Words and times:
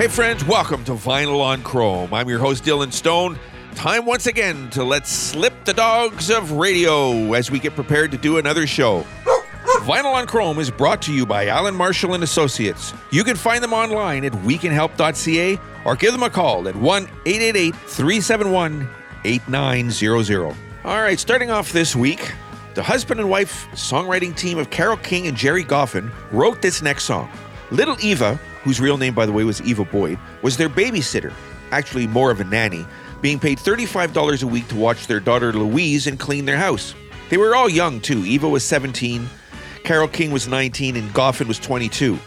Hey, 0.00 0.08
friends, 0.08 0.42
welcome 0.46 0.82
to 0.84 0.92
Vinyl 0.92 1.42
on 1.42 1.62
Chrome. 1.62 2.14
I'm 2.14 2.26
your 2.26 2.38
host, 2.38 2.64
Dylan 2.64 2.90
Stone. 2.90 3.38
Time 3.74 4.06
once 4.06 4.26
again 4.26 4.70
to 4.70 4.82
let 4.82 5.06
slip 5.06 5.52
the 5.66 5.74
dogs 5.74 6.30
of 6.30 6.52
radio 6.52 7.34
as 7.34 7.50
we 7.50 7.58
get 7.58 7.74
prepared 7.74 8.10
to 8.12 8.16
do 8.16 8.38
another 8.38 8.66
show. 8.66 9.04
Vinyl 9.82 10.14
on 10.14 10.26
Chrome 10.26 10.58
is 10.58 10.70
brought 10.70 11.02
to 11.02 11.12
you 11.12 11.26
by 11.26 11.48
Alan 11.48 11.74
Marshall 11.74 12.14
and 12.14 12.24
Associates. 12.24 12.94
You 13.12 13.24
can 13.24 13.36
find 13.36 13.62
them 13.62 13.74
online 13.74 14.24
at 14.24 14.32
wecanhelp.ca 14.32 15.58
or 15.84 15.96
give 15.96 16.12
them 16.12 16.22
a 16.22 16.30
call 16.30 16.66
at 16.66 16.74
1 16.74 17.02
888 17.26 17.74
371 17.74 18.88
8900. 19.26 20.56
All 20.86 21.02
right, 21.02 21.20
starting 21.20 21.50
off 21.50 21.72
this 21.72 21.94
week, 21.94 22.32
the 22.72 22.82
husband 22.82 23.20
and 23.20 23.28
wife 23.28 23.68
songwriting 23.72 24.34
team 24.34 24.56
of 24.56 24.70
Carole 24.70 24.96
King 24.96 25.26
and 25.26 25.36
Gerry 25.36 25.62
Goffin 25.62 26.10
wrote 26.32 26.62
this 26.62 26.80
next 26.80 27.04
song. 27.04 27.30
Little 27.70 27.98
Eva 28.00 28.40
whose 28.62 28.80
real 28.80 28.96
name, 28.96 29.14
by 29.14 29.26
the 29.26 29.32
way, 29.32 29.44
was 29.44 29.62
Eva 29.62 29.84
Boyd, 29.84 30.18
was 30.42 30.56
their 30.56 30.68
babysitter, 30.68 31.32
actually 31.70 32.06
more 32.06 32.30
of 32.30 32.40
a 32.40 32.44
nanny, 32.44 32.86
being 33.20 33.38
paid 33.38 33.58
$35 33.58 34.42
a 34.42 34.46
week 34.46 34.68
to 34.68 34.76
watch 34.76 35.06
their 35.06 35.20
daughter 35.20 35.52
Louise 35.52 36.06
and 36.06 36.18
clean 36.18 36.44
their 36.44 36.56
house. 36.56 36.94
They 37.28 37.36
were 37.36 37.54
all 37.54 37.68
young, 37.68 38.00
too. 38.00 38.24
Eva 38.24 38.48
was 38.48 38.64
17, 38.64 39.28
Carole 39.84 40.08
King 40.08 40.30
was 40.30 40.48
19, 40.48 40.96
and 40.96 41.10
Goffin 41.10 41.46
was 41.46 41.58
22. 41.58 42.18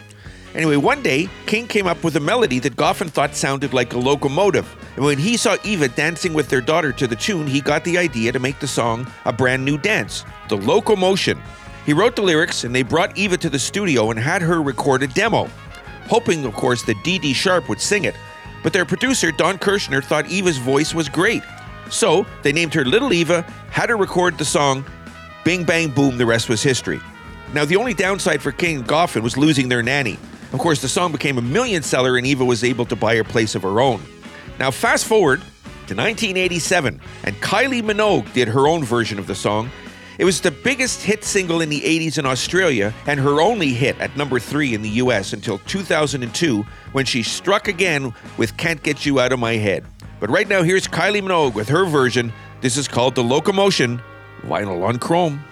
Anyway, 0.55 0.75
one 0.75 1.01
day, 1.01 1.27
King 1.47 1.67
came 1.67 1.87
up 1.87 2.03
with 2.03 2.15
a 2.15 2.19
melody 2.19 2.59
that 2.59 2.75
Goffin 2.75 3.09
thought 3.09 3.35
sounded 3.35 3.73
like 3.73 3.93
a 3.93 3.97
locomotive. 3.97 4.75
And 4.95 5.03
when 5.03 5.17
he 5.17 5.35
saw 5.35 5.57
Eva 5.63 5.87
dancing 5.87 6.34
with 6.34 6.49
their 6.49 6.61
daughter 6.61 6.91
to 6.91 7.07
the 7.07 7.15
tune, 7.15 7.47
he 7.47 7.59
got 7.59 7.84
the 7.84 7.97
idea 7.97 8.31
to 8.31 8.39
make 8.39 8.59
the 8.59 8.67
song 8.67 9.07
a 9.25 9.34
brand 9.34 9.65
new 9.65 9.79
dance, 9.79 10.23
the 10.49 10.57
locomotion. 10.57 11.41
He 11.87 11.93
wrote 11.93 12.15
the 12.15 12.21
lyrics, 12.21 12.63
and 12.63 12.73
they 12.73 12.84
brought 12.84 13.17
Eva 13.17 13.35
to 13.37 13.49
the 13.49 13.57
studio 13.57 14.11
and 14.11 14.20
had 14.20 14.43
her 14.43 14.61
record 14.61 15.01
a 15.01 15.07
demo 15.07 15.49
hoping, 16.07 16.46
of 16.46 16.54
course, 16.54 16.84
that 16.84 17.04
Dee 17.04 17.20
Dee 17.20 17.34
Sharp 17.34 17.70
would 17.70 17.82
sing 17.82 18.05
it. 18.05 18.15
But 18.63 18.73
their 18.73 18.85
producer, 18.85 19.32
Don 19.32 19.57
Kirshner, 19.57 20.04
thought 20.04 20.27
Eva's 20.27 20.57
voice 20.57 20.93
was 20.93 21.09
great. 21.09 21.43
So 21.90 22.26
they 22.41 22.54
named 22.54 22.73
her 22.73 22.85
Little 22.85 23.13
Eva, 23.13 23.41
had 23.70 23.90
her 23.90 23.98
record 23.98 24.37
the 24.37 24.46
song, 24.46 24.85
Bing 25.43 25.63
Bang 25.65 25.90
Boom, 25.90 26.18
the 26.18 26.26
rest 26.26 26.48
was 26.48 26.63
history. 26.63 27.01
Now, 27.54 27.65
the 27.65 27.76
only 27.76 27.93
downside 27.93 28.41
for 28.41 28.51
King 28.51 28.77
and 28.77 28.87
Goffin 28.87 29.21
was 29.21 29.37
losing 29.37 29.70
their 29.70 29.84
nanny. 29.84 30.18
Of 30.54 30.59
course, 30.59 30.81
the 30.81 30.87
song 30.87 31.12
became 31.12 31.37
a 31.37 31.41
million 31.41 31.84
seller 31.84 32.18
and 32.18 32.26
Eva 32.26 32.46
was 32.46 32.63
able 32.63 32.85
to 32.85 32.96
buy 32.96 33.15
a 33.15 33.24
place 33.24 33.55
of 33.55 33.63
her 33.63 33.79
own. 33.79 34.01
Now, 34.59 34.71
fast 34.71 35.05
forward 35.05 35.40
to 35.87 35.96
1987, 35.96 37.01
and 37.24 37.35
Kylie 37.37 37.81
Minogue 37.81 38.31
did 38.34 38.48
her 38.48 38.68
own 38.68 38.84
version 38.84 39.20
of 39.20 39.27
the 39.27 39.35
song, 39.35 39.70
it 40.17 40.25
was 40.25 40.41
the 40.41 40.51
biggest 40.51 41.01
hit 41.01 41.23
single 41.23 41.61
in 41.61 41.69
the 41.69 41.81
80s 41.81 42.17
in 42.17 42.25
Australia 42.25 42.93
and 43.07 43.19
her 43.19 43.41
only 43.41 43.69
hit 43.69 43.99
at 43.99 44.15
number 44.15 44.39
three 44.39 44.73
in 44.73 44.81
the 44.81 44.89
US 44.89 45.33
until 45.33 45.57
2002 45.59 46.63
when 46.91 47.05
she 47.05 47.23
struck 47.23 47.67
again 47.67 48.13
with 48.37 48.55
Can't 48.57 48.84
Get 48.84 49.05
You 49.05 49.19
Out 49.19 49.31
of 49.31 49.39
My 49.39 49.53
Head. 49.53 49.84
But 50.19 50.29
right 50.29 50.47
now, 50.47 50.63
here's 50.63 50.87
Kylie 50.87 51.21
Minogue 51.21 51.55
with 51.55 51.67
her 51.69 51.85
version. 51.85 52.31
This 52.61 52.77
is 52.77 52.87
called 52.87 53.15
The 53.15 53.23
Locomotion, 53.23 54.01
vinyl 54.43 54.84
on 54.84 54.99
chrome. 54.99 55.43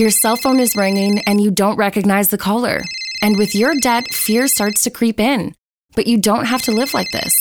Your 0.00 0.10
cell 0.10 0.36
phone 0.36 0.60
is 0.60 0.76
ringing 0.76 1.18
and 1.26 1.42
you 1.42 1.50
don't 1.50 1.76
recognize 1.76 2.30
the 2.30 2.38
caller. 2.38 2.80
And 3.20 3.36
with 3.36 3.54
your 3.54 3.74
debt, 3.74 4.14
fear 4.14 4.48
starts 4.48 4.80
to 4.84 4.90
creep 4.90 5.20
in. 5.20 5.54
But 5.94 6.06
you 6.06 6.16
don't 6.16 6.46
have 6.46 6.62
to 6.62 6.72
live 6.72 6.94
like 6.94 7.10
this. 7.10 7.36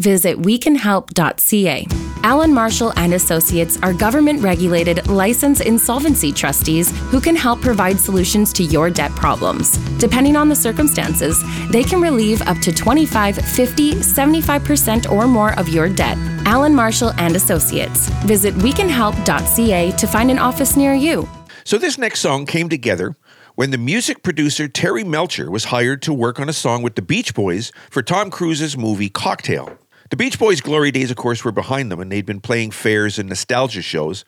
Visit 0.00 0.40
wecanhelp.ca. 0.40 1.86
Allen 2.22 2.54
Marshall 2.54 2.92
and 2.96 3.14
Associates 3.14 3.80
are 3.82 3.92
government-regulated 3.92 5.08
licensed 5.08 5.62
insolvency 5.62 6.30
trustees 6.30 6.96
who 7.10 7.20
can 7.20 7.34
help 7.34 7.60
provide 7.60 7.98
solutions 7.98 8.52
to 8.52 8.62
your 8.62 8.90
debt 8.90 9.10
problems. 9.16 9.76
Depending 9.98 10.36
on 10.36 10.48
the 10.48 10.54
circumstances, 10.54 11.42
they 11.70 11.82
can 11.82 12.00
relieve 12.00 12.42
up 12.42 12.58
to 12.58 12.72
25, 12.72 13.38
50, 13.38 13.94
75% 13.94 15.10
or 15.10 15.26
more 15.26 15.58
of 15.58 15.68
your 15.68 15.88
debt. 15.88 16.16
Allen 16.46 16.76
Marshall 16.76 17.10
and 17.18 17.34
Associates. 17.34 18.08
Visit 18.24 18.54
wecanhelp.ca 18.54 19.90
to 19.90 20.06
find 20.06 20.30
an 20.30 20.38
office 20.38 20.76
near 20.76 20.94
you. 20.94 21.28
So 21.66 21.78
this 21.78 21.96
next 21.96 22.20
song 22.20 22.44
came 22.44 22.68
together 22.68 23.16
when 23.54 23.70
the 23.70 23.78
music 23.78 24.22
producer 24.22 24.68
Terry 24.68 25.02
Melcher 25.02 25.50
was 25.50 25.64
hired 25.64 26.02
to 26.02 26.12
work 26.12 26.38
on 26.38 26.50
a 26.50 26.52
song 26.52 26.82
with 26.82 26.94
the 26.94 27.00
Beach 27.00 27.32
Boys 27.32 27.72
for 27.90 28.02
Tom 28.02 28.30
Cruise's 28.30 28.76
movie 28.76 29.08
Cocktail. 29.08 29.78
The 30.10 30.16
Beach 30.16 30.38
Boys' 30.38 30.60
glory 30.60 30.90
days, 30.90 31.10
of 31.10 31.16
course, 31.16 31.42
were 31.42 31.52
behind 31.52 31.90
them, 31.90 32.00
and 32.00 32.12
they'd 32.12 32.26
been 32.26 32.42
playing 32.42 32.72
fairs 32.72 33.18
and 33.18 33.30
nostalgia 33.30 33.80
shows. 33.80 34.26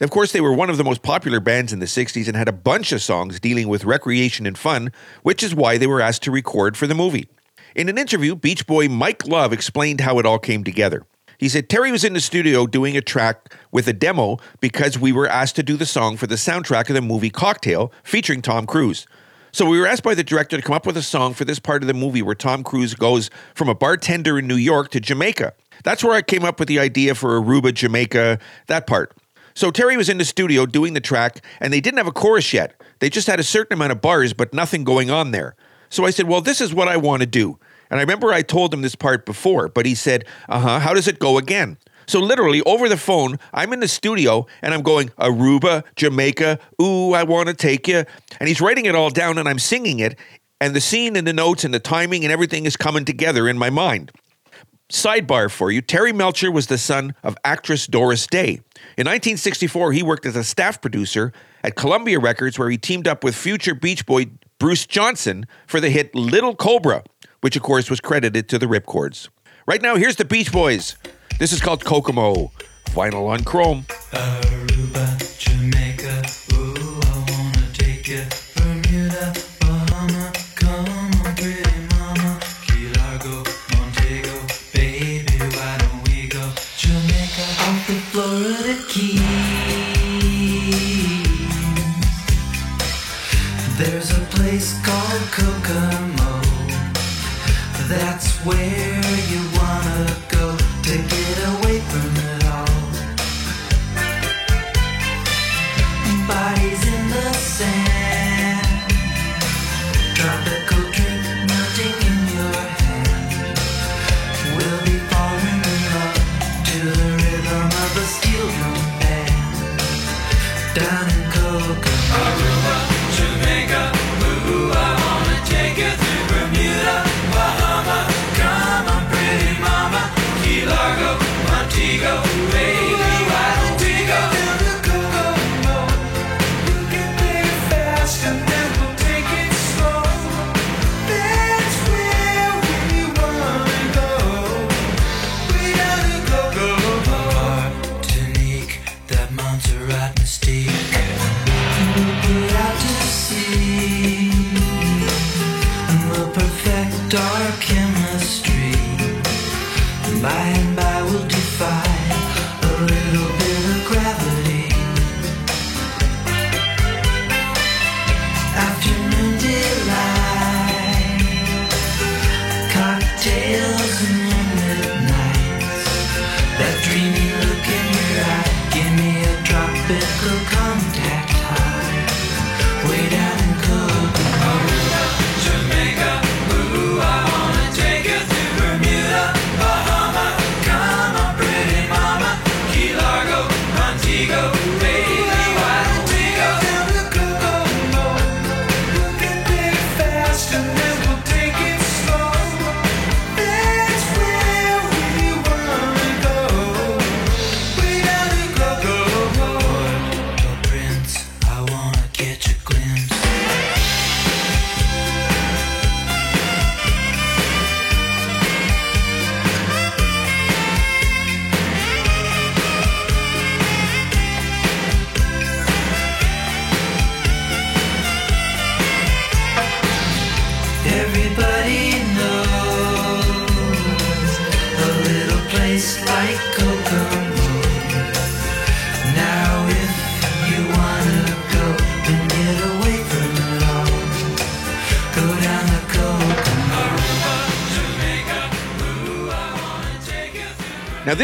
Of 0.00 0.10
course, 0.10 0.32
they 0.32 0.40
were 0.40 0.54
one 0.54 0.70
of 0.70 0.78
the 0.78 0.84
most 0.84 1.02
popular 1.02 1.38
bands 1.38 1.74
in 1.74 1.80
the 1.80 1.86
60s 1.86 2.26
and 2.26 2.34
had 2.34 2.48
a 2.48 2.52
bunch 2.52 2.92
of 2.92 3.02
songs 3.02 3.40
dealing 3.40 3.68
with 3.68 3.84
recreation 3.84 4.46
and 4.46 4.56
fun, 4.56 4.90
which 5.22 5.42
is 5.42 5.54
why 5.54 5.76
they 5.76 5.86
were 5.86 6.00
asked 6.00 6.22
to 6.22 6.30
record 6.30 6.78
for 6.78 6.86
the 6.86 6.94
movie. 6.94 7.28
In 7.76 7.90
an 7.90 7.98
interview, 7.98 8.34
Beach 8.34 8.66
Boy 8.66 8.88
Mike 8.88 9.26
Love 9.26 9.52
explained 9.52 10.00
how 10.00 10.18
it 10.18 10.24
all 10.24 10.38
came 10.38 10.64
together. 10.64 11.04
He 11.40 11.48
said 11.48 11.70
Terry 11.70 11.90
was 11.90 12.04
in 12.04 12.12
the 12.12 12.20
studio 12.20 12.66
doing 12.66 12.98
a 12.98 13.00
track 13.00 13.54
with 13.72 13.88
a 13.88 13.94
demo 13.94 14.36
because 14.60 14.98
we 14.98 15.10
were 15.10 15.26
asked 15.26 15.56
to 15.56 15.62
do 15.62 15.78
the 15.78 15.86
song 15.86 16.18
for 16.18 16.26
the 16.26 16.34
soundtrack 16.34 16.90
of 16.90 16.94
the 16.94 17.00
movie 17.00 17.30
Cocktail 17.30 17.90
featuring 18.04 18.42
Tom 18.42 18.66
Cruise. 18.66 19.06
So 19.50 19.64
we 19.64 19.80
were 19.80 19.86
asked 19.86 20.02
by 20.02 20.14
the 20.14 20.22
director 20.22 20.58
to 20.58 20.62
come 20.62 20.74
up 20.74 20.84
with 20.84 20.98
a 20.98 21.02
song 21.02 21.32
for 21.32 21.46
this 21.46 21.58
part 21.58 21.82
of 21.82 21.86
the 21.86 21.94
movie 21.94 22.20
where 22.20 22.34
Tom 22.34 22.62
Cruise 22.62 22.92
goes 22.92 23.30
from 23.54 23.70
a 23.70 23.74
bartender 23.74 24.38
in 24.38 24.46
New 24.46 24.56
York 24.56 24.90
to 24.90 25.00
Jamaica. 25.00 25.54
That's 25.82 26.04
where 26.04 26.12
I 26.12 26.20
came 26.20 26.44
up 26.44 26.58
with 26.58 26.68
the 26.68 26.78
idea 26.78 27.14
for 27.14 27.40
Aruba, 27.40 27.72
Jamaica, 27.72 28.38
that 28.66 28.86
part. 28.86 29.16
So 29.54 29.70
Terry 29.70 29.96
was 29.96 30.10
in 30.10 30.18
the 30.18 30.26
studio 30.26 30.66
doing 30.66 30.92
the 30.92 31.00
track, 31.00 31.42
and 31.58 31.72
they 31.72 31.80
didn't 31.80 31.96
have 31.96 32.06
a 32.06 32.12
chorus 32.12 32.52
yet. 32.52 32.78
They 32.98 33.08
just 33.08 33.26
had 33.26 33.40
a 33.40 33.44
certain 33.44 33.72
amount 33.72 33.92
of 33.92 34.02
bars, 34.02 34.34
but 34.34 34.52
nothing 34.52 34.84
going 34.84 35.10
on 35.10 35.30
there. 35.30 35.56
So 35.88 36.04
I 36.04 36.10
said, 36.10 36.28
Well, 36.28 36.42
this 36.42 36.60
is 36.60 36.74
what 36.74 36.86
I 36.86 36.98
want 36.98 37.22
to 37.22 37.26
do. 37.26 37.58
And 37.90 37.98
I 37.98 38.02
remember 38.02 38.32
I 38.32 38.42
told 38.42 38.72
him 38.72 38.82
this 38.82 38.94
part 38.94 39.26
before, 39.26 39.68
but 39.68 39.86
he 39.86 39.94
said, 39.94 40.24
Uh 40.48 40.60
huh, 40.60 40.78
how 40.80 40.94
does 40.94 41.08
it 41.08 41.18
go 41.18 41.38
again? 41.38 41.76
So 42.06 42.18
literally 42.18 42.60
over 42.62 42.88
the 42.88 42.96
phone, 42.96 43.38
I'm 43.54 43.72
in 43.72 43.80
the 43.80 43.88
studio 43.88 44.46
and 44.62 44.74
I'm 44.74 44.82
going 44.82 45.10
Aruba, 45.10 45.84
Jamaica, 45.94 46.58
ooh, 46.82 47.12
I 47.12 47.22
want 47.22 47.48
to 47.48 47.54
take 47.54 47.86
you. 47.86 48.04
And 48.40 48.48
he's 48.48 48.60
writing 48.60 48.86
it 48.86 48.96
all 48.96 49.10
down 49.10 49.38
and 49.38 49.48
I'm 49.48 49.60
singing 49.60 50.00
it. 50.00 50.18
And 50.60 50.74
the 50.74 50.80
scene 50.80 51.14
and 51.14 51.26
the 51.26 51.32
notes 51.32 51.64
and 51.64 51.72
the 51.72 51.78
timing 51.78 52.24
and 52.24 52.32
everything 52.32 52.66
is 52.66 52.76
coming 52.76 53.04
together 53.04 53.48
in 53.48 53.56
my 53.56 53.70
mind. 53.70 54.10
Sidebar 54.90 55.50
for 55.50 55.70
you 55.70 55.80
Terry 55.80 56.12
Melcher 56.12 56.50
was 56.50 56.66
the 56.66 56.78
son 56.78 57.14
of 57.22 57.36
actress 57.44 57.86
Doris 57.86 58.26
Day. 58.26 58.60
In 58.98 59.06
1964, 59.06 59.92
he 59.92 60.02
worked 60.02 60.26
as 60.26 60.34
a 60.34 60.42
staff 60.42 60.80
producer 60.80 61.32
at 61.62 61.76
Columbia 61.76 62.18
Records, 62.18 62.58
where 62.58 62.70
he 62.70 62.76
teamed 62.76 63.06
up 63.06 63.22
with 63.22 63.36
future 63.36 63.74
Beach 63.74 64.04
Boy 64.04 64.26
Bruce 64.58 64.86
Johnston 64.86 65.46
for 65.66 65.80
the 65.80 65.90
hit 65.90 66.14
Little 66.14 66.56
Cobra, 66.56 67.04
which 67.40 67.56
of 67.56 67.62
course 67.62 67.90
was 67.90 68.00
credited 68.00 68.48
to 68.48 68.58
the 68.58 68.68
Rip 68.68 68.86
Chords. 68.86 69.28
Right 69.66 69.82
now, 69.82 69.96
here's 69.96 70.16
the 70.16 70.24
Beach 70.24 70.52
Boys. 70.52 70.96
This 71.38 71.52
is 71.52 71.60
called 71.60 71.84
Kokomo, 71.84 72.50
vinyl 72.86 73.28
on 73.28 73.44
chrome. 73.44 73.86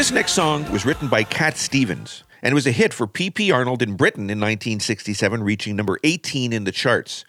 This 0.06 0.14
next 0.14 0.34
song 0.34 0.70
was 0.70 0.86
written 0.86 1.08
by 1.08 1.24
Cat 1.24 1.56
Stevens, 1.56 2.22
and 2.40 2.54
was 2.54 2.64
a 2.64 2.70
hit 2.70 2.94
for 2.94 3.08
P.P. 3.08 3.50
Arnold 3.50 3.82
in 3.82 3.96
Britain 3.96 4.30
in 4.30 4.38
1967, 4.38 5.42
reaching 5.42 5.74
number 5.74 5.98
18 6.04 6.52
in 6.52 6.62
the 6.62 6.70
charts. 6.70 7.24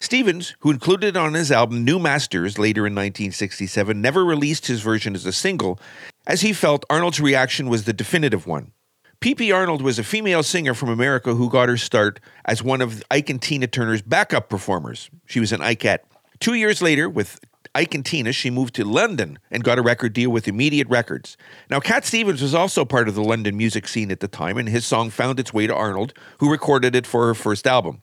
Stevens, 0.00 0.56
who 0.60 0.70
included 0.70 1.08
it 1.08 1.16
on 1.18 1.34
his 1.34 1.52
album 1.52 1.84
New 1.84 1.98
Masters 1.98 2.58
later 2.58 2.86
in 2.86 2.94
1967, 2.94 4.00
never 4.00 4.24
released 4.24 4.66
his 4.66 4.80
version 4.80 5.14
as 5.14 5.26
a 5.26 5.32
single, 5.32 5.78
as 6.26 6.40
he 6.40 6.54
felt 6.54 6.86
Arnold's 6.88 7.20
reaction 7.20 7.68
was 7.68 7.84
the 7.84 7.92
definitive 7.92 8.46
one. 8.46 8.72
P.P. 9.20 9.52
Arnold 9.52 9.82
was 9.82 9.98
a 9.98 10.02
female 10.02 10.42
singer 10.42 10.72
from 10.72 10.88
America 10.88 11.34
who 11.34 11.50
got 11.50 11.68
her 11.68 11.76
start 11.76 12.18
as 12.46 12.62
one 12.62 12.80
of 12.80 13.04
Ike 13.10 13.28
and 13.28 13.42
Tina 13.42 13.66
Turner's 13.66 14.00
backup 14.00 14.48
performers. 14.48 15.10
She 15.26 15.38
was 15.38 15.52
an 15.52 15.60
Ikette. 15.60 16.04
Two 16.40 16.54
years 16.54 16.80
later, 16.80 17.10
with 17.10 17.40
Ike 17.74 17.94
and 17.94 18.04
Tina, 18.04 18.32
she 18.32 18.50
moved 18.50 18.74
to 18.74 18.84
London 18.84 19.38
and 19.50 19.64
got 19.64 19.78
a 19.78 19.82
record 19.82 20.12
deal 20.12 20.30
with 20.30 20.46
Immediate 20.46 20.88
Records. 20.88 21.38
Now, 21.70 21.80
Cat 21.80 22.04
Stevens 22.04 22.42
was 22.42 22.54
also 22.54 22.84
part 22.84 23.08
of 23.08 23.14
the 23.14 23.22
London 23.22 23.56
music 23.56 23.88
scene 23.88 24.10
at 24.10 24.20
the 24.20 24.28
time, 24.28 24.58
and 24.58 24.68
his 24.68 24.84
song 24.84 25.08
found 25.08 25.40
its 25.40 25.54
way 25.54 25.66
to 25.66 25.74
Arnold, 25.74 26.12
who 26.38 26.50
recorded 26.50 26.94
it 26.94 27.06
for 27.06 27.26
her 27.26 27.34
first 27.34 27.66
album. 27.66 28.02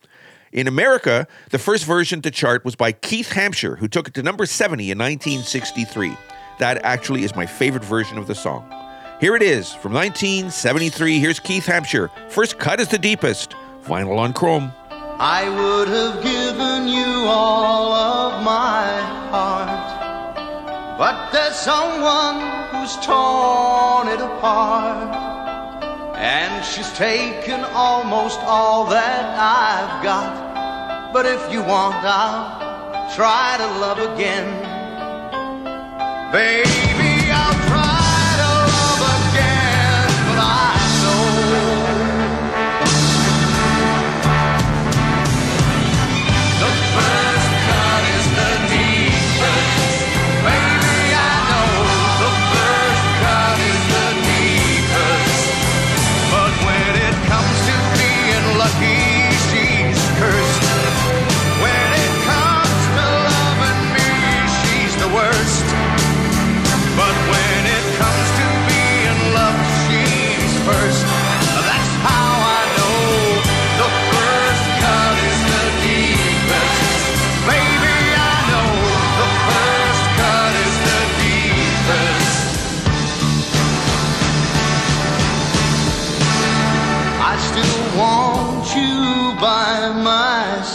In 0.51 0.67
America, 0.67 1.27
the 1.51 1.59
first 1.59 1.85
version 1.85 2.23
to 2.23 2.31
chart 2.31 2.65
was 2.65 2.75
by 2.75 2.91
Keith 2.91 3.31
Hampshire, 3.33 3.75
who 3.75 3.87
took 3.87 4.07
it 4.07 4.15
to 4.15 4.23
number 4.23 4.47
70 4.47 4.89
in 4.89 4.97
1963. 4.97 6.17
That 6.57 6.83
actually 6.83 7.23
is 7.23 7.35
my 7.35 7.45
favorite 7.45 7.85
version 7.85 8.17
of 8.17 8.25
the 8.25 8.33
song. 8.33 8.67
Here 9.21 9.35
it 9.35 9.43
is 9.43 9.71
from 9.71 9.93
1973. 9.93 11.19
Here's 11.19 11.39
Keith 11.39 11.65
Hampshire. 11.67 12.09
First 12.29 12.57
cut 12.57 12.79
is 12.79 12.87
the 12.87 12.97
deepest. 12.97 13.53
Vinyl 13.83 14.17
on 14.17 14.33
chrome. 14.33 14.71
I 15.21 15.49
would 15.49 15.89
have 15.89 16.23
given 16.23 16.87
you 16.87 17.25
all 17.27 17.91
of 17.91 18.41
my 18.41 18.87
heart, 19.29 20.97
but 20.97 21.31
there's 21.31 21.55
someone 21.55 22.39
who's 22.71 22.95
torn 23.05 24.07
it 24.07 24.21
apart, 24.21 25.13
and 26.15 26.63
she's 26.63 26.89
taken 26.93 27.65
almost 27.75 28.39
all 28.43 28.85
that 28.85 29.25
I've 29.37 30.01
got. 30.01 31.11
But 31.11 31.25
if 31.25 31.51
you 31.51 31.63
want, 31.63 31.97
I'll 31.99 33.13
try 33.13 33.57
to 33.57 33.67
love 33.77 33.99
again, 33.99 34.47
baby. 36.31 37.08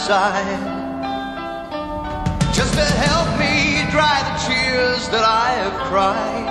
Side. 0.05 0.61
Just 2.53 2.73
to 2.75 2.85
help 3.09 3.27
me 3.39 3.89
dry 3.89 4.21
the 4.27 4.35
tears 4.45 5.09
that 5.09 5.25
I 5.25 5.49
have 5.61 5.77
cried. 5.89 6.47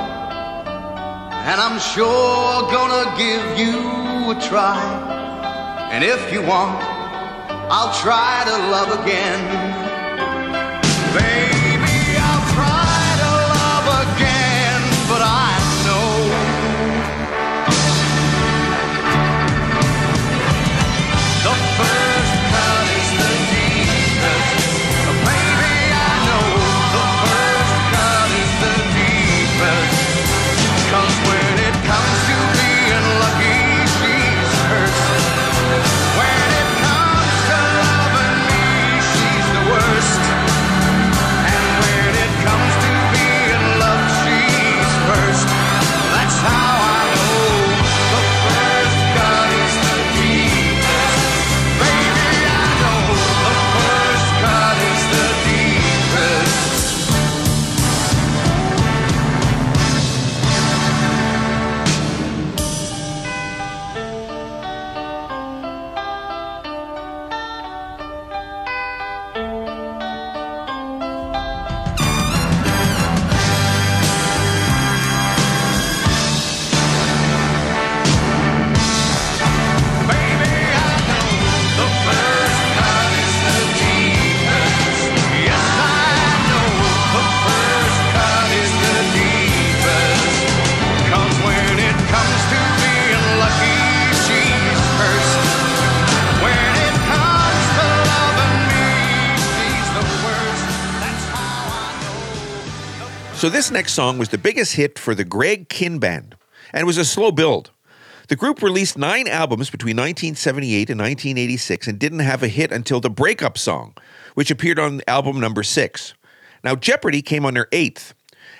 And 1.48 1.60
I'm 1.60 1.78
sure 1.78 2.62
gonna 2.76 3.06
give 3.16 3.44
you 3.62 3.78
a 4.34 4.36
try. 4.50 4.82
And 5.92 6.02
if 6.02 6.32
you 6.32 6.42
want, 6.42 6.82
I'll 7.70 7.94
try 8.02 8.42
to 8.50 8.56
love 8.74 8.90
again. 9.00 9.40
Baby, 11.14 11.53
So, 103.36 103.50
this 103.50 103.70
next 103.70 103.92
song 103.92 104.16
was 104.16 104.28
the 104.30 104.38
biggest 104.38 104.76
hit 104.76 104.98
for 104.98 105.14
the 105.14 105.24
Greg 105.24 105.68
Kihn 105.68 106.00
Band, 106.00 106.36
and 106.72 106.86
was 106.86 106.96
a 106.96 107.04
slow 107.04 107.30
build. 107.30 107.72
The 108.28 108.36
group 108.36 108.62
released 108.62 108.96
nine 108.96 109.28
albums 109.28 109.68
between 109.68 109.96
1978 109.96 110.88
and 110.88 110.98
1986 110.98 111.88
and 111.88 111.98
didn't 111.98 112.20
have 112.20 112.42
a 112.42 112.48
hit 112.48 112.72
until 112.72 113.00
the 113.00 113.10
breakup 113.10 113.58
song, 113.58 113.94
which 114.34 114.50
appeared 114.50 114.78
on 114.78 115.02
album 115.06 115.40
number 115.40 115.62
six. 115.62 116.14
Now, 116.62 116.74
Jeopardy 116.74 117.20
came 117.20 117.44
on 117.44 117.54
their 117.54 117.68
eighth. 117.72 118.14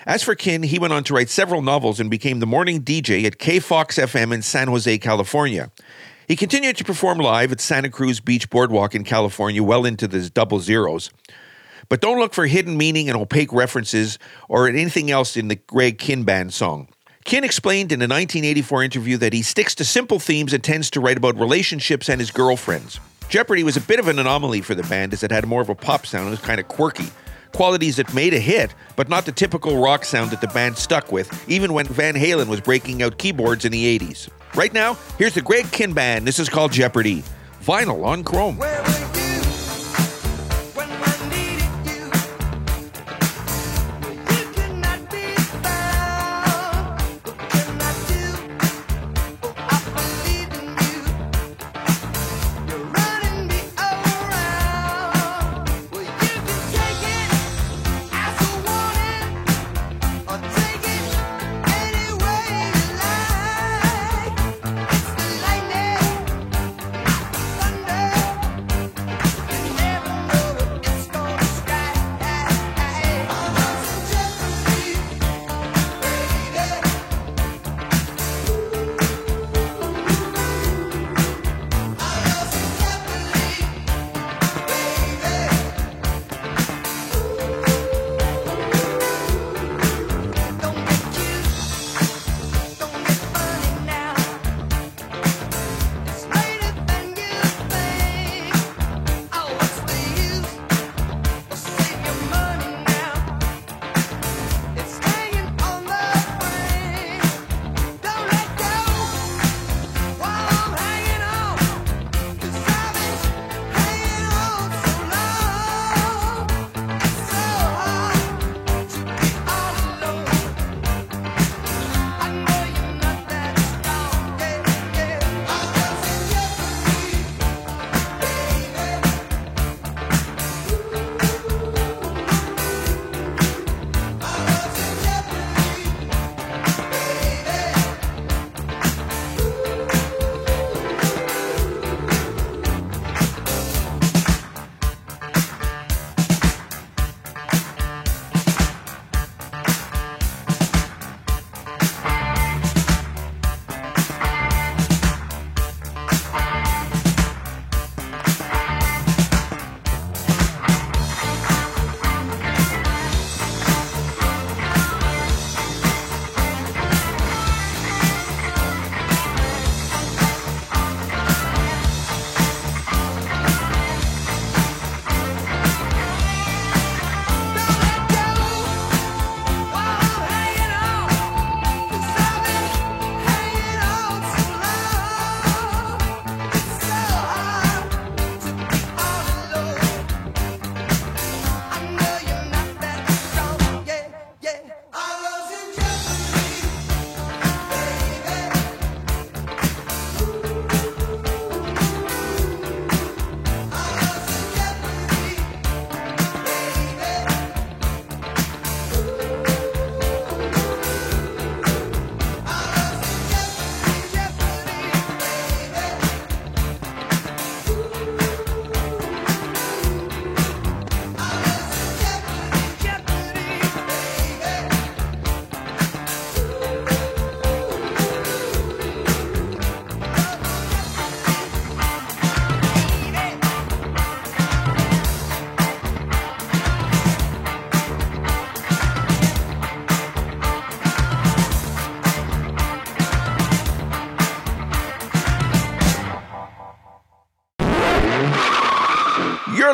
As 0.05 0.21
for 0.21 0.35
Kihn, 0.35 0.65
he 0.65 0.77
went 0.77 0.93
on 0.93 1.03
to 1.05 1.15
write 1.15 1.29
several 1.29 1.63
novels 1.63 1.99
and 1.99 2.11
became 2.11 2.39
the 2.39 2.45
morning 2.45 2.83
DJ 2.83 3.23
at 3.25 3.39
K 3.39 3.59
Fox 3.59 3.97
FM 3.97 4.31
in 4.31 4.43
San 4.43 4.67
Jose, 4.67 4.97
California. 4.99 5.71
He 6.27 6.35
continued 6.35 6.77
to 6.77 6.83
perform 6.83 7.17
live 7.17 7.51
at 7.51 7.61
Santa 7.61 7.89
Cruz 7.89 8.19
Beach 8.19 8.49
Boardwalk 8.49 8.93
in 8.93 9.03
California 9.03 9.63
well 9.63 9.85
into 9.85 10.07
the 10.07 10.29
double 10.29 10.59
zeros. 10.59 11.09
But 11.89 12.01
don't 12.01 12.19
look 12.19 12.33
for 12.33 12.47
hidden 12.47 12.77
meaning 12.77 13.09
and 13.09 13.17
opaque 13.17 13.53
references 13.53 14.17
or 14.49 14.67
anything 14.67 15.11
else 15.11 15.37
in 15.37 15.47
the 15.47 15.55
Greg 15.55 15.97
Kihn 15.97 16.25
Band 16.25 16.53
song. 16.53 16.87
Kihn 17.25 17.43
explained 17.43 17.91
in 17.91 18.01
a 18.01 18.05
1984 18.05 18.83
interview 18.83 19.17
that 19.17 19.33
he 19.33 19.41
sticks 19.41 19.73
to 19.75 19.83
simple 19.83 20.19
themes 20.19 20.53
and 20.53 20.63
tends 20.63 20.89
to 20.91 20.99
write 20.99 21.17
about 21.17 21.39
relationships 21.39 22.07
and 22.07 22.21
his 22.21 22.29
girlfriends. 22.29 22.99
Jeopardy 23.29 23.63
was 23.63 23.75
a 23.75 23.81
bit 23.81 23.99
of 23.99 24.07
an 24.07 24.19
anomaly 24.19 24.61
for 24.61 24.75
the 24.75 24.83
band 24.83 25.11
as 25.11 25.23
it 25.23 25.31
had 25.31 25.47
more 25.47 25.61
of 25.61 25.69
a 25.69 25.75
pop 25.75 26.05
sound 26.05 26.23
and 26.23 26.31
was 26.31 26.39
kind 26.39 26.59
of 26.59 26.67
quirky. 26.67 27.07
Qualities 27.51 27.95
that 27.95 28.13
made 28.13 28.33
a 28.33 28.39
hit, 28.39 28.75
but 28.95 29.09
not 29.09 29.25
the 29.25 29.31
typical 29.31 29.81
rock 29.81 30.05
sound 30.05 30.29
that 30.31 30.41
the 30.41 30.47
band 30.47 30.77
stuck 30.77 31.11
with, 31.11 31.49
even 31.49 31.73
when 31.73 31.87
Van 31.87 32.13
Halen 32.13 32.47
was 32.47 32.61
breaking 32.61 33.01
out 33.01 33.17
keyboards 33.17 33.65
in 33.65 33.71
the 33.71 33.97
80s. 33.97 34.29
Right 34.53 34.73
now, 34.73 34.95
here's 35.17 35.33
the 35.33 35.41
Greg 35.41 35.65
Kihn 35.65 35.95
Band. 35.95 36.27
This 36.27 36.37
is 36.37 36.49
called 36.49 36.71
Jeopardy. 36.71 37.23
Vinyl 37.61 38.05
on 38.05 38.23
Chrome. 38.23 38.59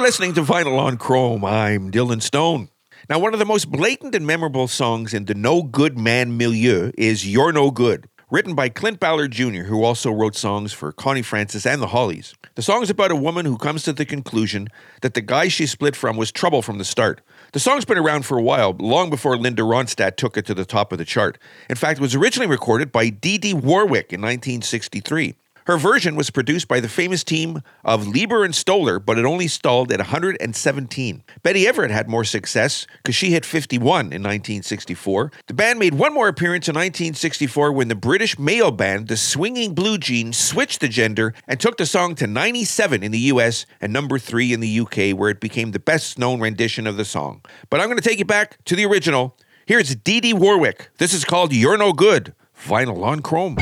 You're 0.02 0.08
listening 0.08 0.34
to 0.34 0.42
Vinyl 0.42 0.80
on 0.80 0.98
Chrome. 0.98 1.46
I'm 1.46 1.92
Dylan 1.92 2.24
Stone. 2.24 2.70
Now, 3.08 3.20
one 3.20 3.34
of 3.34 3.40
the 3.40 3.46
most 3.46 3.70
blatant 3.70 4.16
and 4.16 4.26
memorable 4.26 4.68
songs 4.68 5.14
in 5.14 5.26
the 5.26 5.36
no 5.36 5.62
good 5.62 5.96
man 5.96 6.38
milieu 6.38 6.92
is 6.98 7.32
You're 7.32 7.52
No 7.52 7.70
Good, 7.70 8.10
written 8.32 8.56
by 8.56 8.68
Clint 8.68 9.00
Ballard 9.00 9.32
Jr., 9.32 9.66
who 9.66 9.84
also 9.84 10.10
wrote 10.12 10.36
songs 10.36 10.74
for 10.74 10.92
Connie 10.92 11.22
Francis 11.22 11.68
and 11.68 11.80
the 11.80 11.90
Hollies. 11.90 12.34
The 12.56 12.64
song 12.64 12.82
is 12.82 12.90
about 12.90 13.12
a 13.12 13.16
woman 13.16 13.46
who 13.46 13.60
comes 13.60 13.84
to 13.84 13.94
the 13.94 14.04
conclusion 14.04 14.70
that 15.04 15.14
the 15.14 15.22
guy 15.22 15.50
she 15.50 15.68
split 15.68 15.96
from 15.96 16.18
was 16.18 16.32
trouble 16.32 16.64
from 16.64 16.80
the 16.80 16.84
start. 16.84 17.22
The 17.54 17.60
song's 17.60 17.86
been 17.86 18.00
around 18.00 18.26
for 18.26 18.40
a 18.40 18.44
while, 18.44 18.76
long 18.80 19.12
before 19.12 19.38
Linda 19.38 19.62
Ronstadt 19.62 20.16
took 20.16 20.36
it 20.36 20.48
to 20.48 20.56
the 20.56 20.66
top 20.66 20.92
of 20.92 20.98
the 20.98 21.06
chart. 21.06 21.38
In 21.70 21.76
fact, 21.76 22.00
it 22.00 22.02
was 22.02 22.16
originally 22.16 22.50
recorded 22.50 22.92
by 22.92 23.10
Dee 23.10 23.38
Dee 23.38 23.54
Warwick 23.54 24.12
in 24.12 24.20
1963. 24.20 25.36
Her 25.66 25.78
version 25.78 26.16
was 26.16 26.30
produced 26.30 26.68
by 26.68 26.80
the 26.80 26.90
famous 26.90 27.24
team 27.24 27.62
of 27.84 28.08
Leiber 28.08 28.44
and 28.44 28.56
Stoller, 28.56 29.00
but 29.00 29.20
it 29.20 29.26
only 29.26 29.48
stalled 29.48 29.92
at 29.92 30.00
117. 30.00 31.24
Betty 31.44 31.68
Everett 31.68 31.92
had 31.92 32.10
more 32.10 32.24
success 32.24 32.88
because 32.98 33.16
she 33.16 33.32
hit 33.32 33.46
51 33.46 34.06
in 34.08 34.24
1964. 34.24 35.32
The 35.48 35.54
band 35.54 35.80
made 35.80 35.94
one 35.94 36.14
more 36.14 36.28
appearance 36.28 36.68
in 36.68 36.76
1964 36.76 37.72
when 37.72 37.88
the 37.90 37.96
British 37.96 38.40
male 38.40 38.72
band, 38.72 39.08
the 39.08 39.18
Swinging 39.18 39.76
Blue 39.76 39.98
Jeans, 39.98 40.38
switched 40.38 40.82
the 40.82 40.88
gender 40.88 41.34
and 41.48 41.60
took 41.60 41.78
the 41.78 41.86
song 41.86 42.16
to 42.16 42.28
97 42.28 43.04
in 43.04 43.12
the 43.12 43.20
US 43.20 43.66
and 43.80 43.94
number 43.94 44.18
3 44.18 44.54
in 44.54 44.60
the 44.60 44.80
UK, 44.80 45.18
where 45.18 45.30
it 45.30 45.40
became 45.40 45.72
the 45.72 45.80
best 45.80 46.18
known 46.18 46.40
rendition 46.40 46.88
of 46.88 46.98
the 46.98 47.06
song. 47.06 47.42
But 47.70 47.80
I'm 47.80 47.88
going 47.88 47.98
to 48.00 48.08
take 48.08 48.20
you 48.20 48.26
back 48.26 48.64
to 48.66 48.76
the 48.76 48.86
original. 48.86 49.38
Here's 49.66 49.96
Dee 49.96 50.20
Dee 50.20 50.34
Warwick. 50.34 50.90
This 50.98 51.14
is 51.14 51.24
called 51.24 51.54
You're 51.54 51.78
No 51.78 51.94
Good, 51.94 52.34
vinyl 52.58 53.04
on 53.04 53.22
chrome. 53.22 53.58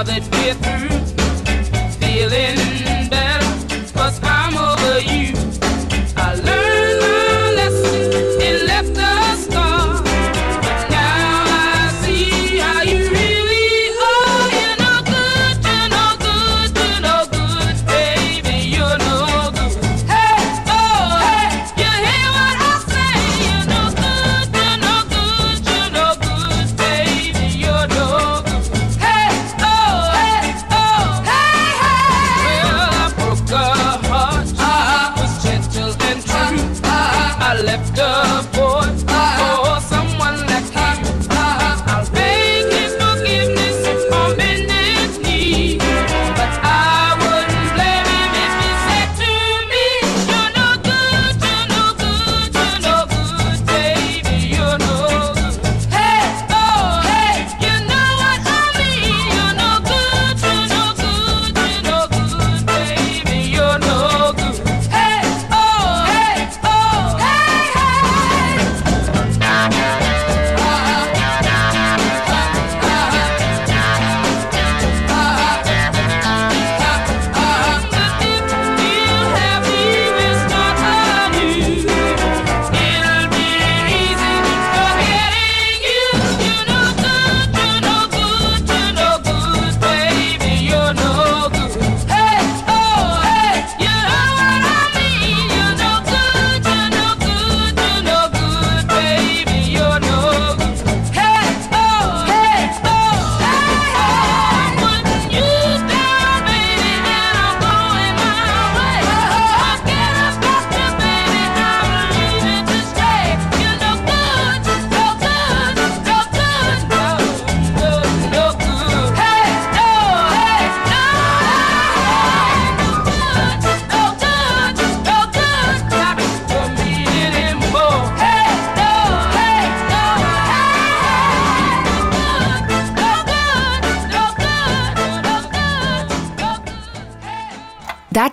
Now 0.00 0.04
that 0.04 0.69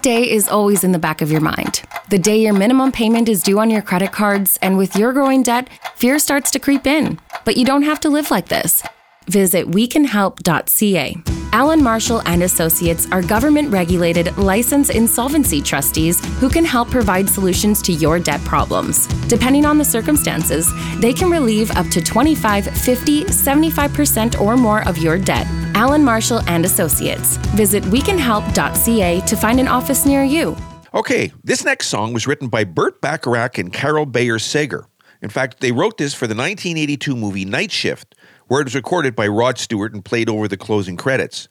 day 0.08 0.32
is 0.32 0.48
always 0.48 0.86
in 0.86 0.94
the 0.94 1.06
back 1.08 1.22
of 1.22 1.30
your 1.30 1.42
mind. 1.42 1.82
The 2.08 2.18
day 2.18 2.38
your 2.38 2.54
minimum 2.54 2.94
payment 2.94 3.28
is 3.28 3.44
due 3.44 3.60
on 3.60 3.70
your 3.70 3.82
credit 3.82 4.14
cards, 4.14 4.58
and 4.62 4.78
with 4.78 4.96
your 4.96 5.12
growing 5.12 5.44
debt, 5.44 5.68
fear 5.96 6.18
starts 6.18 6.50
to 6.52 6.60
creep 6.60 6.88
in. 6.88 7.20
But 7.44 7.58
you 7.58 7.66
don't 7.66 7.82
have 7.82 8.00
to 8.00 8.10
live 8.10 8.32
like 8.32 8.48
this. 8.48 8.82
Visit 9.26 9.68
wecanhelp.ca. 9.68 11.18
Allen 11.52 11.84
Marshall 11.84 12.22
and 12.26 12.44
Associates 12.44 13.06
are 13.12 13.22
government 13.22 13.70
regulated 13.70 14.38
licensed 14.38 14.92
insolvency 14.92 15.62
trustees 15.62 16.24
who 16.40 16.48
can 16.48 16.64
help 16.64 16.90
provide 16.90 17.28
solutions 17.28 17.82
to 17.82 17.92
your 17.92 18.18
debt 18.18 18.40
problems. 18.46 19.08
Depending 19.28 19.66
on 19.66 19.78
the 19.78 19.84
circumstances, 19.84 20.72
they 21.02 21.12
can 21.12 21.30
relieve 21.30 21.70
up 21.72 21.88
to 21.88 22.02
25, 22.02 22.66
50, 22.66 23.26
75% 23.26 24.40
or 24.40 24.56
more 24.56 24.88
of 24.88 24.98
your 24.98 25.18
debt. 25.18 25.48
Allen 25.78 26.04
Marshall 26.04 26.42
and 26.48 26.66
Associates. 26.66 27.38
Visit 27.54 27.84
wecanhelp.ca 27.84 29.22
to 29.22 29.36
find 29.36 29.60
an 29.60 29.68
office 29.68 30.08
near 30.08 30.24
you. 30.24 30.58
Okay, 30.92 31.32
this 31.44 31.64
next 31.64 31.90
song 31.90 32.14
was 32.14 32.26
written 32.26 32.48
by 32.48 32.64
Burt 32.64 33.00
Bacharach 33.00 33.60
and 33.60 33.72
Carole 33.72 34.08
Bayer 34.08 34.40
Sager. 34.40 34.88
In 35.22 35.30
fact, 35.30 35.60
they 35.60 35.72
wrote 35.72 36.00
this 36.00 36.16
for 36.16 36.26
the 36.26 36.34
1982 36.34 37.16
movie 37.16 37.46
Night 37.46 37.72
Shift, 37.72 38.16
where 38.48 38.62
it 38.62 38.64
was 38.64 38.74
recorded 38.74 39.16
by 39.16 39.28
Rod 39.28 39.60
Stewart 39.60 39.94
and 39.94 40.04
played 40.04 40.32
over 40.32 40.48
the 40.48 40.58
closing 40.58 40.98
credits. 40.98 41.48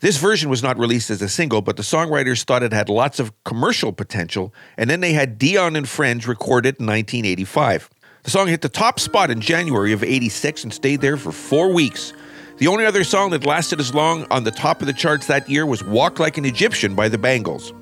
This 0.00 0.18
version 0.18 0.50
was 0.50 0.62
not 0.62 0.78
released 0.78 1.08
as 1.08 1.22
a 1.22 1.28
single, 1.30 1.62
but 1.62 1.78
the 1.78 1.82
songwriters 1.82 2.44
thought 2.44 2.62
it 2.62 2.74
had 2.74 2.90
lots 2.90 3.18
of 3.18 3.32
commercial 3.44 3.94
potential, 3.94 4.52
and 4.76 4.90
then 4.90 5.00
they 5.00 5.14
had 5.14 5.40
Dionne 5.40 5.74
and 5.74 5.88
Friends 5.88 6.28
record 6.28 6.66
it 6.66 6.80
in 6.80 6.86
1985. 6.86 7.88
The 8.24 8.30
song 8.30 8.48
hit 8.48 8.60
the 8.60 8.68
top 8.68 9.00
spot 9.00 9.30
in 9.30 9.40
January 9.40 9.94
of 9.94 10.04
86 10.04 10.64
and 10.64 10.74
stayed 10.74 11.00
there 11.00 11.16
for 11.16 11.32
four 11.32 11.72
weeks. 11.72 12.12
The 12.60 12.66
only 12.66 12.84
other 12.84 13.04
song 13.04 13.30
that 13.30 13.46
lasted 13.46 13.80
as 13.80 13.94
long 13.94 14.26
on 14.30 14.44
the 14.44 14.50
top 14.50 14.82
of 14.82 14.86
the 14.86 14.92
charts 14.92 15.26
that 15.28 15.48
year 15.48 15.64
was 15.64 15.82
Walk 15.82 16.18
Like 16.18 16.36
an 16.36 16.44
Egyptian 16.44 16.94
by 16.94 17.08
the 17.08 17.16
Bangles. 17.16 17.72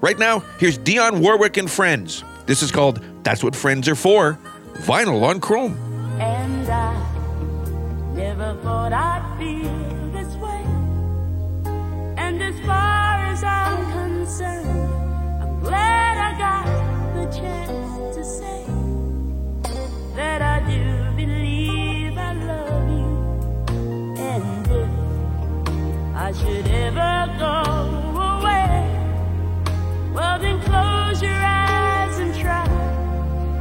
Right 0.00 0.20
now, 0.20 0.38
here's 0.60 0.78
Dionne 0.78 1.18
Warwick 1.18 1.56
and 1.56 1.68
Friends. 1.68 2.22
This 2.46 2.62
is 2.62 2.70
called 2.70 3.00
That's 3.24 3.42
What 3.42 3.56
Friends 3.56 3.88
Are 3.88 3.96
For, 3.96 4.38
vinyl 4.74 5.24
on 5.24 5.40
chrome. 5.40 5.76
And 6.20 6.68
I 6.68 6.94
never 8.14 8.56
thought 8.62 8.92
I'd 8.92 9.36
feel 9.36 10.12
this 10.12 10.32
way. 10.36 10.62
And 12.16 12.40
as 12.40 12.54
far 12.60 13.26
as 13.26 13.42
I'm 13.42 13.90
concerned, 13.90 15.42
I'm 15.42 15.58
glad 15.58 16.18
I 16.18 16.38
got 16.38 17.14
the 17.16 17.36
chance 17.36 18.16
to 18.16 18.24
say 18.24 18.64
that 20.14 20.40
I 20.40 20.60
do 20.70 20.89
I 26.22 26.32
should 26.32 26.68
ever 26.68 27.34
go 27.38 27.62
away. 28.36 28.84
Well, 30.12 30.38
then 30.38 30.60
close 30.60 31.22
your 31.22 31.32
eyes 31.32 32.18
and 32.18 32.34
try. 32.38 32.66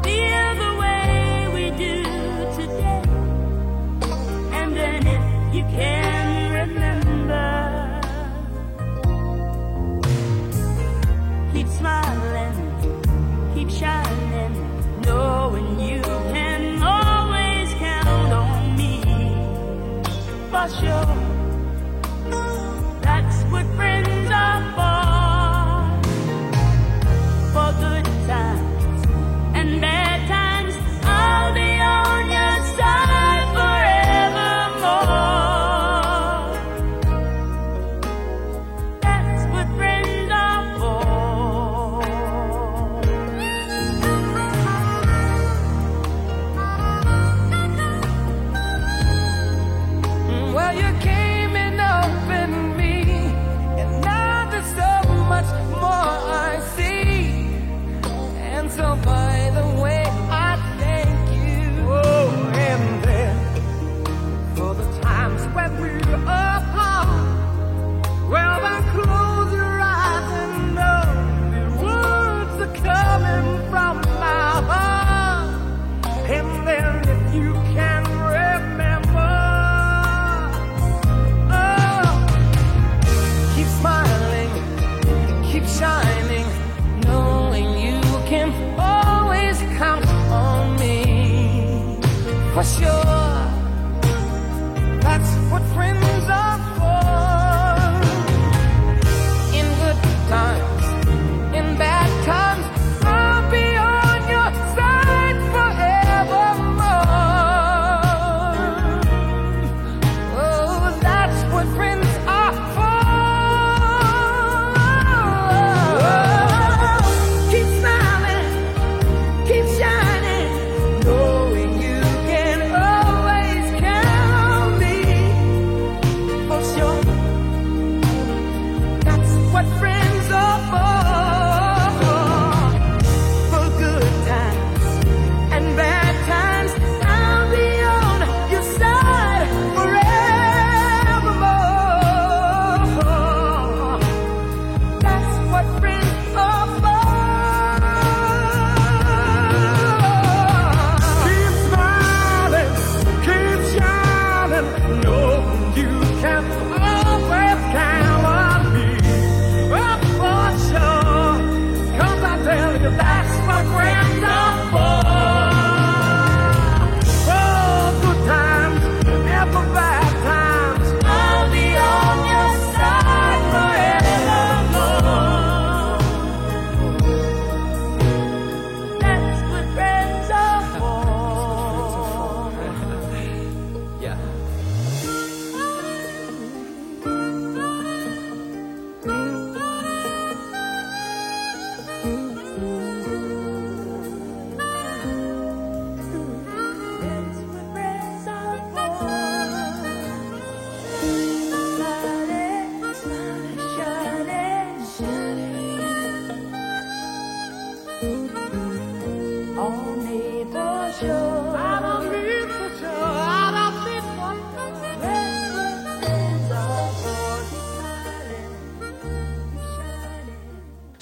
Feel 0.03 0.55
the 0.63 0.71
way 0.77 1.47
we 1.53 1.69
do 1.77 2.03
today. 2.59 3.03
And 4.51 4.75
then 4.75 5.07
if 5.07 5.55
you 5.55 5.63
can 5.71 6.51
remember, 6.51 8.01
keep 11.53 11.67
smiling, 11.69 12.55
keep 13.53 13.69
shining, 13.69 14.53
knowing 15.05 15.79
you 15.79 16.01
can 16.01 16.83
always 16.83 17.73
count 17.75 18.33
on 18.33 18.75
me 18.75 19.01
for 20.51 20.67
sure 20.81 21.28
with 23.51 23.75
friends. 23.75 24.18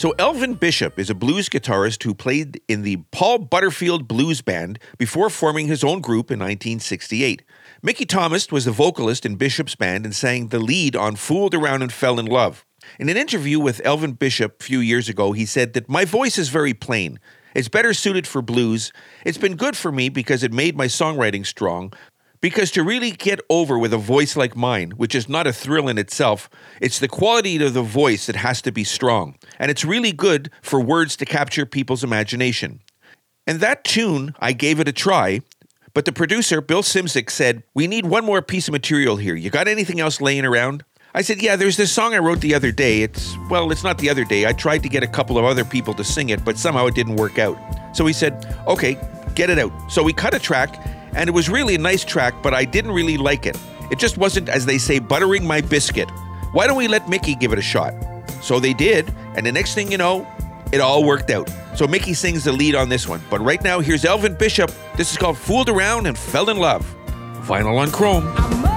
So, 0.08 0.16
Elvin 0.18 0.54
Bishop 0.54 0.98
is 0.98 1.10
a 1.10 1.14
blues 1.14 1.50
guitarist 1.50 2.02
who 2.04 2.14
played 2.14 2.62
in 2.70 2.84
the 2.84 2.96
Paul 3.12 3.40
Butterfield 3.40 4.08
Blues 4.08 4.42
Band 4.42 4.80
before 4.98 5.30
forming 5.30 5.68
his 5.68 5.84
own 5.84 6.00
group 6.00 6.32
in 6.32 6.40
1968. 6.40 7.44
Mickey 7.84 8.06
Thomas 8.06 8.50
was 8.50 8.64
the 8.64 8.72
vocalist 8.72 9.26
in 9.26 9.36
Bishop's 9.36 9.76
band 9.76 10.06
and 10.06 10.16
sang 10.16 10.48
the 10.48 10.60
lead 10.60 10.96
on 10.96 11.18
Fooled 11.18 11.54
Around 11.54 11.82
and 11.82 11.92
Fell 11.92 12.22
in 12.22 12.26
Love. 12.26 12.66
In 12.98 13.10
an 13.10 13.18
interview 13.18 13.60
with 13.60 13.82
Elvin 13.84 14.14
Bishop 14.14 14.62
a 14.62 14.64
few 14.64 14.80
years 14.80 15.10
ago, 15.10 15.34
he 15.34 15.46
said 15.46 15.74
that 15.74 15.90
my 15.90 16.06
voice 16.06 16.38
is 16.38 16.48
very 16.48 16.74
plain. 16.74 17.20
It's 17.54 17.68
better 17.68 17.94
suited 17.94 18.26
for 18.26 18.42
blues. 18.42 18.94
It's 19.26 19.38
been 19.38 19.58
good 19.58 19.76
for 19.76 19.92
me 19.92 20.08
because 20.08 20.42
it 20.42 20.54
made 20.54 20.78
my 20.78 20.86
songwriting 20.86 21.46
strong. 21.46 21.92
Because 22.40 22.72
to 22.72 22.84
really 22.84 23.12
get 23.12 23.40
over 23.50 23.80
with 23.80 23.94
a 23.94 23.98
voice 23.98 24.36
like 24.36 24.56
mine, 24.56 24.92
which 24.92 25.16
is 25.16 25.28
not 25.28 25.48
a 25.48 25.54
thrill 25.54 25.88
in 25.88 25.98
itself, 25.98 26.50
it's 26.80 27.00
the 27.00 27.08
quality 27.08 27.64
of 27.64 27.74
the 27.74 27.82
voice 27.82 28.28
that 28.28 28.36
has 28.36 28.62
to 28.62 28.72
be 28.72 28.84
strong. 28.84 29.36
And 29.58 29.72
it's 29.72 29.84
really 29.84 30.12
good 30.12 30.52
for 30.62 30.80
words 30.80 31.16
to 31.18 31.26
capture 31.26 31.66
people's 31.66 32.04
imagination. 32.04 32.82
And 33.48 33.60
that 33.62 33.84
tune, 33.84 34.36
I 34.40 34.54
gave 34.54 34.80
it 34.80 34.88
a 34.88 34.94
try, 34.94 35.42
but 35.98 36.06
the 36.06 36.12
producer, 36.12 36.62
Bill 36.62 36.84
Szymczyk, 36.84 37.32
said, 37.32 37.64
We 37.74 37.88
need 37.88 38.06
one 38.06 38.24
more 38.24 38.44
piece 38.44 38.68
of 38.68 38.72
material 38.72 39.16
here. 39.16 39.34
You 39.34 39.50
got 39.50 39.68
anything 39.68 40.00
else 40.00 40.22
laying 40.22 40.46
around? 40.46 40.84
I 41.16 41.24
said, 41.24 41.42
Yeah, 41.42 41.56
there's 41.56 41.76
this 41.76 41.92
song 41.92 42.14
I 42.14 42.20
wrote 42.20 42.42
the 42.42 42.54
other 42.54 42.72
day. 42.72 43.02
It's, 43.02 43.36
well, 43.50 43.72
it's 43.72 43.84
not 43.84 43.98
the 43.98 44.08
other 44.08 44.24
day. 44.24 44.46
I 44.46 44.54
tried 44.54 44.84
to 44.84 44.90
get 44.90 45.02
a 45.02 45.08
couple 45.08 45.40
of 45.40 45.46
other 45.46 45.66
people 45.66 45.96
to 45.96 46.04
sing 46.04 46.30
it, 46.30 46.46
but 46.46 46.60
somehow 46.60 46.86
it 46.86 46.94
didn't 46.94 47.16
work 47.16 47.40
out. 47.40 47.58
So 47.96 48.06
he 48.06 48.14
said, 48.14 48.46
Okay, 48.68 48.96
get 49.34 49.50
it 49.50 49.58
out. 49.58 49.72
So 49.90 50.04
we 50.04 50.14
cut 50.14 50.36
a 50.36 50.40
track, 50.40 50.76
and 51.18 51.28
it 51.28 51.34
was 51.34 51.50
really 51.50 51.76
a 51.76 51.80
nice 51.80 52.06
track, 52.06 52.36
but 52.44 52.54
I 52.54 52.64
didn't 52.64 52.92
really 52.92 53.18
like 53.18 53.46
it. 53.46 53.58
It 53.90 53.98
just 53.98 54.18
wasn't, 54.18 54.50
as 54.50 54.66
they 54.66 54.78
say, 54.78 55.00
buttering 55.00 55.46
my 55.46 55.62
biscuit. 55.62 56.10
Why 56.52 56.68
don't 56.68 56.78
we 56.78 56.88
let 56.88 57.10
Mickey 57.10 57.34
give 57.34 57.52
it 57.52 57.60
a 57.60 57.62
shot? 57.62 57.94
So 58.42 58.60
they 58.60 58.74
did, 58.74 59.12
and 59.36 59.46
the 59.46 59.52
next 59.52 59.74
thing 59.74 59.92
you 59.92 59.98
know, 59.98 60.28
it 60.72 60.80
all 60.80 61.04
worked 61.04 61.32
out. 61.32 61.50
So 61.76 61.88
Mickey 61.88 62.14
sings 62.14 62.44
the 62.44 62.52
lead 62.52 62.76
on 62.76 62.90
this 62.90 63.08
one. 63.08 63.22
But 63.30 63.42
right 63.42 63.64
now, 63.64 63.80
here's 63.80 64.06
Elvin 64.06 64.36
Bishop. 64.36 64.72
This 64.96 65.12
is 65.12 65.18
called 65.18 65.38
Fooled 65.38 65.70
Around 65.70 66.06
and 66.06 66.18
Fell 66.18 66.50
in 66.50 66.58
Love. 66.58 66.86
Vinyl 67.42 67.78
on 67.78 67.90
Chrome. 67.90 68.77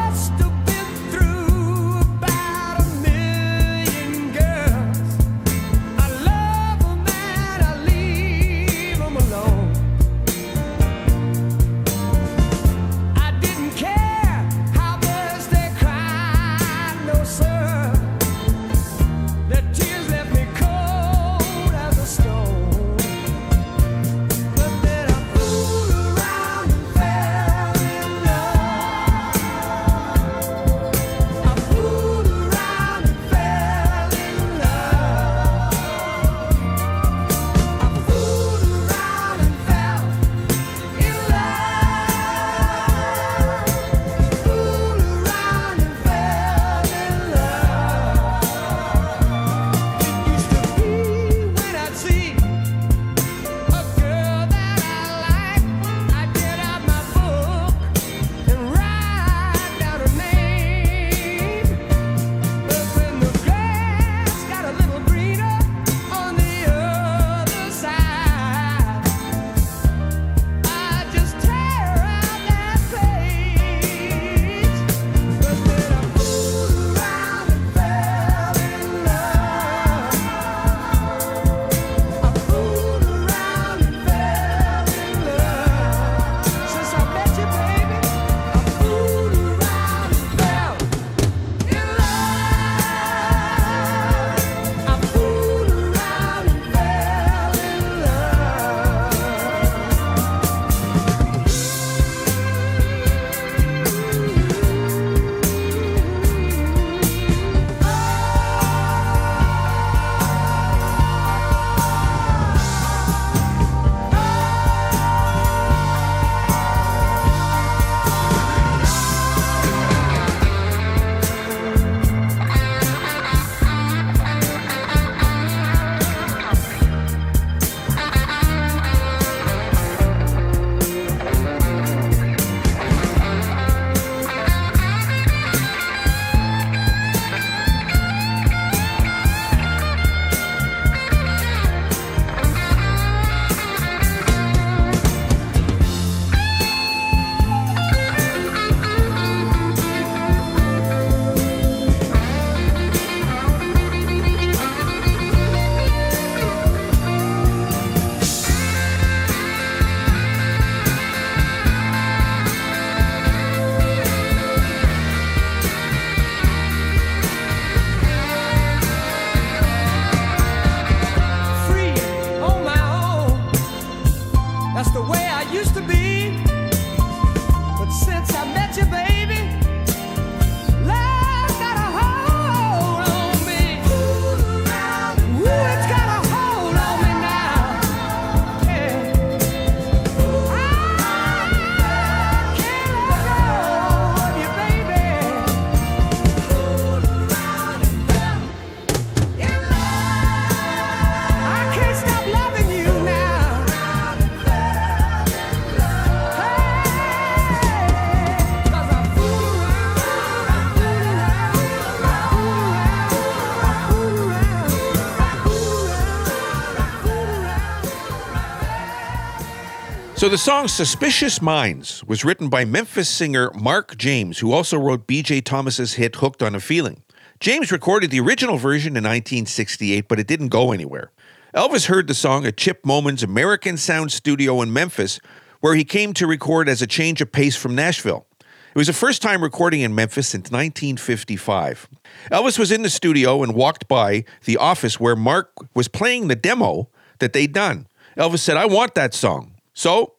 So 220.20 220.28
the 220.28 220.36
song 220.36 220.68
Suspicious 220.68 221.40
Minds 221.40 222.04
was 222.04 222.26
written 222.26 222.50
by 222.50 222.66
Memphis 222.66 223.08
singer 223.08 223.50
Mark 223.54 223.96
James, 223.96 224.40
who 224.40 224.52
also 224.52 224.76
wrote 224.76 225.06
BJ 225.06 225.42
Thomas's 225.42 225.94
hit 225.94 226.16
Hooked 226.16 226.42
on 226.42 226.54
a 226.54 226.60
Feeling. 226.60 227.02
James 227.40 227.72
recorded 227.72 228.10
the 228.10 228.20
original 228.20 228.58
version 228.58 228.98
in 228.98 229.04
1968, 229.04 230.08
but 230.08 230.20
it 230.20 230.26
didn't 230.26 230.48
go 230.48 230.72
anywhere. 230.72 231.10
Elvis 231.54 231.86
heard 231.86 232.06
the 232.06 232.12
song 232.12 232.44
at 232.44 232.58
Chip 232.58 232.84
Moman's 232.84 233.22
American 233.22 233.78
Sound 233.78 234.12
Studio 234.12 234.60
in 234.60 234.70
Memphis, 234.70 235.20
where 235.60 235.74
he 235.74 235.84
came 235.84 236.12
to 236.12 236.26
record 236.26 236.68
as 236.68 236.82
a 236.82 236.86
change 236.86 237.22
of 237.22 237.32
pace 237.32 237.56
from 237.56 237.74
Nashville. 237.74 238.26
It 238.40 238.76
was 238.76 238.88
the 238.88 238.92
first 238.92 239.22
time 239.22 239.42
recording 239.42 239.80
in 239.80 239.94
Memphis 239.94 240.28
since 240.28 240.50
1955. 240.50 241.88
Elvis 242.30 242.58
was 242.58 242.70
in 242.70 242.82
the 242.82 242.90
studio 242.90 243.42
and 243.42 243.54
walked 243.54 243.88
by 243.88 244.26
the 244.44 244.58
office 244.58 245.00
where 245.00 245.16
Mark 245.16 245.50
was 245.74 245.88
playing 245.88 246.28
the 246.28 246.36
demo 246.36 246.90
that 247.20 247.32
they'd 247.32 247.54
done. 247.54 247.86
Elvis 248.18 248.40
said, 248.40 248.58
I 248.58 248.66
want 248.66 248.94
that 248.96 249.14
song. 249.14 249.54
So 249.80 250.12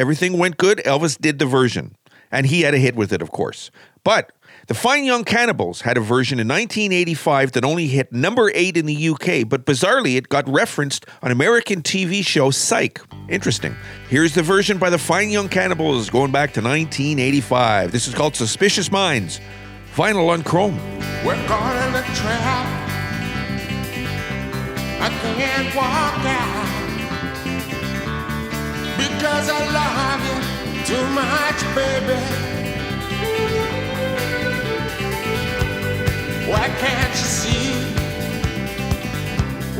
everything 0.00 0.36
went 0.36 0.56
good. 0.56 0.78
Elvis 0.78 1.16
did 1.16 1.38
the 1.38 1.46
version, 1.46 1.94
and 2.32 2.44
he 2.44 2.62
had 2.62 2.74
a 2.74 2.78
hit 2.78 2.96
with 2.96 3.12
it, 3.12 3.22
of 3.22 3.30
course. 3.30 3.70
But 4.02 4.32
the 4.66 4.74
Fine 4.74 5.04
Young 5.04 5.22
Cannibals 5.22 5.82
had 5.82 5.96
a 5.96 6.00
version 6.00 6.40
in 6.40 6.48
1985 6.48 7.52
that 7.52 7.64
only 7.64 7.86
hit 7.86 8.12
number 8.12 8.50
eight 8.52 8.76
in 8.76 8.84
the 8.84 9.08
UK, 9.10 9.48
but 9.48 9.64
bizarrely, 9.64 10.16
it 10.16 10.28
got 10.28 10.48
referenced 10.48 11.06
on 11.22 11.30
American 11.30 11.82
TV 11.82 12.26
show 12.26 12.50
Psych. 12.50 13.00
Interesting. 13.28 13.76
Here's 14.08 14.34
the 14.34 14.42
version 14.42 14.76
by 14.76 14.90
the 14.90 14.98
Fine 14.98 15.30
Young 15.30 15.48
Cannibals 15.48 16.10
going 16.10 16.32
back 16.32 16.52
to 16.54 16.60
1985. 16.60 17.92
This 17.92 18.08
is 18.08 18.14
called 18.14 18.34
Suspicious 18.34 18.90
Minds. 18.90 19.40
Vinyl 19.94 20.30
on 20.30 20.42
Chrome. 20.42 20.78
We're 21.24 21.36
caught 21.46 21.76
in 21.86 21.94
a 21.94 22.02
trap. 22.16 22.82
I 25.00 25.08
can't 25.10 25.76
walk 25.76 26.26
out 26.26 26.65
because 28.96 29.48
I 29.48 29.60
love 29.80 30.20
you 30.28 30.38
too 30.84 31.06
much, 31.14 31.58
baby. 31.74 32.18
Why 36.50 36.68
can't 36.80 37.12
you 37.12 37.28
see 37.42 37.72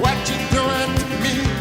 what 0.01 0.17
you're 0.29 0.49
doing 0.51 0.91
to 0.99 1.07
me? 1.23 1.56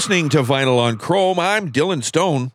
Listening 0.00 0.30
to 0.30 0.42
Vinyl 0.42 0.78
on 0.78 0.96
Chrome. 0.96 1.38
I'm 1.38 1.70
Dylan 1.70 2.02
Stone. 2.02 2.52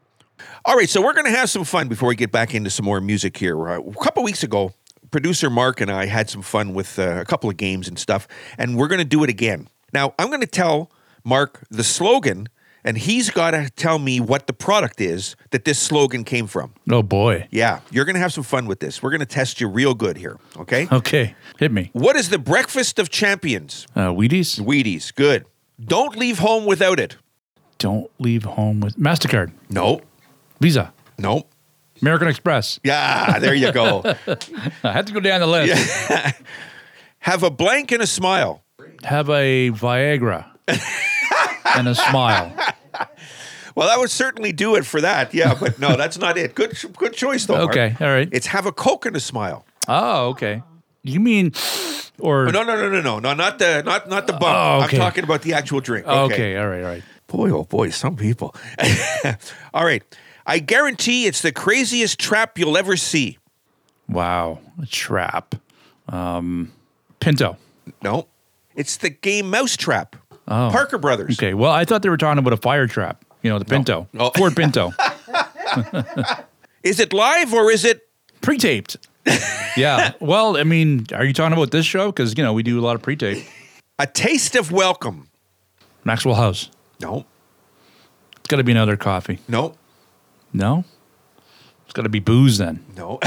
All 0.66 0.76
right, 0.76 0.90
so 0.90 1.00
we're 1.00 1.14
going 1.14 1.32
to 1.32 1.38
have 1.38 1.48
some 1.48 1.64
fun 1.64 1.88
before 1.88 2.10
we 2.10 2.16
get 2.16 2.32
back 2.32 2.56
into 2.56 2.72
some 2.72 2.86
more 2.88 3.00
music 3.00 3.38
here. 3.38 3.70
Uh, 3.70 3.82
a 3.82 3.94
couple 4.04 4.24
weeks 4.24 4.42
ago, 4.42 4.74
producer 5.12 5.52
Mark 5.52 5.80
and 5.80 5.92
I 5.92 6.08
had 6.08 6.28
some 6.28 6.42
fun 6.42 6.74
with 6.74 6.98
uh, 6.98 7.20
a 7.20 7.24
couple 7.24 7.48
of 7.48 7.56
games 7.56 7.88
and 7.88 8.00
stuff, 8.00 8.28
and 8.58 8.76
we're 8.76 8.88
going 8.88 8.98
to 8.98 9.06
do 9.06 9.24
it 9.24 9.30
again. 9.30 9.70
Now, 9.94 10.16
I'm 10.18 10.30
going 10.30 10.42
to 10.42 10.48
tell 10.48 10.90
Mark 11.24 11.62
the 11.70 11.84
slogan 11.84 12.48
and 12.84 12.98
he's 12.98 13.30
got 13.30 13.52
to 13.52 13.70
tell 13.76 14.00
me 14.00 14.20
what 14.20 14.48
the 14.48 14.54
product 14.54 15.00
is 15.00 15.36
that 15.52 15.66
this 15.66 15.78
slogan 15.78 16.24
came 16.24 16.48
from. 16.48 16.74
Oh 16.90 17.04
boy. 17.04 17.48
Yeah, 17.52 17.82
you're 17.92 18.06
going 18.06 18.16
to 18.16 18.22
have 18.22 18.34
some 18.34 18.44
fun 18.44 18.66
with 18.66 18.80
this. 18.80 19.04
We're 19.04 19.12
going 19.12 19.20
to 19.20 19.26
test 19.28 19.62
you 19.62 19.68
real 19.68 19.94
good 19.94 20.18
here, 20.18 20.40
okay? 20.58 20.88
Okay. 20.92 21.36
Hit 21.60 21.72
me. 21.72 21.92
What 21.94 22.16
is 22.16 22.30
the 22.30 22.40
breakfast 22.40 22.98
of 22.98 23.12
champions? 23.12 23.86
Uh, 23.96 24.08
Wheaties. 24.08 24.60
Wheaties. 24.60 25.14
Good. 25.14 25.46
Don't 25.80 26.16
leave 26.16 26.40
home 26.40 26.66
without 26.66 27.00
it. 27.00 27.18
Don't 27.78 28.10
leave 28.20 28.44
home 28.44 28.80
with 28.80 28.98
Mastercard, 28.98 29.52
Nope. 29.70 30.04
Visa, 30.60 30.94
Nope. 31.18 31.50
American 32.02 32.28
Express. 32.28 32.80
Yeah, 32.84 33.40
there 33.40 33.54
you 33.54 33.72
go. 33.72 34.02
I 34.84 34.92
had 34.92 35.08
to 35.08 35.14
go 35.14 35.20
down 35.20 35.40
the 35.40 35.48
list. 35.48 36.12
have 37.20 37.44
a 37.44 37.50
blank 37.50 37.92
and 37.92 38.02
a 38.02 38.08
smile. 38.08 38.64
Have 39.04 39.30
a 39.30 39.72
Viagra 39.72 40.46
and 41.76 41.88
a 41.88 41.96
smile. 41.96 42.54
Well, 43.76 43.88
that 43.90 44.00
would 44.00 44.10
certainly 44.10 44.52
do 44.52 44.76
it 44.76 44.86
for 44.86 45.02
that. 45.02 45.34
Yeah, 45.34 45.54
but 45.60 45.80
no, 45.80 45.96
that's 45.96 46.18
not 46.18 46.38
it. 46.38 46.56
Good 46.56 46.78
good 46.98 47.14
choice 47.14 47.46
though. 47.46 47.58
Mark. 47.58 47.72
Okay. 47.72 47.96
All 48.00 48.12
right. 48.12 48.30
It's 48.32 48.48
have 48.48 48.66
a 48.66 48.72
coke 48.72 49.06
and 49.06 49.16
a 49.16 49.20
smile. 49.20 49.66
Oh, 49.88 50.30
okay. 50.30 50.64
You 51.04 51.20
mean, 51.20 51.52
or 52.20 52.46
no, 52.46 52.64
no, 52.64 52.76
no, 52.76 52.90
no, 52.90 53.02
no, 53.02 53.20
no, 53.20 53.34
not 53.34 53.60
the 53.60 53.84
not 53.84 54.10
not 54.10 54.28
the 54.28 54.34
bump. 54.34 54.44
Oh, 54.44 54.86
okay. 54.86 54.98
I'm 54.98 55.02
talking 55.02 55.24
about 55.24 55.42
the 55.44 55.54
actual 55.54 55.82
drink. 55.82 56.08
okay. 56.08 56.58
All 56.58 56.68
right. 56.68 56.84
All 56.84 56.90
right. 56.90 57.04
Boy, 57.36 57.50
oh 57.52 57.66
boy, 57.66 57.90
some 57.90 58.16
people. 58.16 58.56
All 59.74 59.84
right. 59.84 60.02
I 60.46 60.60
guarantee 60.60 61.26
it's 61.26 61.42
the 61.42 61.52
craziest 61.52 62.18
trap 62.18 62.58
you'll 62.58 62.78
ever 62.78 62.96
see. 62.96 63.40
Wow. 64.08 64.60
A 64.82 64.86
trap. 64.86 65.54
Um, 66.08 66.72
Pinto. 67.20 67.58
No. 68.02 68.28
It's 68.74 68.96
the 68.96 69.10
game 69.10 69.50
Mousetrap. 69.50 70.16
Oh. 70.48 70.70
Parker 70.72 70.98
Brothers. 70.98 71.38
Okay. 71.38 71.54
Well, 71.54 71.74
I 71.74 71.84
thought 71.84 72.04
they 72.04 72.10
were 72.10 72.16
talking 72.16 72.40
about 72.40 72.54
a 72.54 72.58
fire 72.58 72.88
trap. 72.88 73.26
You 73.42 73.50
know, 73.50 73.60
the 73.60 73.66
Pinto. 73.66 74.08
No. 74.14 74.30
Ford 74.38 74.56
Pinto. 74.56 74.94
Is 76.84 77.02
it 77.02 77.12
live 77.12 77.54
or 77.54 77.70
is 77.70 77.84
it 77.84 78.08
Pre-taped. 78.40 78.96
yeah. 79.76 80.14
Well, 80.22 80.56
I 80.56 80.64
mean, 80.64 81.08
are 81.14 81.26
you 81.26 81.34
talking 81.34 81.52
about 81.58 81.72
this 81.72 81.86
show? 81.86 82.14
Because 82.14 82.38
you 82.38 82.44
know 82.46 82.54
we 82.54 82.64
do 82.64 82.80
a 82.80 82.84
lot 82.86 82.96
of 82.96 83.02
pre-tape. 83.02 83.44
a 84.00 84.08
taste 84.08 84.56
of 84.56 84.72
welcome? 84.72 85.28
Maxwell 86.06 86.36
House. 86.36 86.70
No. 87.06 87.26
It's 88.38 88.48
got 88.48 88.58
to 88.58 88.64
be 88.64 88.72
another 88.72 88.98
coffee. 88.98 89.40
Nope. 89.48 89.78
No. 90.54 90.84
It's 91.86 91.94
got 91.94 92.02
to 92.04 92.10
be 92.10 92.20
booze 92.20 92.58
then. 92.58 92.84
No. 92.98 93.20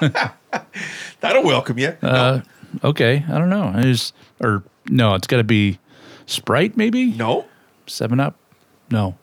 That'll 1.20 1.44
welcome 1.44 1.78
you. 1.78 1.96
Uh, 2.02 2.40
okay. 2.82 3.24
I 3.28 3.38
don't 3.38 3.48
know. 3.50 3.72
I 3.74 3.82
just 3.82 4.12
or 4.40 4.64
no. 4.88 5.14
It's 5.14 5.26
got 5.28 5.36
to 5.36 5.44
be 5.44 5.78
Sprite 6.26 6.76
maybe. 6.76 7.06
no. 7.12 7.46
Seven 7.86 8.18
Up. 8.20 8.34
No. 8.90 9.16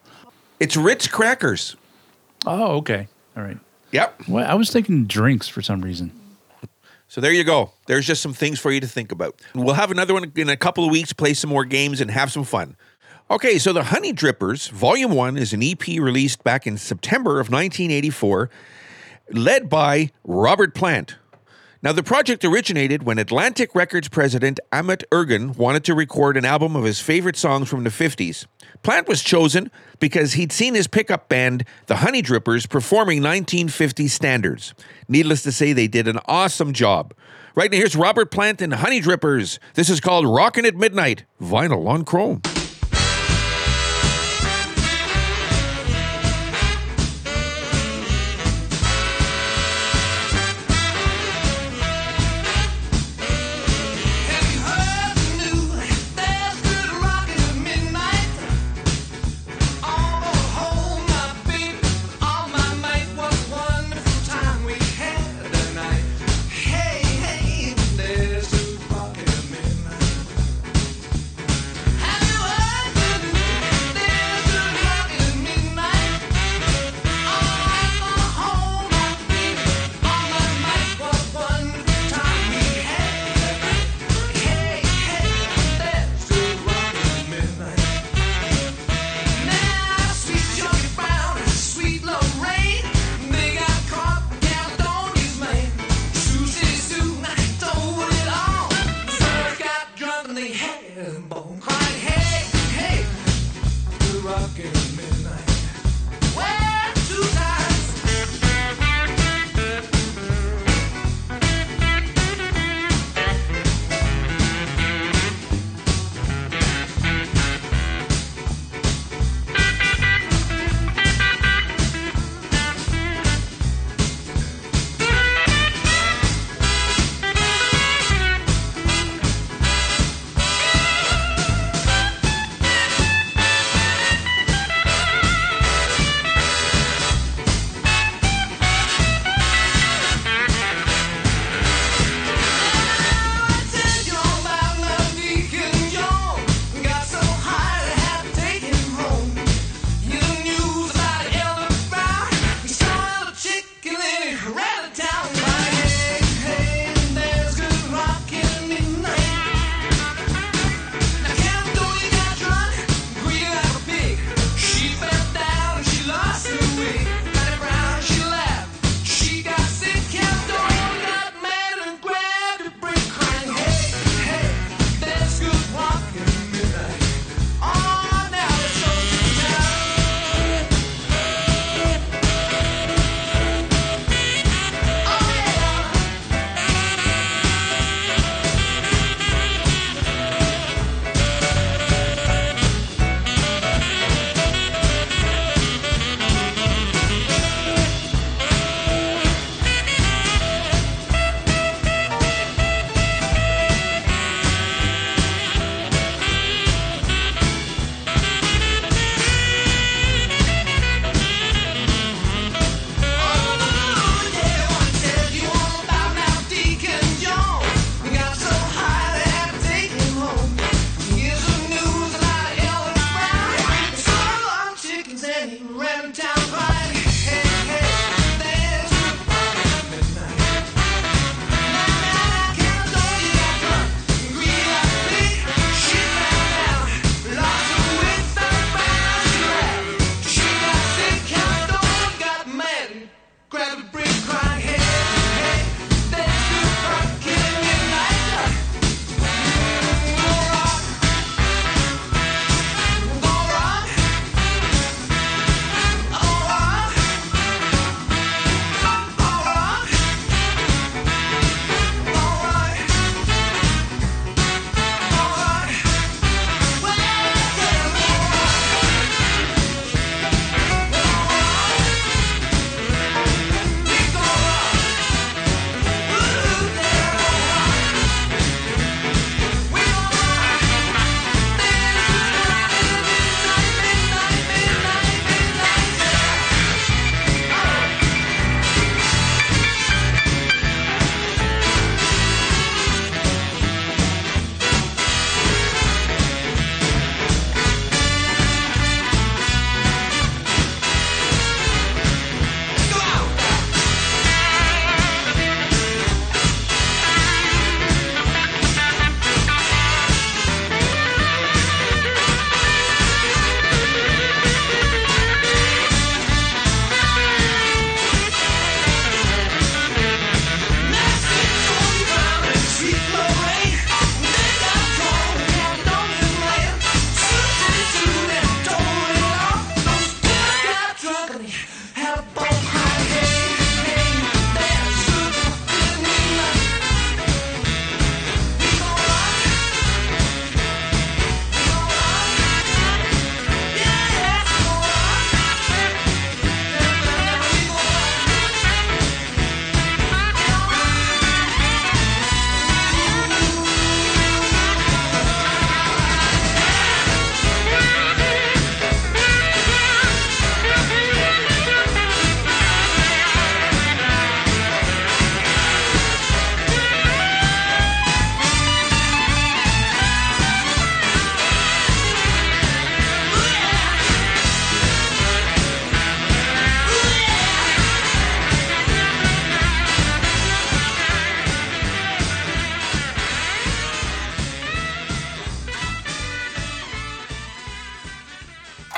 It's 0.60 0.76
Ritz 0.78 1.08
crackers. 1.08 1.76
Oh, 2.46 2.78
okay. 2.78 3.08
All 3.36 3.44
right. 3.44 3.58
Yep. 3.92 4.28
Well, 4.28 4.50
I 4.50 4.54
was 4.56 4.72
thinking 4.72 5.06
drinks 5.06 5.48
for 5.48 5.62
some 5.62 5.82
reason. 5.82 6.12
So 7.08 7.22
there 7.22 7.32
you 7.32 7.44
go. 7.44 7.72
There's 7.88 8.06
just 8.06 8.22
some 8.22 8.34
things 8.34 8.60
for 8.60 8.72
you 8.72 8.80
to 8.82 8.88
think 8.88 9.12
about. 9.12 9.42
We'll 9.56 9.76
have 9.76 9.92
another 9.92 10.14
one 10.14 10.32
in 10.36 10.50
a 10.50 10.58
couple 10.58 10.84
of 10.84 10.92
weeks, 10.92 11.14
play 11.14 11.34
some 11.34 11.50
more 11.50 11.64
games, 11.64 12.02
and 12.02 12.12
have 12.12 12.32
some 12.32 12.44
fun. 12.44 12.76
Okay, 13.30 13.58
so 13.60 13.74
the 13.74 13.82
Honeydrippers, 13.82 14.70
Volume 14.72 15.12
1, 15.12 15.38
is 15.38 15.54
an 15.54 15.62
EP 15.64 15.86
released 15.88 16.44
back 16.44 16.68
in 16.68 16.78
September 16.78 17.40
of 17.40 17.50
1984, 17.50 18.50
led 19.32 19.70
by 19.70 20.12
Robert 20.24 20.74
Plant. 20.74 21.16
Now, 21.84 21.92
the 21.92 22.02
project 22.02 22.44
originated 22.44 23.04
when 23.04 23.20
Atlantic 23.20 23.76
Records 23.76 24.10
president 24.10 24.60
Ahmet 24.72 25.04
Ertegun 25.12 25.56
wanted 25.56 25.84
to 25.84 25.94
record 25.94 26.36
an 26.36 26.44
album 26.44 26.76
of 26.76 26.84
his 26.84 27.00
favorite 27.00 27.36
songs 27.36 27.70
from 27.70 27.84
the 27.84 27.92
50s. 27.92 28.48
Plant 28.82 29.08
was 29.08 29.22
chosen 29.22 29.70
because 30.00 30.34
he'd 30.34 30.52
seen 30.52 30.74
his 30.74 30.88
pickup 30.88 31.30
band, 31.30 31.66
the 31.86 31.96
Honeydrippers, 31.96 32.68
performing 32.68 33.22
1950s 33.22 34.10
standards. 34.10 34.74
Needless 35.08 35.44
to 35.44 35.52
say, 35.52 35.72
they 35.72 35.88
did 35.88 36.08
an 36.08 36.20
awesome 36.26 36.74
job. 36.74 37.14
Right 37.54 37.72
now, 37.72 37.78
here's 37.78 37.96
Robert 37.96 38.32
Plant 38.32 38.60
and 38.62 38.74
Honeydrippers. 38.74 39.60
This 39.76 39.90
is 39.90 40.00
called 40.00 40.26
Rockin' 40.26 40.66
at 40.66 40.76
Midnight, 40.76 41.26
vinyl 41.40 41.88
on 41.88 42.06
chrome. 42.06 42.42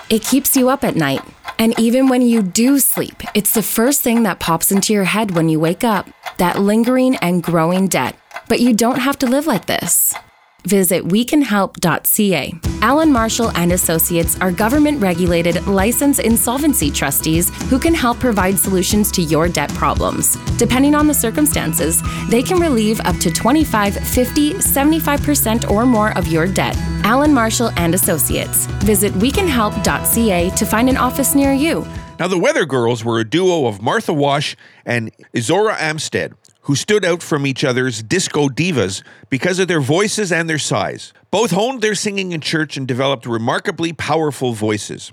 It 0.10 0.24
keeps 0.24 0.58
you 0.58 0.70
up 0.70 0.84
at 0.84 0.96
night. 0.96 1.22
And 1.60 1.78
even 1.80 2.08
when 2.08 2.24
you 2.24 2.42
do 2.42 2.80
sleep, 2.80 3.22
it's 3.36 3.54
the 3.54 3.62
first 3.62 4.02
thing 4.02 4.24
that 4.24 4.40
pops 4.40 4.72
into 4.72 4.92
your 4.92 5.04
head 5.04 5.32
when 5.32 5.50
you 5.50 5.60
wake 5.60 5.84
up 5.84 6.10
that 6.38 6.60
lingering 6.60 7.16
and 7.18 7.44
growing 7.44 7.88
debt. 7.88 8.18
But 8.48 8.60
you 8.60 8.74
don't 8.74 9.00
have 9.00 9.20
to 9.20 9.28
live 9.28 9.46
like 9.46 9.68
this. 9.68 10.16
Visit 10.64 11.04
wecanhelp.ca. 11.04 12.54
Allen 12.82 13.12
Marshall 13.12 13.52
and 13.58 13.72
Associates 13.72 14.40
are 14.40 14.52
government 14.52 15.02
regulated 15.02 15.66
licensed 15.68 16.20
insolvency 16.20 16.90
trustees 16.92 17.50
who 17.70 17.80
can 17.80 17.94
help 17.94 18.20
provide 18.20 18.58
solutions 18.58 19.12
to 19.12 19.22
your 19.22 19.50
debt 19.50 19.70
problems. 19.74 20.38
Depending 20.58 20.96
on 20.96 21.08
the 21.08 21.14
circumstances, 21.14 22.02
they 22.30 22.42
can 22.44 22.60
relieve 22.60 23.00
up 23.02 23.18
to 23.18 23.32
25, 23.32 23.96
50, 23.96 24.54
75% 24.54 25.70
or 25.70 25.86
more 25.86 26.18
of 26.18 26.28
your 26.28 26.48
debt. 26.48 26.76
Allen 27.04 27.34
Marshall 27.34 27.72
and 27.78 27.94
Associates. 27.94 28.66
Visit 28.84 29.14
wecanhelp.ca 29.14 30.50
to 30.52 30.66
find 30.66 30.90
an 30.90 30.98
office 30.98 31.36
near 31.36 31.54
you. 31.54 31.86
Now, 32.20 32.28
the 32.28 32.38
Weather 32.38 32.66
Girls 32.66 33.06
were 33.06 33.20
a 33.22 33.24
duo 33.24 33.66
of 33.66 33.82
Martha 33.82 34.14
Wash 34.14 34.58
and 34.86 35.10
Izora 35.34 35.76
Armstead, 35.76 36.34
who 36.70 36.76
stood 36.76 37.04
out 37.04 37.24
from 37.24 37.48
each 37.48 37.64
other's 37.64 38.04
disco 38.04 38.48
divas 38.48 39.02
because 39.32 39.58
of 39.58 39.68
their 39.68 39.82
voices 39.82 40.32
and 40.32 40.48
their 40.48 40.60
size. 40.60 41.14
Both 41.32 41.50
honed 41.50 41.82
their 41.82 41.96
singing 41.96 42.32
in 42.32 42.42
church 42.42 42.78
and 42.78 42.88
developed 42.88 43.26
remarkably 43.26 43.92
powerful 43.92 44.54
voices. 44.54 45.12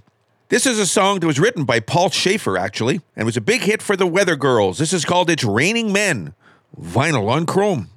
This 0.50 0.66
is 0.66 0.78
a 0.78 0.84
song 0.86 1.20
that 1.20 1.26
was 1.26 1.40
written 1.40 1.64
by 1.64 1.80
Paul 1.80 2.10
Shaffer, 2.10 2.58
actually, 2.58 3.00
and 3.16 3.24
was 3.24 3.38
a 3.38 3.40
big 3.40 3.62
hit 3.62 3.80
for 3.80 3.96
the 3.96 4.06
Weather 4.06 4.36
Girls. 4.36 4.76
This 4.76 4.92
is 4.92 5.06
called 5.06 5.30
It's 5.30 5.44
Raining 5.44 5.94
Men, 5.94 6.34
vinyl 6.78 7.30
on 7.30 7.46
chrome. 7.46 7.88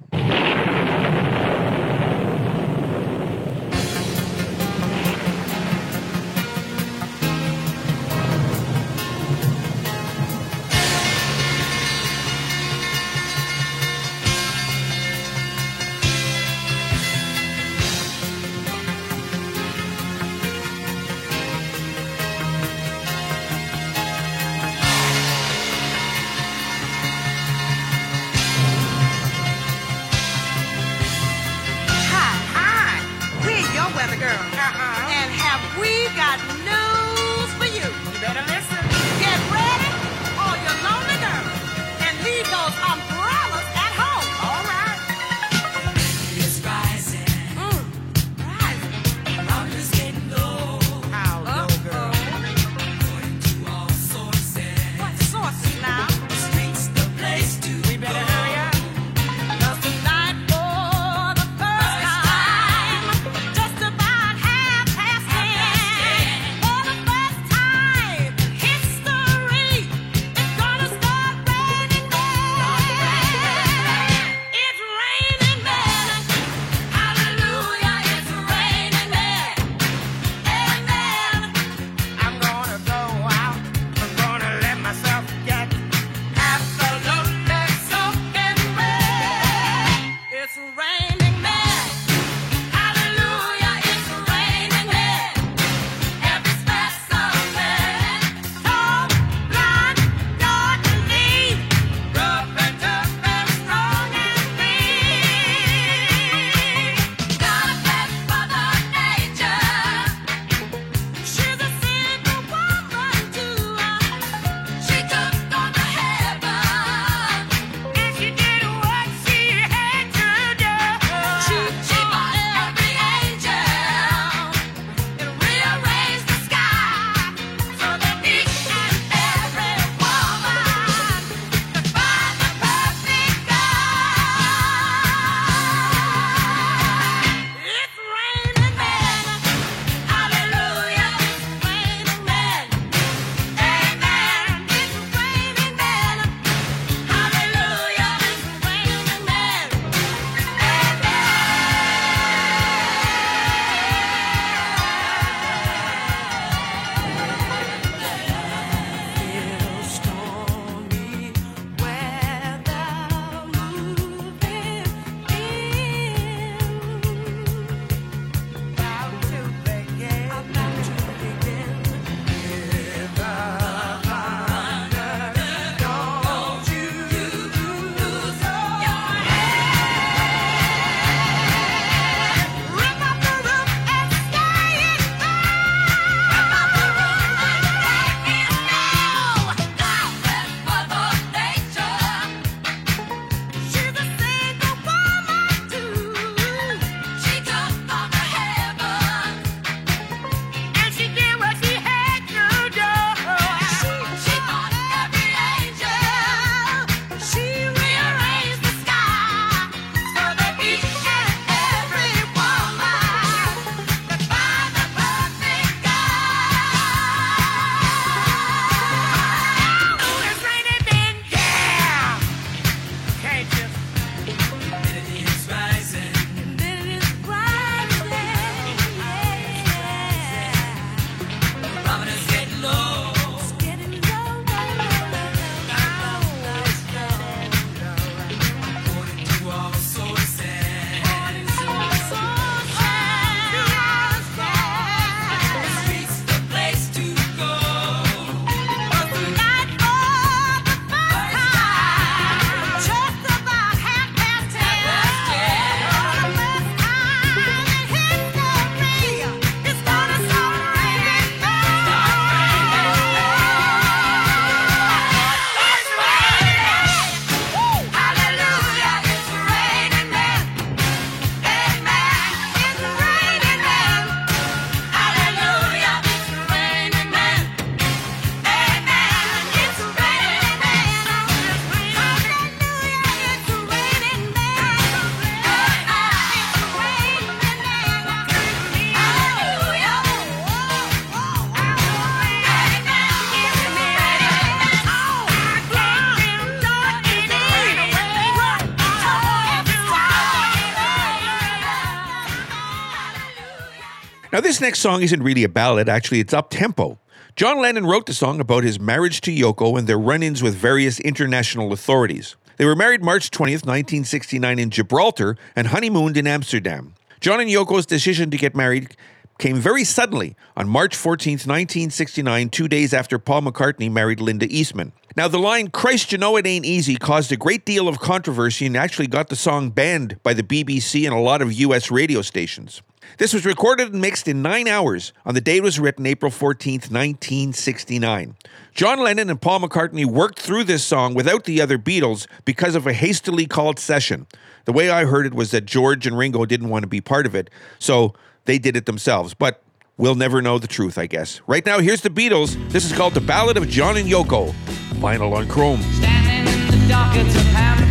This 304.60 304.66
next 304.66 304.80
song 304.80 305.00
isn't 305.00 305.22
really 305.22 305.42
a 305.42 305.48
ballad, 305.48 305.88
actually, 305.88 306.20
it's 306.20 306.34
up 306.34 306.50
tempo. 306.50 306.98
John 307.34 307.62
Lennon 307.62 307.86
wrote 307.86 308.04
the 308.04 308.12
song 308.12 308.40
about 308.40 308.62
his 308.62 308.78
marriage 308.78 309.22
to 309.22 309.30
Yoko 309.30 309.78
and 309.78 309.86
their 309.86 309.98
run 309.98 310.22
ins 310.22 310.42
with 310.42 310.54
various 310.54 311.00
international 311.00 311.72
authorities. 311.72 312.36
They 312.58 312.66
were 312.66 312.76
married 312.76 313.02
March 313.02 313.30
20th, 313.30 313.64
1969, 313.64 314.58
in 314.58 314.68
Gibraltar 314.68 315.38
and 315.56 315.68
honeymooned 315.68 316.18
in 316.18 316.26
Amsterdam. 316.26 316.92
John 317.20 317.40
and 317.40 317.48
Yoko's 317.48 317.86
decision 317.86 318.30
to 318.32 318.36
get 318.36 318.54
married 318.54 318.94
came 319.38 319.56
very 319.56 319.82
suddenly 319.82 320.36
on 320.58 320.68
March 320.68 320.94
14th, 320.94 321.46
1969, 321.46 322.50
two 322.50 322.68
days 322.68 322.92
after 322.92 323.18
Paul 323.18 323.40
McCartney 323.40 323.90
married 323.90 324.20
Linda 324.20 324.46
Eastman. 324.50 324.92
Now, 325.16 325.28
the 325.28 325.38
line, 325.38 325.70
Christ, 325.70 326.12
you 326.12 326.18
know 326.18 326.36
it 326.36 326.46
ain't 326.46 326.66
easy, 326.66 326.96
caused 326.96 327.32
a 327.32 327.36
great 327.38 327.64
deal 327.64 327.88
of 327.88 327.98
controversy 327.98 328.66
and 328.66 328.76
actually 328.76 329.06
got 329.06 329.30
the 329.30 329.36
song 329.36 329.70
banned 329.70 330.22
by 330.22 330.34
the 330.34 330.42
BBC 330.42 331.06
and 331.06 331.14
a 331.14 331.18
lot 331.18 331.40
of 331.40 331.50
US 331.50 331.90
radio 331.90 332.20
stations. 332.20 332.82
This 333.18 333.34
was 333.34 333.44
recorded 333.44 333.92
and 333.92 334.00
mixed 334.00 334.28
in 334.28 334.42
nine 334.42 334.68
hours 334.68 335.12
on 335.24 335.34
the 335.34 335.40
day 335.40 335.58
it 335.58 335.62
was 335.62 335.80
written, 335.80 336.06
April 336.06 336.30
14th, 336.30 336.90
1969. 336.90 338.36
John 338.74 339.00
Lennon 339.00 339.30
and 339.30 339.40
Paul 339.40 339.60
McCartney 339.60 340.06
worked 340.06 340.38
through 340.38 340.64
this 340.64 340.84
song 340.84 341.14
without 341.14 341.44
the 341.44 341.60
other 341.60 341.78
Beatles 341.78 342.26
because 342.44 342.74
of 342.74 342.86
a 342.86 342.92
hastily 342.92 343.46
called 343.46 343.78
session. 343.78 344.26
The 344.64 344.72
way 344.72 344.90
I 344.90 345.04
heard 345.04 345.26
it 345.26 345.34
was 345.34 345.50
that 345.50 345.66
George 345.66 346.06
and 346.06 346.16
Ringo 346.16 346.44
didn't 346.44 346.68
want 346.68 346.82
to 346.82 346.88
be 346.88 347.00
part 347.00 347.26
of 347.26 347.34
it, 347.34 347.50
so 347.78 348.14
they 348.44 348.58
did 348.58 348.76
it 348.76 348.86
themselves. 348.86 349.34
But 349.34 349.62
we'll 349.96 350.14
never 350.14 350.40
know 350.40 350.58
the 350.58 350.68
truth, 350.68 350.98
I 350.98 351.06
guess. 351.06 351.40
Right 351.46 351.64
now, 351.66 351.78
here's 351.78 352.02
the 352.02 352.10
Beatles. 352.10 352.56
This 352.70 352.84
is 352.84 352.92
called 352.92 353.14
The 353.14 353.20
Ballad 353.20 353.56
of 353.56 353.68
John 353.68 353.96
and 353.96 354.08
Yoko. 354.08 354.52
Vinyl 354.94 355.34
on 355.34 355.48
Chrome. 355.48 355.80
Standing 355.94 356.52
in 356.52 356.88
the 356.88 356.94
of 356.94 357.46
Hampton, 357.54 357.90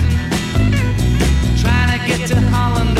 trying 1.59 1.99
to 1.99 2.07
get 2.07 2.27
to 2.29 2.39
Holland 2.49 2.98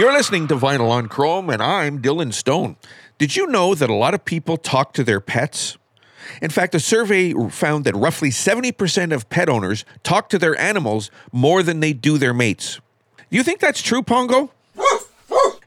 You're 0.00 0.14
listening 0.14 0.48
to 0.48 0.56
Vinyl 0.56 0.88
on 0.88 1.08
Chrome, 1.08 1.50
and 1.50 1.62
I'm 1.62 2.00
Dylan 2.00 2.32
Stone. 2.32 2.76
Did 3.18 3.36
you 3.36 3.46
know 3.46 3.74
that 3.74 3.90
a 3.90 3.94
lot 3.94 4.14
of 4.14 4.24
people 4.24 4.56
talk 4.56 4.94
to 4.94 5.04
their 5.04 5.20
pets? 5.20 5.76
In 6.40 6.48
fact, 6.48 6.74
a 6.74 6.80
survey 6.80 7.34
found 7.50 7.84
that 7.84 7.94
roughly 7.94 8.30
70% 8.30 9.12
of 9.12 9.28
pet 9.28 9.50
owners 9.50 9.84
talk 10.02 10.30
to 10.30 10.38
their 10.38 10.58
animals 10.58 11.10
more 11.32 11.62
than 11.62 11.80
they 11.80 11.92
do 11.92 12.16
their 12.16 12.32
mates. 12.32 12.80
Do 13.30 13.36
you 13.36 13.42
think 13.42 13.60
that's 13.60 13.82
true, 13.82 14.02
Pongo? 14.02 14.50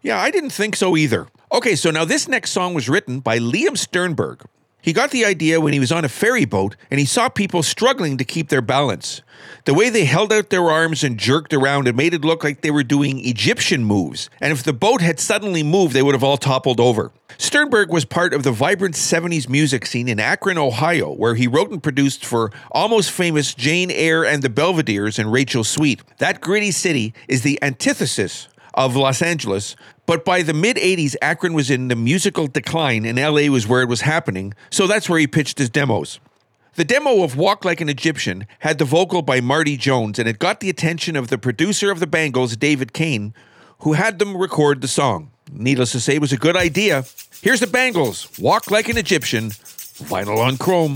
Yeah, 0.01 0.19
I 0.19 0.31
didn't 0.31 0.49
think 0.49 0.77
so 0.77 0.97
either. 0.97 1.27
Okay, 1.51 1.75
so 1.75 1.91
now 1.91 2.03
this 2.03 2.27
next 2.27 2.53
song 2.53 2.73
was 2.73 2.89
written 2.89 3.19
by 3.19 3.37
Liam 3.37 3.77
Sternberg. 3.77 4.41
He 4.81 4.93
got 4.93 5.11
the 5.11 5.25
idea 5.25 5.61
when 5.61 5.73
he 5.73 5.79
was 5.79 5.91
on 5.91 6.05
a 6.05 6.09
ferry 6.09 6.45
boat 6.45 6.75
and 6.89 6.99
he 6.99 7.05
saw 7.05 7.29
people 7.29 7.61
struggling 7.61 8.17
to 8.17 8.25
keep 8.25 8.49
their 8.49 8.63
balance. 8.63 9.21
The 9.65 9.73
way 9.73 9.89
they 9.89 10.03
held 10.03 10.33
out 10.33 10.49
their 10.49 10.69
arms 10.69 11.05
and 11.05 11.17
jerked 11.17 11.53
around, 11.53 11.87
it 11.87 11.95
made 11.95 12.13
it 12.13 12.25
look 12.25 12.43
like 12.43 12.59
they 12.59 12.71
were 12.71 12.83
doing 12.83 13.25
Egyptian 13.25 13.85
moves. 13.85 14.29
And 14.41 14.51
if 14.51 14.61
the 14.61 14.73
boat 14.73 14.99
had 14.99 15.21
suddenly 15.21 15.63
moved, 15.63 15.93
they 15.93 16.01
would 16.01 16.15
have 16.15 16.23
all 16.23 16.35
toppled 16.35 16.81
over. 16.81 17.13
Sternberg 17.37 17.89
was 17.89 18.03
part 18.03 18.33
of 18.33 18.43
the 18.43 18.51
vibrant 18.51 18.95
70s 18.95 19.47
music 19.47 19.85
scene 19.85 20.09
in 20.09 20.19
Akron, 20.19 20.57
Ohio, 20.57 21.13
where 21.13 21.35
he 21.35 21.47
wrote 21.47 21.71
and 21.71 21.81
produced 21.81 22.25
for 22.25 22.51
almost 22.71 23.09
famous 23.11 23.53
Jane 23.53 23.89
Aire 23.89 24.25
and 24.25 24.43
the 24.43 24.49
Belvederes 24.49 25.17
and 25.17 25.31
Rachel 25.31 25.63
Sweet. 25.63 26.01
That 26.17 26.41
gritty 26.41 26.71
city 26.71 27.13
is 27.29 27.43
the 27.43 27.57
antithesis 27.63 28.49
of 28.73 28.97
Los 28.97 29.21
Angeles, 29.21 29.77
but 30.05 30.25
by 30.25 30.41
the 30.41 30.53
mid 30.53 30.75
80s, 30.75 31.15
Akron 31.21 31.53
was 31.53 31.69
in 31.69 31.87
the 31.87 31.95
musical 31.95 32.47
decline 32.47 33.05
and 33.05 33.17
LA 33.17 33.49
was 33.49 33.65
where 33.65 33.81
it 33.81 33.87
was 33.87 34.01
happening, 34.01 34.53
so 34.69 34.87
that's 34.87 35.07
where 35.07 35.19
he 35.19 35.27
pitched 35.27 35.57
his 35.57 35.69
demos. 35.69 36.19
The 36.75 36.83
demo 36.83 37.21
of 37.21 37.37
Walk 37.37 37.65
Like 37.65 37.81
an 37.81 37.89
Egyptian 37.89 38.47
had 38.59 38.79
the 38.79 38.85
vocal 38.85 39.21
by 39.21 39.39
Marti 39.41 39.77
Jones, 39.77 40.17
and 40.17 40.27
it 40.27 40.39
got 40.39 40.59
the 40.59 40.71
attention 40.71 41.15
of 41.15 41.27
the 41.27 41.37
producer 41.37 41.91
of 41.91 41.99
the 41.99 42.07
Bangles, 42.07 42.57
David 42.57 42.93
Kahne, 42.93 43.31
who 43.81 43.93
had 43.93 44.17
them 44.17 44.35
record 44.35 44.81
the 44.81 44.87
song. 44.87 45.29
Needless 45.51 45.91
to 45.91 45.99
say, 45.99 46.15
it 46.15 46.21
was 46.21 46.33
a 46.33 46.37
good 46.37 46.57
idea. 46.57 47.05
Here's 47.43 47.59
the 47.59 47.67
Bangles 47.67 48.27
Walk 48.39 48.71
Like 48.71 48.89
an 48.89 48.97
Egyptian, 48.97 49.51
vinyl 49.51 50.39
on 50.39 50.57
chrome. 50.57 50.95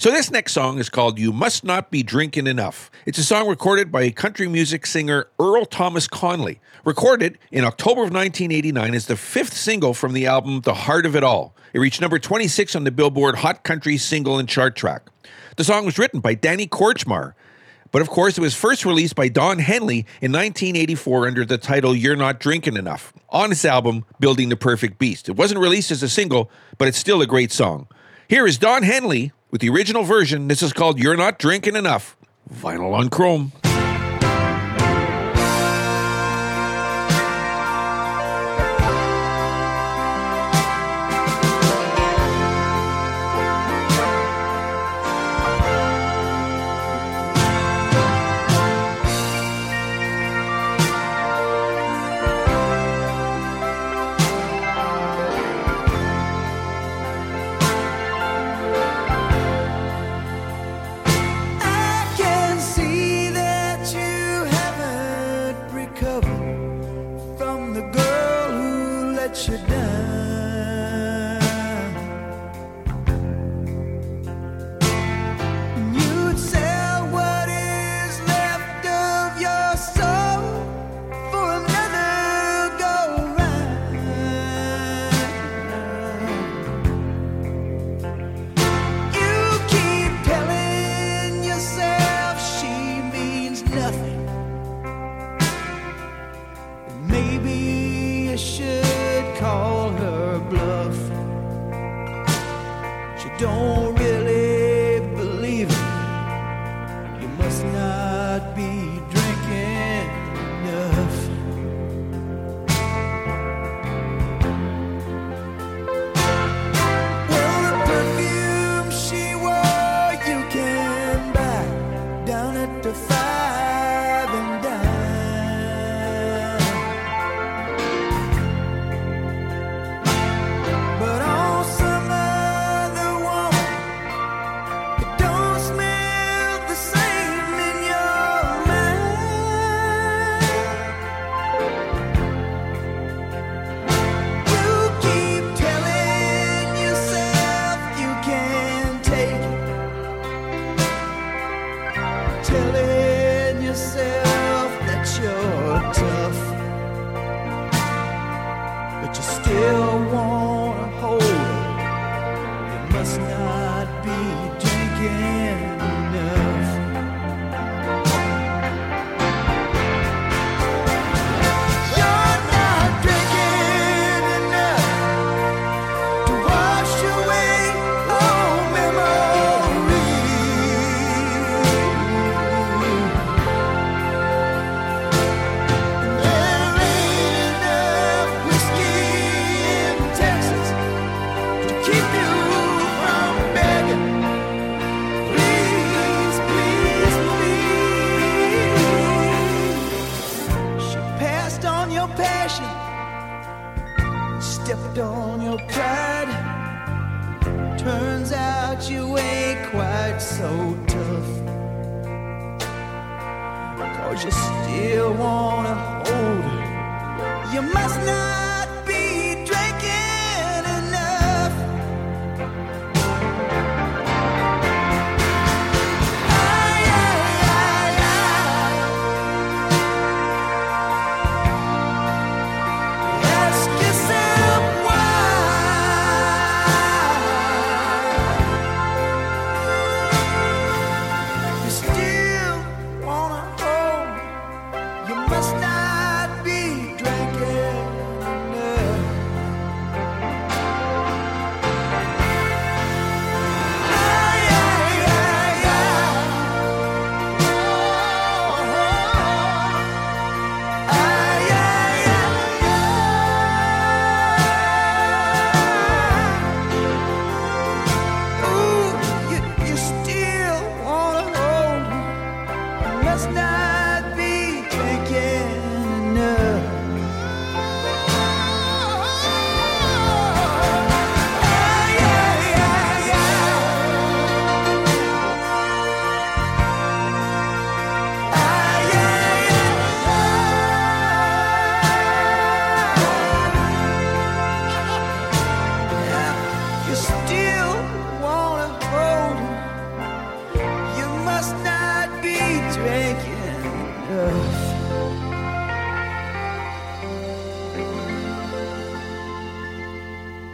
So 0.00 0.10
this 0.10 0.30
next 0.30 0.54
song 0.54 0.78
is 0.78 0.88
called 0.88 1.18
You 1.18 1.30
Must 1.30 1.62
Not 1.62 1.90
Be 1.90 2.02
Drinking 2.02 2.46
Enough. 2.46 2.90
It's 3.04 3.18
a 3.18 3.22
song 3.22 3.46
recorded 3.46 3.92
by 3.92 4.08
country 4.08 4.48
music 4.48 4.86
singer 4.86 5.26
Earl 5.38 5.66
Thomas 5.66 6.08
Conley. 6.08 6.58
Recorded 6.86 7.36
in 7.52 7.66
October 7.66 8.00
of 8.00 8.10
1989 8.10 8.94
as 8.94 9.08
the 9.08 9.16
fifth 9.16 9.52
single 9.52 9.92
from 9.92 10.14
the 10.14 10.24
album 10.26 10.62
The 10.62 10.72
Heart 10.72 11.04
of 11.04 11.16
It 11.16 11.22
All. 11.22 11.54
It 11.74 11.80
reached 11.80 12.00
number 12.00 12.18
26 12.18 12.74
on 12.74 12.84
the 12.84 12.90
Billboard 12.90 13.34
Hot 13.34 13.62
Country 13.62 13.98
Single 13.98 14.38
and 14.38 14.48
Chart 14.48 14.74
track. 14.74 15.02
The 15.58 15.64
song 15.64 15.84
was 15.84 15.98
written 15.98 16.20
by 16.20 16.32
Danny 16.32 16.66
Korchmar, 16.66 17.34
but 17.92 18.00
of 18.00 18.08
course 18.08 18.38
it 18.38 18.40
was 18.40 18.54
first 18.54 18.86
released 18.86 19.16
by 19.16 19.28
Don 19.28 19.58
Henley 19.58 20.06
in 20.22 20.32
1984 20.32 21.26
under 21.26 21.44
the 21.44 21.58
title 21.58 21.94
You're 21.94 22.16
Not 22.16 22.40
Drinking 22.40 22.78
Enough 22.78 23.12
on 23.28 23.50
his 23.50 23.66
album 23.66 24.06
Building 24.18 24.48
the 24.48 24.56
Perfect 24.56 24.98
Beast. 24.98 25.28
It 25.28 25.36
wasn't 25.36 25.60
released 25.60 25.90
as 25.90 26.02
a 26.02 26.08
single, 26.08 26.50
but 26.78 26.88
it's 26.88 26.96
still 26.96 27.20
a 27.20 27.26
great 27.26 27.52
song. 27.52 27.86
Here 28.28 28.46
is 28.46 28.56
Don 28.56 28.82
Henley 28.82 29.32
with 29.50 29.60
the 29.60 29.68
original 29.68 30.04
version. 30.04 30.48
This 30.48 30.62
is 30.62 30.72
called 30.72 30.98
You're 30.98 31.16
Not 31.16 31.38
Drinking 31.38 31.76
Enough. 31.76 32.16
Vinyl 32.52 32.94
on 32.94 33.10
Chrome. 33.10 33.52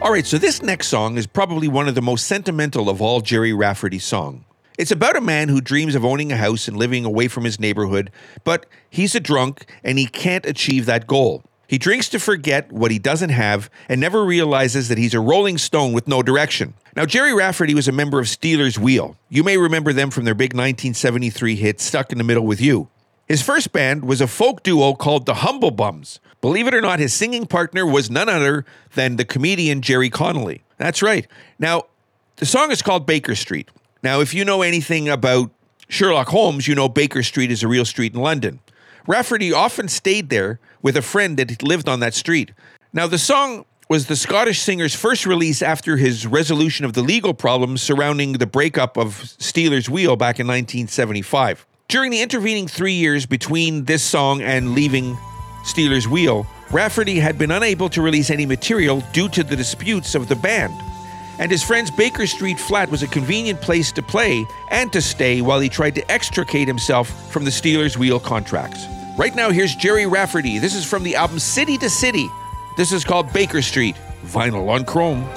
All 0.07 0.13
right, 0.13 0.25
so 0.25 0.37
this 0.37 0.61
next 0.61 0.87
song 0.87 1.17
is 1.17 1.27
probably 1.27 1.67
one 1.67 1.89
of 1.89 1.95
the 1.95 2.01
most 2.01 2.27
sentimental 2.27 2.89
of 2.89 3.01
all 3.01 3.19
Gerry 3.19 3.51
Rafferty's 3.51 4.05
songs. 4.05 4.41
It's 4.77 4.89
about 4.89 5.17
a 5.17 5.21
man 5.21 5.49
who 5.49 5.59
dreams 5.59 5.95
of 5.95 6.05
owning 6.05 6.31
a 6.31 6.37
house 6.37 6.69
and 6.69 6.77
living 6.77 7.03
away 7.03 7.27
from 7.27 7.43
his 7.43 7.59
neighborhood, 7.59 8.09
but 8.45 8.67
he's 8.89 9.15
a 9.15 9.19
drunk 9.19 9.69
and 9.83 9.99
he 9.99 10.05
can't 10.05 10.45
achieve 10.45 10.85
that 10.85 11.07
goal. 11.07 11.43
He 11.67 11.77
drinks 11.77 12.07
to 12.07 12.19
forget 12.19 12.71
what 12.71 12.89
he 12.89 12.99
doesn't 12.99 13.31
have 13.31 13.69
and 13.89 13.99
never 13.99 14.23
realizes 14.23 14.87
that 14.87 14.97
he's 14.97 15.13
a 15.13 15.19
rolling 15.19 15.57
stone 15.57 15.91
with 15.91 16.07
no 16.07 16.23
direction. 16.23 16.73
Now, 16.95 17.05
Gerry 17.05 17.33
Rafferty 17.33 17.75
was 17.75 17.89
a 17.89 17.91
member 17.91 18.21
of 18.21 18.29
Stealers 18.29 18.79
Wheel. 18.79 19.17
You 19.27 19.43
may 19.43 19.57
remember 19.57 19.91
them 19.91 20.09
from 20.09 20.23
their 20.23 20.33
big 20.33 20.53
1973 20.53 21.57
hit 21.57 21.81
Stuck 21.81 22.13
in 22.13 22.17
the 22.17 22.23
Middle 22.23 22.45
with 22.45 22.61
You. 22.61 22.87
His 23.27 23.41
first 23.41 23.73
band 23.73 24.05
was 24.05 24.21
a 24.21 24.27
folk 24.27 24.63
duo 24.63 24.93
called 24.93 25.25
the 25.25 25.33
Humblebums. 25.33 26.19
Believe 26.47 26.65
it 26.65 26.73
or 26.73 26.79
not, 26.79 26.99
his 26.99 27.13
singing 27.13 27.45
partner 27.45 27.85
was 27.85 28.09
none 28.09 28.29
other 28.29 28.63
than 28.95 29.17
the 29.17 29.25
comedian 29.25 29.81
Jerry 29.81 30.09
Connolly. 30.09 30.63
That's 30.77 31.01
right. 31.01 31.27
Now, 31.59 31.87
the 32.37 32.45
song 32.45 32.71
is 32.71 32.81
called 32.81 33.05
Baker 33.05 33.35
Street. 33.35 33.69
Now, 34.01 34.21
if 34.21 34.33
you 34.33 34.45
know 34.45 34.61
anything 34.61 35.09
about 35.09 35.51
Sherlock 35.89 36.29
Holmes, 36.29 36.65
you 36.65 36.73
know 36.73 36.87
Baker 36.87 37.21
Street 37.21 37.51
is 37.51 37.63
a 37.63 37.67
real 37.67 37.83
street 37.83 38.13
in 38.13 38.21
London. 38.21 38.61
Rafferty 39.07 39.51
often 39.51 39.89
stayed 39.89 40.29
there 40.29 40.61
with 40.81 40.95
a 40.95 41.01
friend 41.01 41.35
that 41.35 41.61
lived 41.63 41.89
on 41.89 41.99
that 41.99 42.13
street. 42.13 42.53
Now, 42.93 43.07
the 43.07 43.17
song 43.17 43.65
was 43.89 44.07
the 44.07 44.15
Scottish 44.15 44.61
singer's 44.61 44.95
first 44.95 45.25
release 45.25 45.61
after 45.61 45.97
his 45.97 46.25
resolution 46.25 46.85
of 46.85 46.93
the 46.93 47.01
legal 47.01 47.33
problems 47.33 47.81
surrounding 47.81 48.31
the 48.31 48.47
breakup 48.47 48.95
of 48.95 49.35
Stealers 49.37 49.89
Wheel 49.89 50.15
back 50.15 50.39
in 50.39 50.47
1975. 50.47 51.65
During 51.89 52.09
the 52.09 52.21
intervening 52.21 52.69
three 52.69 52.93
years 52.93 53.25
between 53.25 53.83
this 53.83 54.01
song 54.01 54.41
and 54.41 54.73
leaving 54.73 55.17
Stealers 55.67 56.07
Wheel, 56.07 56.47
Rafferty 56.71 57.19
had 57.19 57.37
been 57.37 57.51
unable 57.51 57.89
to 57.89 58.01
release 58.01 58.29
any 58.29 58.45
material 58.45 59.01
due 59.11 59.27
to 59.29 59.43
the 59.43 59.55
disputes 59.55 60.15
of 60.15 60.27
the 60.27 60.35
band. 60.35 60.73
And 61.39 61.51
his 61.51 61.61
friend's 61.61 61.91
Baker 61.91 62.25
Street 62.25 62.59
flat 62.59 62.89
was 62.89 63.03
a 63.03 63.07
convenient 63.07 63.61
place 63.61 63.91
to 63.91 64.01
play 64.01 64.45
and 64.71 64.91
to 64.93 65.01
stay 65.01 65.41
while 65.41 65.59
he 65.59 65.69
tried 65.69 65.95
to 65.95 66.11
extricate 66.11 66.67
himself 66.67 67.31
from 67.31 67.45
the 67.45 67.51
Stealers' 67.51 67.97
wheel 67.97 68.19
contracts. 68.19 68.85
Right 69.17 69.35
now, 69.35 69.51
here's 69.51 69.75
Gerry 69.75 70.07
Rafferty. 70.07 70.57
This 70.57 70.73
is 70.73 70.85
from 70.85 71.03
the 71.03 71.15
album 71.15 71.37
City 71.37 71.77
to 71.79 71.89
City. 71.89 72.27
This 72.75 72.91
is 72.91 73.03
called 73.03 73.31
Baker 73.33 73.61
Street, 73.61 73.95
vinyl 74.25 74.69
on 74.69 74.85
chrome. 74.85 75.27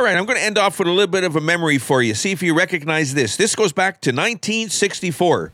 All 0.00 0.06
right, 0.06 0.16
I'm 0.16 0.24
going 0.24 0.38
to 0.38 0.42
end 0.42 0.56
off 0.56 0.78
with 0.78 0.88
a 0.88 0.90
little 0.90 1.12
bit 1.12 1.24
of 1.24 1.36
a 1.36 1.42
memory 1.42 1.76
for 1.76 2.00
you. 2.00 2.14
See 2.14 2.30
if 2.30 2.42
you 2.42 2.54
recognize 2.54 3.12
this. 3.12 3.36
This 3.36 3.54
goes 3.54 3.70
back 3.70 4.00
to 4.00 4.12
1964. 4.12 5.52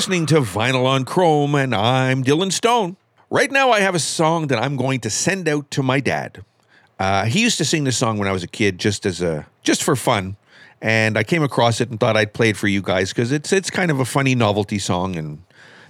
Listening 0.00 0.24
to 0.24 0.36
Vinyl 0.36 0.86
on 0.86 1.04
Chrome, 1.04 1.54
and 1.54 1.74
I'm 1.74 2.24
Dylan 2.24 2.50
Stone. 2.50 2.96
Right 3.28 3.52
now, 3.52 3.70
I 3.70 3.80
have 3.80 3.94
a 3.94 3.98
song 3.98 4.46
that 4.46 4.58
I'm 4.58 4.78
going 4.78 5.00
to 5.00 5.10
send 5.10 5.46
out 5.46 5.70
to 5.72 5.82
my 5.82 6.00
dad. 6.00 6.42
Uh, 6.98 7.26
he 7.26 7.42
used 7.42 7.58
to 7.58 7.66
sing 7.66 7.84
this 7.84 7.98
song 7.98 8.16
when 8.16 8.26
I 8.26 8.32
was 8.32 8.42
a 8.42 8.46
kid, 8.46 8.78
just 8.78 9.04
as 9.04 9.20
a 9.20 9.46
just 9.62 9.82
for 9.82 9.94
fun, 9.96 10.36
and 10.80 11.18
I 11.18 11.22
came 11.22 11.42
across 11.42 11.82
it 11.82 11.90
and 11.90 12.00
thought 12.00 12.16
I'd 12.16 12.32
play 12.32 12.48
it 12.48 12.56
for 12.56 12.66
you 12.66 12.80
guys 12.80 13.10
because 13.10 13.30
it's 13.30 13.52
it's 13.52 13.68
kind 13.68 13.90
of 13.90 14.00
a 14.00 14.06
funny 14.06 14.34
novelty 14.34 14.78
song, 14.78 15.16
and 15.16 15.42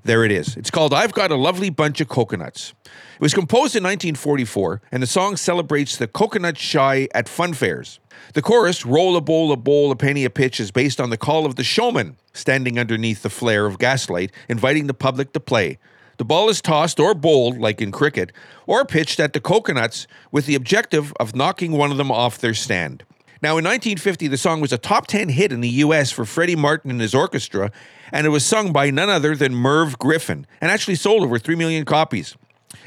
there 0.05 0.24
it 0.24 0.32
is. 0.32 0.56
It's 0.56 0.70
called 0.70 0.94
"I've 0.94 1.12
Got 1.12 1.31
a 1.31 1.36
Lovely 1.36 1.70
Bunch 1.70 2.01
of 2.01 2.09
Coconuts." 2.09 2.72
It 2.85 3.20
was 3.20 3.35
composed 3.35 3.77
in 3.77 3.82
1944, 3.82 4.81
and 4.90 5.02
the 5.02 5.06
song 5.06 5.36
celebrates 5.36 5.97
the 5.97 6.06
coconut 6.06 6.59
shy 6.59 7.09
at 7.14 7.28
fun 7.28 7.52
fairs. 7.52 8.01
The 8.35 8.43
chorus, 8.43 8.86
Roll 8.86 9.16
a 9.16 9.20
bowl, 9.20 9.52
a 9.52 9.56
bowl, 9.56 9.90
a 9.90 9.97
penny 9.97 10.24
a 10.24 10.31
pitch, 10.31 10.60
is 10.60 10.70
based 10.70 11.01
on 11.01 11.10
the 11.10 11.16
call 11.16 11.47
of 11.47 11.56
the 11.56 11.64
showman 11.64 12.16
standing 12.32 12.78
underneath 12.78 13.22
the 13.22 13.31
flare 13.31 13.66
of 13.66 13.78
gaslight, 13.78 14.32
inviting 14.48 14.86
the 14.86 14.94
public 14.94 15.32
to 15.32 15.40
play. 15.40 15.78
The 16.16 16.24
ball 16.24 16.48
is 16.48 16.60
tossed 16.60 17.01
or 17.01 17.14
bowled, 17.14 17.59
like 17.59 17.81
in 17.81 17.90
cricket, 17.93 18.31
or 18.66 18.85
pitched 18.85 19.20
at 19.20 19.32
the 19.32 19.40
coconuts 19.40 20.06
with 20.31 20.47
the 20.47 20.55
objective 20.55 21.12
of 21.18 21.35
knocking 21.35 21.72
one 21.72 21.90
of 21.90 21.97
them 21.97 22.10
off 22.10 22.39
their 22.39 22.55
stand. 22.55 23.05
Now, 23.43 23.53
in 23.53 23.65
1950, 23.65 24.29
the 24.29 24.37
song 24.37 24.61
was 24.61 24.73
a 24.73 24.79
top 24.79 25.07
10 25.07 25.31
hit 25.31 25.51
in 25.51 25.62
the 25.62 25.69
US 25.69 26.11
for 26.12 26.27
Freddy 26.27 26.55
Martin 26.55 26.91
and 26.91 27.01
his 27.01 27.15
orchestra, 27.15 27.73
and 28.12 28.27
it 28.27 28.31
was 28.31 28.45
sung 28.45 28.73
by 28.73 28.91
none 28.91 29.09
other 29.09 29.35
than 29.35 29.55
Merv 29.55 29.99
Griffin, 29.99 30.47
and 30.61 30.71
actually 30.71 30.97
sold 30.97 31.23
over 31.23 31.39
3 31.39 31.55
million 31.55 31.85
copies. 31.87 32.37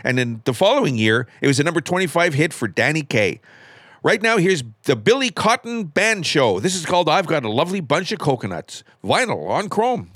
And 0.04 0.20
in 0.20 0.42
the 0.46 0.54
following 0.54 0.98
year, 0.98 1.28
it 1.42 1.48
was 1.48 1.60
a 1.60 1.64
number 1.64 1.82
25 1.82 2.36
hit 2.36 2.54
for 2.54 2.68
Danny 2.68 3.02
Kaye. 3.02 3.42
Right 4.04 4.22
now, 4.22 4.38
here's 4.38 4.64
the 4.84 4.96
Billy 4.96 5.30
Cotton 5.30 5.86
Band 5.86 6.26
Show. 6.26 6.60
This 6.60 6.76
is 6.76 6.86
called 6.86 7.10
I've 7.10 7.26
Got 7.26 7.46
a 7.46 7.50
Lovely 7.50 7.80
Bunch 7.80 8.12
of 8.12 8.20
Coconuts. 8.20 8.84
Vinyl 9.04 9.50
on 9.50 9.70
Chrome. 9.70 10.12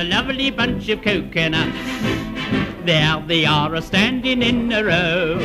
A 0.00 0.04
lovely 0.04 0.50
bunch 0.50 0.88
of 0.88 1.02
coconuts. 1.02 1.76
There 2.86 3.22
they 3.26 3.44
are, 3.44 3.74
a 3.74 3.82
standing 3.82 4.40
in 4.42 4.72
a 4.72 4.82
row. 4.82 5.38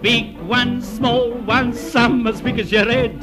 Big 0.00 0.38
ones, 0.42 0.86
small 0.86 1.32
ones, 1.32 1.80
some 1.80 2.24
as 2.28 2.40
big 2.40 2.60
as 2.60 2.70
your 2.70 2.84
head. 2.84 3.20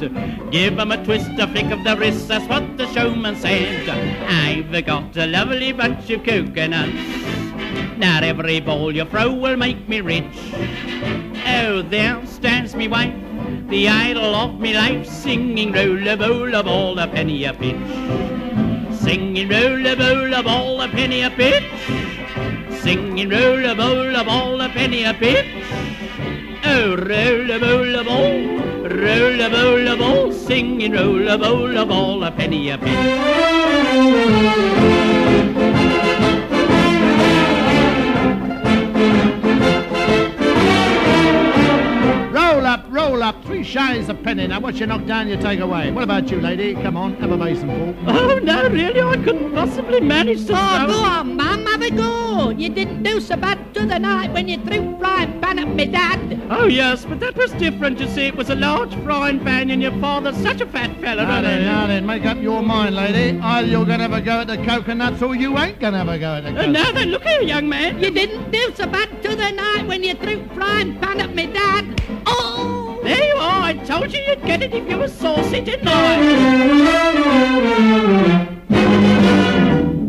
Give 0.50 0.78
'em 0.78 0.92
a 0.92 1.02
twist, 1.02 1.30
a 1.38 1.46
flick 1.46 1.70
of 1.70 1.84
the 1.84 1.96
wrist, 1.96 2.28
that's 2.28 2.46
what 2.46 2.76
the 2.76 2.86
showman 2.92 3.36
said. 3.36 3.88
I've 4.28 4.84
got 4.84 5.16
a 5.16 5.26
lovely 5.26 5.72
bunch 5.72 6.10
of 6.10 6.22
coconuts. 6.22 6.92
Not 7.96 8.24
every 8.24 8.60
ball 8.60 8.94
you 8.94 9.06
throw 9.06 9.32
will 9.32 9.56
make 9.56 9.88
me 9.88 10.02
rich. 10.02 10.36
Oh, 11.46 11.80
there 11.80 12.20
stands 12.26 12.74
me 12.74 12.88
wife, 12.88 13.14
the 13.70 13.88
idol 13.88 14.34
of 14.34 14.60
me 14.60 14.74
life, 14.74 15.06
singing 15.06 15.72
roll 15.72 16.06
a 16.08 16.14
bowl 16.14 16.54
of 16.54 16.66
all 16.66 16.98
a 16.98 17.06
penny 17.08 17.44
a 17.46 17.54
pitch. 17.54 18.53
Singing 19.04 19.48
roll 19.50 19.86
a 19.86 19.94
bowl 19.94 20.34
of 20.34 20.46
all 20.46 20.80
a 20.80 20.88
penny 20.88 21.20
a 21.20 21.30
pitch. 21.30 21.62
Singing 22.80 23.28
roll 23.28 23.62
a 23.66 23.74
bowl 23.74 24.16
of 24.16 24.26
all 24.26 24.58
a 24.62 24.68
penny 24.70 25.04
a 25.04 25.12
pitch. 25.12 25.44
Oh, 26.64 26.96
roll 26.96 27.50
a 27.50 27.58
bowl 27.58 27.96
of 27.96 28.08
all, 28.08 28.40
roll 28.88 29.40
a 29.42 29.50
bowl 29.50 29.88
of 29.88 30.00
all, 30.00 30.32
singing 30.32 30.92
roll 30.92 31.28
a 31.28 31.36
bowl 31.36 31.76
of 31.76 31.90
all 31.90 32.24
a 32.24 32.30
penny 32.32 32.70
a 32.70 32.78
pitch. 32.78 32.94
Roll 43.04 43.22
up, 43.22 43.44
three 43.44 43.62
shillings 43.62 44.08
a 44.08 44.14
penny. 44.14 44.46
Now, 44.46 44.60
what 44.60 44.76
you 44.76 44.86
knock 44.86 45.04
down, 45.04 45.28
you 45.28 45.36
take 45.36 45.60
away. 45.60 45.90
What 45.90 46.02
about 46.02 46.30
you, 46.30 46.40
lady? 46.40 46.72
Come 46.74 46.96
on, 46.96 47.14
have 47.16 47.30
a 47.32 47.36
mason 47.36 47.68
full. 47.68 47.94
Oh, 48.14 48.38
no, 48.38 48.68
really, 48.68 49.00
I 49.02 49.16
couldn't 49.22 49.52
possibly 49.52 50.00
manage 50.00 50.46
to 50.46 50.54
Oh, 50.56 50.78
throw- 50.78 50.86
go 50.86 50.98
on, 51.00 51.36
Mum, 51.36 51.66
have 51.66 51.82
a 51.82 51.90
go. 51.90 52.48
You 52.50 52.70
didn't 52.70 53.02
do 53.02 53.20
so 53.20 53.36
bad 53.36 53.74
to 53.74 53.84
the 53.86 53.98
night 53.98 54.32
when 54.32 54.48
you 54.48 54.56
threw 54.64 54.96
frying 54.98 55.38
pan 55.42 55.58
at 55.58 55.68
me 55.68 55.84
dad. 55.84 56.40
Oh, 56.50 56.66
yes, 56.66 57.04
but 57.04 57.20
that 57.20 57.36
was 57.36 57.52
different, 57.52 58.00
you 58.00 58.08
see. 58.08 58.22
It 58.28 58.36
was 58.36 58.48
a 58.48 58.54
large 58.54 58.94
frying 59.04 59.38
pan 59.40 59.68
and 59.70 59.82
your 59.82 59.92
father's 60.00 60.36
such 60.38 60.62
a 60.62 60.66
fat 60.66 60.98
fella. 61.00 61.22
Now 61.24 61.28
wasn't 61.28 61.44
then, 61.44 61.64
now 61.66 61.86
then, 61.86 62.06
make 62.06 62.24
up 62.24 62.38
your 62.40 62.62
mind, 62.62 62.96
lady. 62.96 63.38
Either 63.38 63.68
you're 63.68 63.84
going 63.84 63.98
to 63.98 64.08
have 64.08 64.12
a 64.14 64.22
go 64.22 64.40
at 64.40 64.46
the 64.46 64.56
coconuts 64.64 65.20
or 65.22 65.34
you 65.36 65.56
ain't 65.58 65.78
going 65.78 65.92
to 65.92 65.98
have 65.98 66.08
a 66.08 66.18
go 66.18 66.36
at 66.36 66.44
the 66.44 66.50
Uh, 66.50 66.54
coconuts. 66.54 66.84
now 66.86 66.92
then, 66.92 67.08
look 67.10 67.22
here, 67.22 67.42
young 67.42 67.68
man. 67.68 68.02
You 68.02 68.10
didn't 68.10 68.50
do 68.50 68.72
so 68.74 68.86
bad 68.86 69.22
to 69.22 69.36
the 69.36 69.50
night 69.50 69.86
when 69.86 70.02
you 70.02 70.14
threw 70.14 70.42
frying 70.54 70.98
pan 71.00 71.20
at 71.20 71.34
me 71.34 71.46
dad. 71.48 72.00
Oh! 72.26 72.43
There 73.64 73.72
you 73.72 73.80
are. 73.80 73.82
I 73.82 73.86
told 73.86 74.12
you 74.12 74.20
you'd 74.20 74.42
get 74.42 74.62
it 74.62 74.74
if 74.74 74.88
you 74.88 74.98
were 74.98 75.08
saucy, 75.08 75.60
didn't 75.62 75.88
I? 75.88 76.16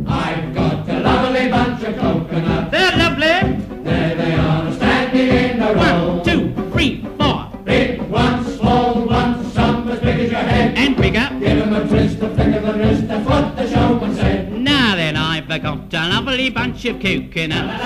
I've 0.07 0.53
got 0.53 0.89
a 0.89 0.99
lovely 0.99 1.49
bunch 1.49 1.83
of 1.83 1.95
coconuts. 1.97 2.71
They're 2.71 2.97
lovely. 2.97 3.83
There 3.83 4.15
they 4.15 4.33
are, 4.35 4.73
standing 4.73 5.29
in 5.29 5.61
a 5.61 5.73
row. 5.73 6.15
One, 6.15 6.25
two, 6.25 6.53
three, 6.71 7.05
four. 7.17 7.49
Big 7.63 8.01
ones, 8.01 8.57
small 8.57 9.05
ones, 9.05 9.53
some 9.53 9.87
as 9.89 9.99
big 9.99 10.19
as 10.19 10.31
your 10.31 10.41
head. 10.41 10.77
And 10.77 10.97
bigger. 10.97 11.29
Give 11.39 11.71
a 11.71 11.87
twist, 11.87 12.21
a 12.21 12.29
flick 12.35 12.55
of 12.55 12.63
the 12.63 12.73
wrist, 12.73 13.07
that's 13.07 13.27
what 13.27 13.55
the 13.55 13.69
showman 13.69 14.15
said. 14.15 14.51
Now 14.51 14.95
then, 14.95 15.15
I've 15.15 15.47
got 15.47 15.93
a 15.93 16.09
lovely 16.09 16.49
bunch 16.49 16.83
of 16.85 16.99
coconuts. 16.99 17.81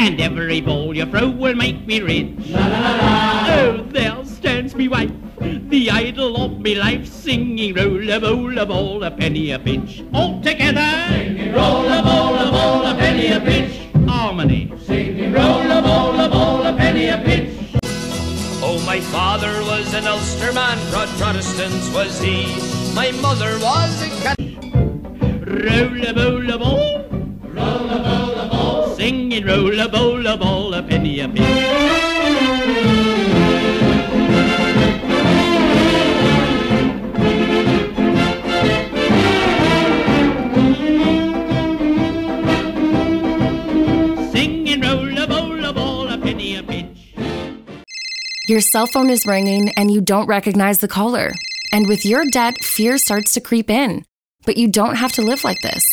And 0.00 0.18
every 0.20 0.62
ball 0.62 0.96
you 0.96 1.04
throw 1.04 1.28
will 1.28 1.54
make 1.54 1.86
me 1.86 2.00
rich. 2.00 2.54
Penny 9.20 9.50
a 9.50 9.58
pinch. 9.58 10.02
All 10.14 10.40
together, 10.40 10.90
singing 11.10 11.52
roll 11.52 11.84
a 11.84 12.02
bowl 12.02 12.34
a 12.36 12.50
ball 12.50 12.86
a 12.86 12.94
penny 12.94 13.26
a 13.26 13.38
pinch. 13.38 13.74
Harmony, 14.08 14.72
singing 14.86 15.34
roll 15.34 15.70
a 15.70 15.82
bowl 15.82 16.18
a 16.18 16.28
ball 16.30 16.66
a 16.66 16.74
penny 16.74 17.08
a 17.08 17.18
pinch. 17.18 17.76
Oh, 18.62 18.82
my 18.86 18.98
father 18.98 19.52
was 19.70 19.92
an 19.92 20.04
Ulsterman, 20.04 20.78
proud 20.90 21.08
Protestants 21.18 21.92
was 21.94 22.18
he. 22.18 22.46
My 22.94 23.10
mother 23.20 23.52
was 23.58 24.02
a 24.02 24.08
Catholic. 24.22 24.39
Cell 48.70 48.86
phone 48.86 49.10
is 49.10 49.26
ringing 49.26 49.70
and 49.70 49.90
you 49.90 50.00
don't 50.00 50.28
recognize 50.28 50.78
the 50.78 50.86
caller. 50.86 51.32
And 51.72 51.88
with 51.88 52.06
your 52.06 52.24
debt, 52.26 52.56
fear 52.62 52.98
starts 52.98 53.32
to 53.32 53.40
creep 53.40 53.68
in. 53.68 54.04
But 54.46 54.56
you 54.56 54.68
don't 54.68 54.94
have 54.94 55.10
to 55.14 55.22
live 55.22 55.42
like 55.42 55.60
this. 55.60 55.84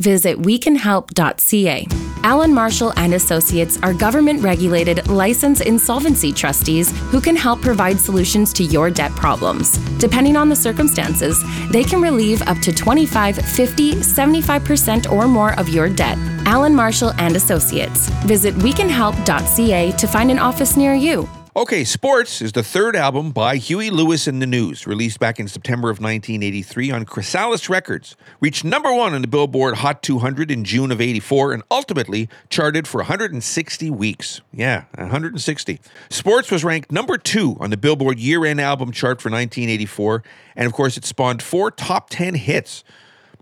visit 0.00 0.36
wecanhelp.ca. 0.38 1.86
Alan 2.24 2.52
Marshall 2.52 2.92
and 2.96 3.14
Associates 3.14 3.78
are 3.84 3.94
government 3.94 4.42
regulated 4.42 5.06
licensed 5.06 5.62
insolvency 5.62 6.32
trustees 6.32 6.90
who 7.12 7.20
can 7.20 7.36
help 7.36 7.62
provide 7.62 8.00
solutions 8.00 8.52
to 8.54 8.64
your 8.64 8.90
debt 8.90 9.12
problems. 9.12 9.78
Depending 9.98 10.36
on 10.36 10.48
the 10.48 10.56
circumstances, 10.56 11.40
they 11.70 11.84
can 11.84 12.02
relieve 12.02 12.42
up 12.48 12.58
to 12.58 12.72
25, 12.72 13.36
50, 13.36 13.92
75% 13.92 15.12
or 15.12 15.28
more 15.28 15.56
of 15.60 15.68
your 15.68 15.88
debt. 15.88 16.18
Alan 16.46 16.74
Marshall 16.74 17.12
and 17.18 17.36
Associates. 17.36 18.08
Visit 18.24 18.54
wecanhelp.ca 18.56 19.92
to 19.92 20.06
find 20.08 20.30
an 20.32 20.40
office 20.40 20.76
near 20.76 20.94
you. 20.94 21.28
Okay, 21.56 21.84
Sports 21.84 22.42
is 22.42 22.50
the 22.50 22.64
third 22.64 22.96
album 22.96 23.30
by 23.30 23.58
Huey 23.58 23.88
Lewis 23.88 24.26
and 24.26 24.42
the 24.42 24.46
News, 24.46 24.88
released 24.88 25.20
back 25.20 25.38
in 25.38 25.46
September 25.46 25.88
of 25.88 26.00
1983 26.00 26.90
on 26.90 27.04
Chrysalis 27.04 27.68
Records. 27.68 28.16
Reached 28.40 28.64
number 28.64 28.92
one 28.92 29.14
on 29.14 29.22
the 29.22 29.28
Billboard 29.28 29.76
Hot 29.76 30.02
200 30.02 30.50
in 30.50 30.64
June 30.64 30.90
of 30.90 31.00
84 31.00 31.52
and 31.52 31.62
ultimately 31.70 32.28
charted 32.50 32.88
for 32.88 32.98
160 32.98 33.88
weeks. 33.92 34.40
Yeah, 34.52 34.86
160. 34.96 35.80
Sports 36.10 36.50
was 36.50 36.64
ranked 36.64 36.90
number 36.90 37.16
two 37.16 37.56
on 37.60 37.70
the 37.70 37.76
Billboard 37.76 38.18
year 38.18 38.44
end 38.44 38.60
album 38.60 38.90
chart 38.90 39.22
for 39.22 39.28
1984, 39.28 40.24
and 40.56 40.66
of 40.66 40.72
course, 40.72 40.96
it 40.96 41.04
spawned 41.04 41.40
four 41.40 41.70
top 41.70 42.10
10 42.10 42.34
hits. 42.34 42.82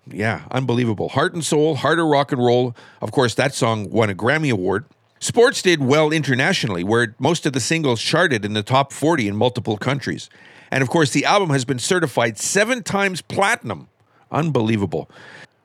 Yeah, 0.06 0.42
unbelievable. 0.50 1.08
Heart 1.08 1.32
and 1.32 1.42
Soul, 1.42 1.76
Heart 1.76 1.98
of 1.98 2.08
Rock 2.08 2.30
and 2.30 2.44
Roll. 2.44 2.76
Of 3.00 3.10
course, 3.10 3.34
that 3.36 3.54
song 3.54 3.88
won 3.88 4.10
a 4.10 4.14
Grammy 4.14 4.52
Award. 4.52 4.84
Sports 5.22 5.62
did 5.62 5.80
well 5.80 6.10
internationally, 6.10 6.82
where 6.82 7.14
most 7.20 7.46
of 7.46 7.52
the 7.52 7.60
singles 7.60 8.02
charted 8.02 8.44
in 8.44 8.54
the 8.54 8.62
top 8.64 8.92
40 8.92 9.28
in 9.28 9.36
multiple 9.36 9.76
countries. 9.76 10.28
And 10.68 10.82
of 10.82 10.90
course, 10.90 11.12
the 11.12 11.24
album 11.24 11.50
has 11.50 11.64
been 11.64 11.78
certified 11.78 12.38
seven 12.38 12.82
times 12.82 13.22
platinum. 13.22 13.86
Unbelievable. 14.32 15.08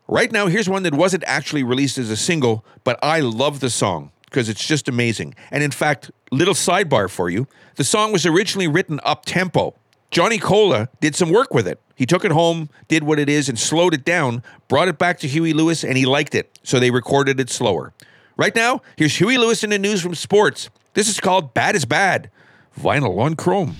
Right 0.07 0.31
now, 0.31 0.45
here's 0.45 0.69
one 0.69 0.83
that 0.83 0.93
wasn't 0.93 1.23
actually 1.25 1.63
released 1.63 1.97
as 1.97 2.11
a 2.11 2.15
single, 2.15 2.63
but 2.83 2.99
I 3.01 3.21
love 3.21 3.59
the 3.59 3.71
song 3.71 4.11
because 4.25 4.47
it's 4.47 4.63
just 4.63 4.87
amazing. 4.87 5.33
And 5.49 5.63
in 5.63 5.71
fact, 5.71 6.11
little 6.31 6.53
sidebar 6.53 7.09
for 7.09 7.27
you 7.27 7.47
the 7.77 7.83
song 7.83 8.11
was 8.11 8.27
originally 8.27 8.67
written 8.67 8.99
up 9.03 9.25
tempo. 9.25 9.73
Johnny 10.11 10.37
Colla 10.37 10.89
did 11.01 11.15
some 11.15 11.31
work 11.31 11.51
with 11.51 11.67
it. 11.67 11.81
He 11.95 12.05
took 12.05 12.23
it 12.23 12.31
home, 12.31 12.69
did 12.89 13.01
what 13.01 13.17
it 13.17 13.27
is, 13.27 13.49
and 13.49 13.57
slowed 13.57 13.95
it 13.95 14.05
down, 14.05 14.43
brought 14.67 14.87
it 14.87 14.99
back 14.99 15.17
to 15.21 15.27
Huey 15.27 15.53
Lewis, 15.53 15.83
and 15.83 15.97
he 15.97 16.05
liked 16.05 16.35
it. 16.35 16.59
So 16.61 16.79
they 16.79 16.91
recorded 16.91 17.39
it 17.39 17.49
slower. 17.49 17.95
Right 18.37 18.55
now, 18.55 18.81
here's 18.95 19.15
Huey 19.15 19.37
Lewis 19.39 19.63
in 19.63 19.71
the 19.71 19.79
news 19.79 19.99
from 20.01 20.13
sports. 20.13 20.69
This 20.93 21.09
is 21.09 21.19
called 21.19 21.55
Bad 21.55 21.75
is 21.75 21.85
Bad. 21.85 22.29
Vinyl 22.79 23.17
on 23.17 23.35
Chrome. 23.35 23.75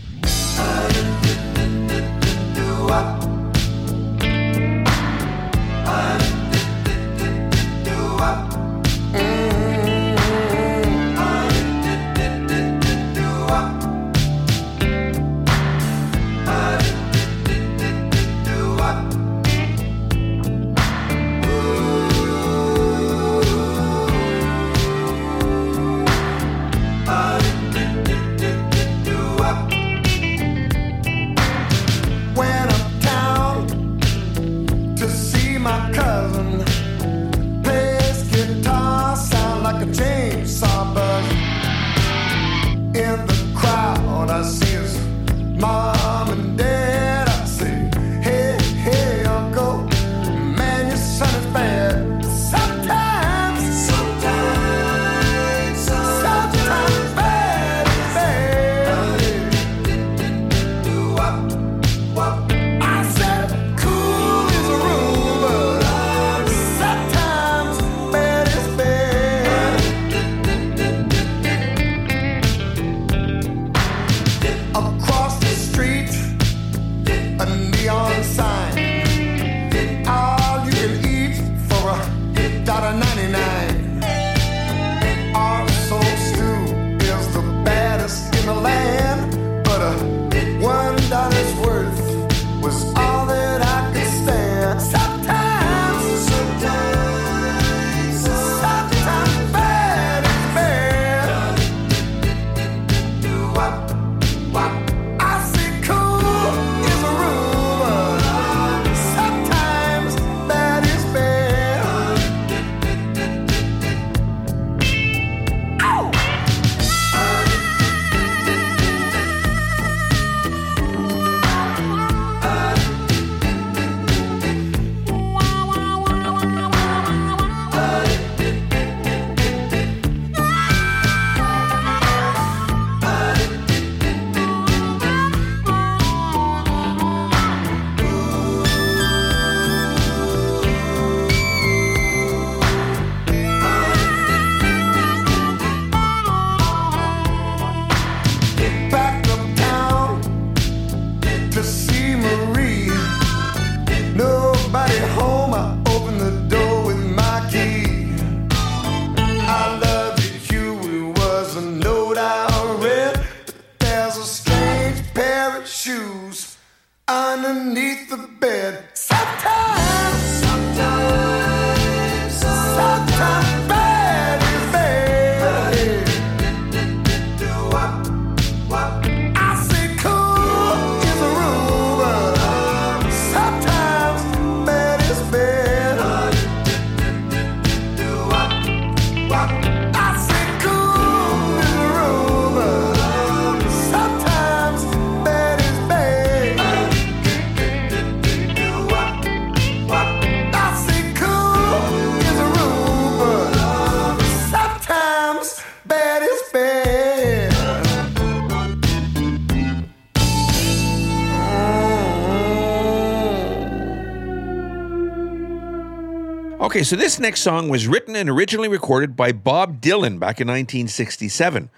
Okay, 216.78 216.84
so 216.84 216.96
this 216.96 217.20
next 217.20 217.42
song 217.42 217.70
was 217.70 217.88
written 217.88 218.16
and 218.16 218.30
originally 218.30 218.68
recorded 218.68 219.16
by 219.16 219.32
Bob 219.32 219.82
Dylan 219.82 220.20
back 220.20 220.40
in 220.40 220.48
1967, 220.48 221.72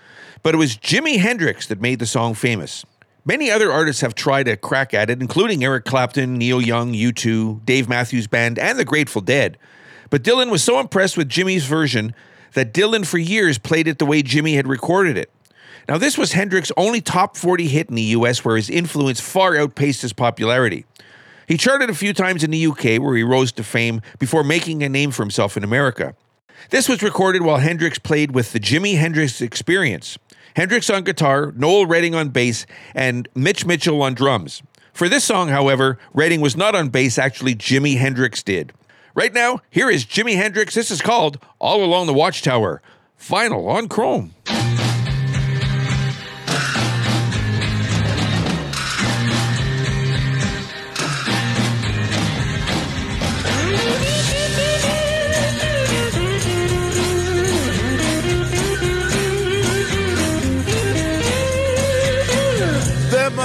but 0.43 0.53
it 0.53 0.57
was 0.57 0.75
Jimi 0.75 1.19
Hendrix 1.19 1.67
that 1.67 1.79
made 1.79 1.99
the 1.99 2.05
song 2.05 2.33
famous. 2.33 2.85
Many 3.23 3.49
other 3.49 3.71
artists 3.71 4.01
have 4.01 4.13
tried 4.13 4.49
a 4.49 4.57
crack 4.57 4.93
at 4.93 5.09
it, 5.09 5.21
including 5.21 5.63
Eric 5.63 5.85
Clapton, 5.85 6.37
Neil 6.37 6.59
Young, 6.59 6.91
U2, 6.91 7.63
Dave 7.63 7.87
Matthews 7.87 8.27
Band, 8.27 8.59
and 8.59 8.77
the 8.77 8.83
Grateful 8.83 9.21
Dead. 9.21 9.57
But 10.09 10.21
Dylan 10.21 10.51
was 10.51 10.65
so 10.65 10.81
impressed 10.81 11.15
with 11.15 11.29
Jimi's 11.29 11.65
version 11.65 12.13
that 12.51 12.73
Dylan 12.73 13.07
for 13.07 13.19
years 13.19 13.57
played 13.57 13.87
it 13.87 13.99
the 13.99 14.05
way 14.05 14.21
Jimmy 14.21 14.55
had 14.55 14.67
recorded 14.67 15.15
it. 15.15 15.31
Now, 15.87 15.97
this 15.97 16.17
was 16.17 16.33
Hendrix's 16.33 16.73
only 16.75 16.99
top 16.99 17.37
40 17.37 17.67
hit 17.69 17.87
in 17.87 17.95
the 17.95 18.01
US, 18.01 18.43
where 18.43 18.57
his 18.57 18.69
influence 18.69 19.21
far 19.21 19.55
outpaced 19.55 20.01
his 20.01 20.11
popularity. 20.11 20.83
He 21.49 21.57
charted 21.57 21.89
a 21.89 21.95
few 21.95 22.13
times 22.13 22.43
in 22.43 22.51
the 22.51 22.67
UK, 22.67 23.01
where 23.01 23.15
he 23.15 23.23
rose 23.23 23.51
to 23.53 23.63
fame 23.63 24.03
before 24.19 24.43
making 24.43 24.83
a 24.83 24.87
name 24.87 25.09
for 25.09 25.23
himself 25.23 25.57
in 25.57 25.63
America. 25.63 26.13
This 26.69 26.87
was 26.87 27.01
recorded 27.01 27.41
while 27.41 27.57
Hendrix 27.57 27.97
played 27.97 28.35
with 28.35 28.53
the 28.53 28.59
Jimi 28.59 28.99
Hendrix 28.99 29.41
Experience. 29.41 30.19
Hendrix 30.55 30.91
on 30.91 31.03
guitar, 31.03 31.51
Noel 31.55 31.87
Redding 31.87 32.13
on 32.13 32.29
bass, 32.29 32.67
and 32.93 33.27
Mitch 33.33 33.65
Mitchell 33.65 33.99
on 34.03 34.13
drums. 34.13 34.61
For 34.93 35.09
this 35.09 35.23
song, 35.23 35.47
however, 35.47 35.97
Redding 36.13 36.39
was 36.39 36.55
not 36.55 36.75
on 36.75 36.89
bass, 36.89 37.17
actually, 37.17 37.55
Jimi 37.55 37.97
Hendrix 37.97 38.43
did. 38.43 38.71
Right 39.15 39.33
now, 39.33 39.61
here 39.71 39.89
is 39.89 40.05
Jimi 40.05 40.35
Hendrix. 40.35 40.75
This 40.75 40.91
is 40.91 41.01
called 41.01 41.39
All 41.57 41.83
Along 41.83 42.05
the 42.05 42.13
Watchtower. 42.13 42.79
Vinyl 43.19 43.67
on 43.69 43.87
Chrome. 43.87 44.35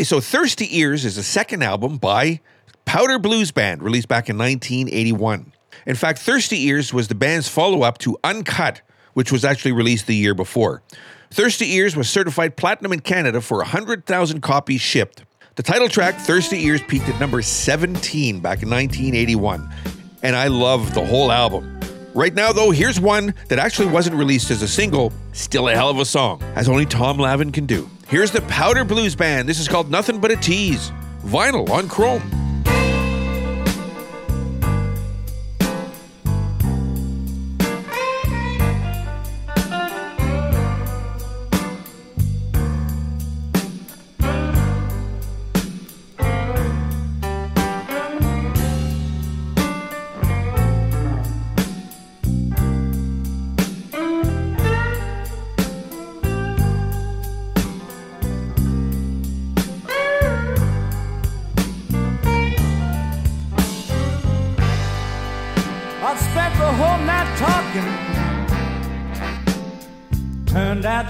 Okay, 0.00 0.04
so 0.06 0.18
Thirsty 0.18 0.78
Ears 0.78 1.04
is 1.04 1.16
the 1.16 1.22
second 1.22 1.62
album 1.62 1.98
by 1.98 2.40
Powder 2.86 3.18
Blues 3.18 3.50
Band, 3.50 3.82
released 3.82 4.08
back 4.08 4.30
in 4.30 4.38
1981. 4.38 5.52
In 5.84 5.94
fact, 5.94 6.20
Thirsty 6.20 6.62
Ears 6.68 6.94
was 6.94 7.08
the 7.08 7.14
band's 7.14 7.48
follow 7.48 7.82
up 7.82 7.98
to 7.98 8.16
Uncut, 8.24 8.80
which 9.12 9.30
was 9.30 9.44
actually 9.44 9.72
released 9.72 10.06
the 10.06 10.16
year 10.16 10.34
before. 10.34 10.80
Thirsty 11.30 11.74
Ears 11.74 11.96
was 11.96 12.08
certified 12.08 12.56
platinum 12.56 12.94
in 12.94 13.00
Canada 13.00 13.42
for 13.42 13.58
100,000 13.58 14.40
copies 14.40 14.80
shipped. 14.80 15.24
The 15.56 15.62
title 15.62 15.90
track, 15.90 16.14
Thirsty 16.14 16.64
Ears, 16.64 16.80
peaked 16.80 17.10
at 17.10 17.20
number 17.20 17.42
17 17.42 18.40
back 18.40 18.62
in 18.62 18.70
1981, 18.70 19.70
and 20.22 20.34
I 20.34 20.46
love 20.46 20.94
the 20.94 21.04
whole 21.04 21.30
album. 21.30 21.79
Right 22.14 22.34
now, 22.34 22.52
though, 22.52 22.72
here's 22.72 22.98
one 22.98 23.34
that 23.48 23.60
actually 23.60 23.86
wasn't 23.86 24.16
released 24.16 24.50
as 24.50 24.62
a 24.62 24.68
single, 24.68 25.12
still 25.32 25.68
a 25.68 25.74
hell 25.74 25.88
of 25.88 25.98
a 25.98 26.04
song, 26.04 26.42
as 26.56 26.68
only 26.68 26.84
Tom 26.84 27.18
Lavin 27.18 27.52
can 27.52 27.66
do. 27.66 27.88
Here's 28.08 28.32
the 28.32 28.40
Powder 28.42 28.84
Blues 28.84 29.14
Band. 29.14 29.48
This 29.48 29.60
is 29.60 29.68
called 29.68 29.90
Nothing 29.90 30.20
But 30.20 30.32
a 30.32 30.36
Tease. 30.36 30.90
Vinyl 31.22 31.68
on 31.70 31.88
Chrome. 31.88 32.39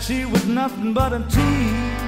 She 0.00 0.24
was 0.24 0.46
nothing 0.46 0.94
but 0.94 1.12
a 1.12 1.18
tease. 1.18 2.00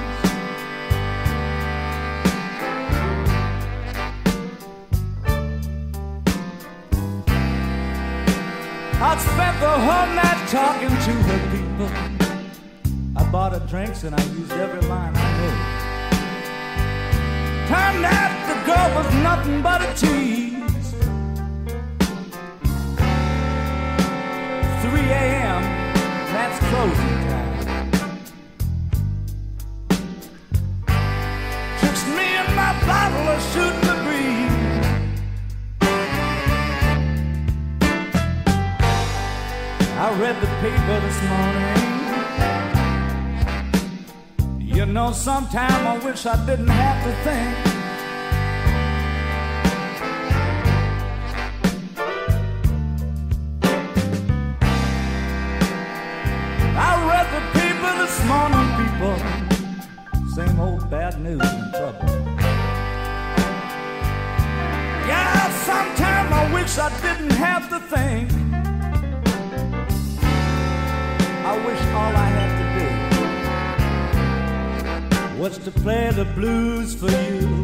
I 8.99 9.15
spent 9.17 9.59
the 9.59 9.69
whole 9.69 10.07
night 10.15 10.47
talking 10.49 10.89
to 10.89 11.13
her 11.29 11.41
people. 11.51 11.89
I 13.15 13.23
bought 13.31 13.53
her 13.53 13.59
drinks 13.67 14.03
and 14.03 14.15
I 14.15 14.23
used 14.23 14.51
every 14.53 14.81
line 14.89 15.13
I 15.15 15.17
knew. 15.37 15.55
Turned 17.67 18.05
out 18.05 18.31
the 18.49 18.55
girl 18.65 18.89
was 18.95 19.13
nothing 19.21 19.61
but 19.61 19.81
a 19.81 19.93
tease. 19.93 20.93
3 24.81 24.99
a.m. 24.99 25.61
That's 26.33 26.59
closing 26.69 27.29
time. 27.29 27.52
Read 40.23 40.39
the 40.41 40.47
paper 40.61 40.99
this 41.05 41.19
morning. 41.31 41.79
You 44.59 44.85
know, 44.85 45.11
sometime 45.11 45.87
I 45.87 45.97
wish 46.05 46.25
I 46.25 46.35
didn't 46.45 46.67
have 46.67 47.03
to 47.03 47.13
think. 47.23 47.82
To 75.63 75.71
play 75.71 76.11
the 76.11 76.25
blues 76.35 76.93
for 76.93 77.09
you 77.09 77.62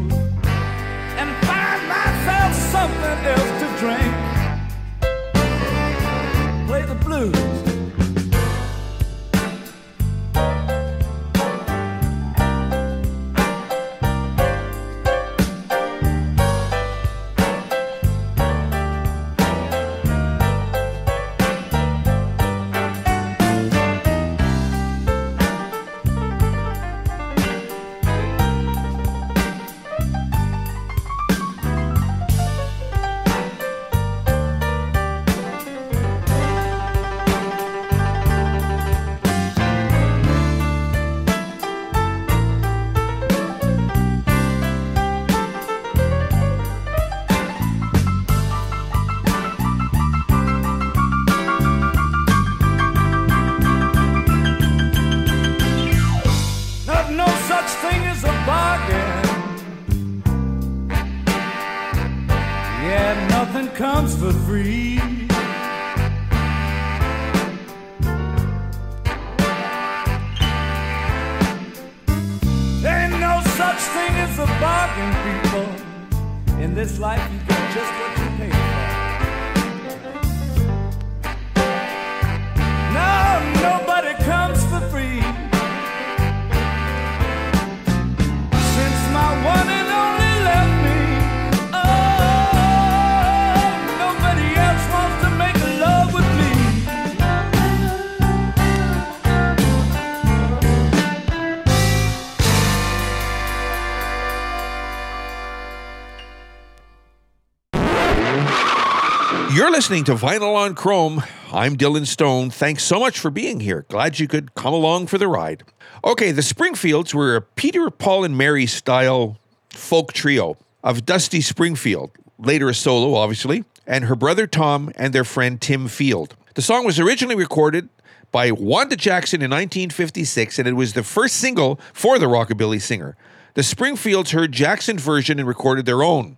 listening 109.80 110.04
to 110.04 110.14
Vinyl 110.14 110.56
on 110.56 110.76
Chrome. 110.76 111.24
I'm 111.54 111.78
Dylan 111.78 112.06
Stone. 112.06 112.50
Thanks 112.50 112.84
so 112.84 113.00
much 113.00 113.18
for 113.18 113.32
being 113.32 113.62
here. 113.62 113.86
Glad 113.88 114.20
you 114.20 114.28
could 114.28 114.54
come 114.54 114.74
along 114.74 115.08
for 115.08 115.18
the 115.18 115.30
ride. 115.30 115.64
Okay, 116.04 116.34
the 116.34 116.42
Springfields 116.42 117.16
were 117.16 117.38
a 117.38 117.42
Peter, 117.42 117.90
Paul, 117.90 118.26
and 118.26 118.38
Mary 118.38 118.66
style 118.66 119.38
folk 119.70 120.12
trio 120.12 120.58
of 120.84 121.06
Dusty 121.06 121.40
Springfield, 121.40 122.12
later 122.38 122.68
a 122.68 122.74
solo, 122.74 123.14
obviously, 123.14 123.64
and 123.88 124.04
her 124.04 124.18
brother 124.18 124.48
Tom 124.48 124.92
and 124.98 125.14
their 125.14 125.24
friend 125.24 125.62
Tim 125.62 125.88
Feild. 125.88 126.32
The 126.56 126.62
song 126.62 126.84
was 126.84 127.00
originally 127.00 127.36
recorded 127.36 127.88
by 128.34 128.52
Wanda 128.52 128.98
Jackson 128.98 129.42
in 129.42 129.50
1956, 129.50 130.60
and 130.60 130.68
it 130.68 130.74
was 130.74 130.92
the 130.92 131.04
first 131.04 131.38
single 131.38 131.80
for 131.94 132.20
the 132.20 132.26
rockabilly 132.26 132.82
singer. 132.82 133.16
The 133.54 133.64
Springfields 133.64 134.32
heard 134.32 134.52
Jackson's 134.52 135.02
version 135.02 135.40
and 135.40 135.48
recorded 135.48 135.86
their 135.86 136.04
own. 136.04 136.36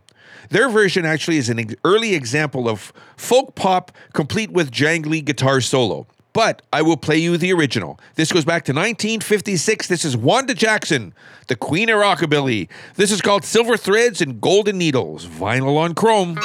Their 0.51 0.67
version 0.67 1.05
actually 1.05 1.37
is 1.37 1.49
an 1.49 1.75
early 1.85 2.13
example 2.13 2.67
of 2.67 2.91
folk 3.15 3.55
pop 3.55 3.91
complete 4.13 4.51
with 4.51 4.69
jangly 4.69 5.23
guitar 5.23 5.61
solo. 5.61 6.07
But 6.33 6.61
I 6.71 6.81
will 6.81 6.97
play 6.97 7.17
you 7.17 7.37
the 7.37 7.53
original. 7.53 7.99
This 8.15 8.31
goes 8.31 8.45
back 8.45 8.63
to 8.65 8.71
1956. 8.71 9.87
This 9.87 10.05
is 10.05 10.15
Wanda 10.15 10.53
Jackson, 10.53 11.13
the 11.47 11.55
queen 11.55 11.89
of 11.89 11.97
rockabilly. 11.97 12.67
This 12.95 13.11
is 13.11 13.21
called 13.21 13.45
Silver 13.45 13.77
Threads 13.77 14.21
and 14.21 14.41
Golden 14.41 14.77
Needles, 14.77 15.25
vinyl 15.25 15.77
on 15.77 15.93
chrome. 15.93 16.37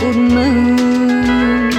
Haloed 0.00 0.16
moon. 0.16 1.70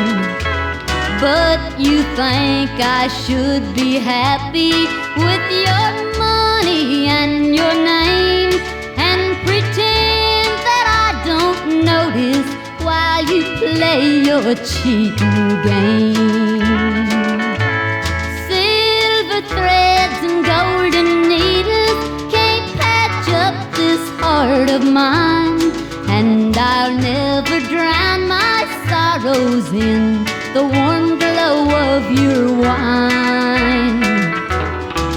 But 1.20 1.80
you 1.80 2.02
think 2.16 2.72
I 2.80 3.08
should 3.08 3.74
be 3.76 4.00
happy 4.00 4.72
with 5.18 5.46
your 5.66 5.88
money 6.18 7.08
and 7.08 7.56
your 7.56 7.74
name 7.74 8.52
and 8.98 9.38
pretend 9.46 10.50
that 10.68 10.86
I 11.06 11.10
don't 11.26 11.86
notice 11.86 12.50
while 12.84 13.24
you 13.24 13.44
play 13.58 14.24
your 14.30 14.56
cheating 14.56 15.62
game. 15.64 16.62
Silver 18.48 19.42
threads 19.54 20.20
and 20.28 20.44
golden 20.46 21.30
needles 21.30 22.00
can't 22.34 22.68
patch 22.80 23.30
up 23.46 23.56
this 23.76 24.02
heart 24.20 24.70
of 24.72 24.84
mine, 24.84 25.62
and 26.10 26.58
I'll 26.58 26.98
never 26.98 27.41
sorrows 29.22 29.72
in 29.74 30.24
the 30.54 30.64
warm 30.64 31.20
glow 31.20 31.70
of 31.90 32.12
your 32.12 32.52
wine. 32.58 34.02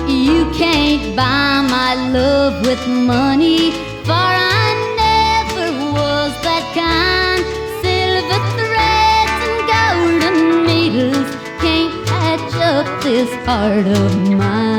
You 0.08 0.50
can't 0.52 1.16
buy 1.16 1.66
my 1.76 1.94
love 2.10 2.66
with 2.66 2.86
money, 2.86 3.70
for 4.04 4.12
I 4.12 4.66
never 5.04 5.68
was 5.92 6.32
that 6.46 6.64
kind. 6.74 7.44
Silver 7.82 8.40
threads 8.58 9.40
and 9.46 9.58
golden 9.72 10.66
needles 10.66 11.30
can't 11.62 11.94
patch 12.06 12.54
up 12.56 13.02
this 13.02 13.30
heart 13.46 13.86
of 13.86 14.30
mine. 14.30 14.73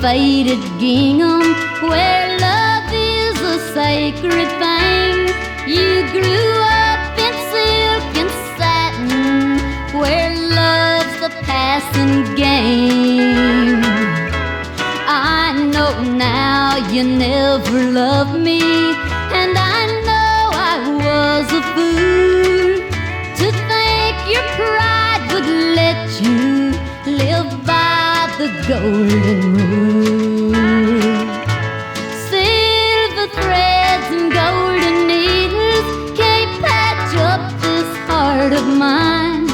Faded 0.00 0.62
gingham 0.78 1.40
where 1.90 2.38
love 2.38 2.90
is 2.90 3.38
a 3.42 3.58
sacred 3.74 4.48
thing. 4.62 5.28
You 5.68 6.08
grew 6.10 6.52
up 6.64 7.18
in 7.26 7.34
silk 7.52 8.06
and 8.22 8.30
satin 8.56 9.58
where 9.98 10.34
love's 10.34 11.20
the 11.20 11.28
passing 11.44 12.34
game. 12.34 13.82
I 15.06 15.52
know 15.72 16.02
now 16.02 16.78
you 16.90 17.04
never 17.04 17.90
loved 17.90 18.40
me, 18.40 18.60
golden 28.70 29.56
rule. 29.56 30.52
Silver 32.30 33.26
threads 33.38 34.08
and 34.14 34.30
golden 34.32 34.96
needles 35.08 35.88
can't 36.16 36.54
patch 36.62 37.12
up 37.30 37.42
this 37.64 37.90
heart 38.06 38.52
of 38.52 38.66
mine, 38.78 39.50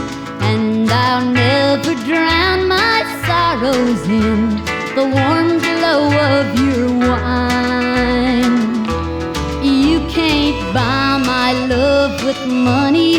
and 0.49 0.91
I'll 0.91 1.25
never 1.25 1.95
drown 2.05 2.69
my 2.69 2.97
sorrows 3.27 4.03
in 4.07 4.41
the 4.97 5.07
warm 5.17 5.49
glow 5.67 6.03
of 6.35 6.47
your 6.61 6.89
wine. 7.09 8.55
You 9.65 9.99
can't 10.11 10.61
buy 10.75 11.17
my 11.33 11.53
love 11.75 12.23
with 12.23 12.41
money, 12.47 13.15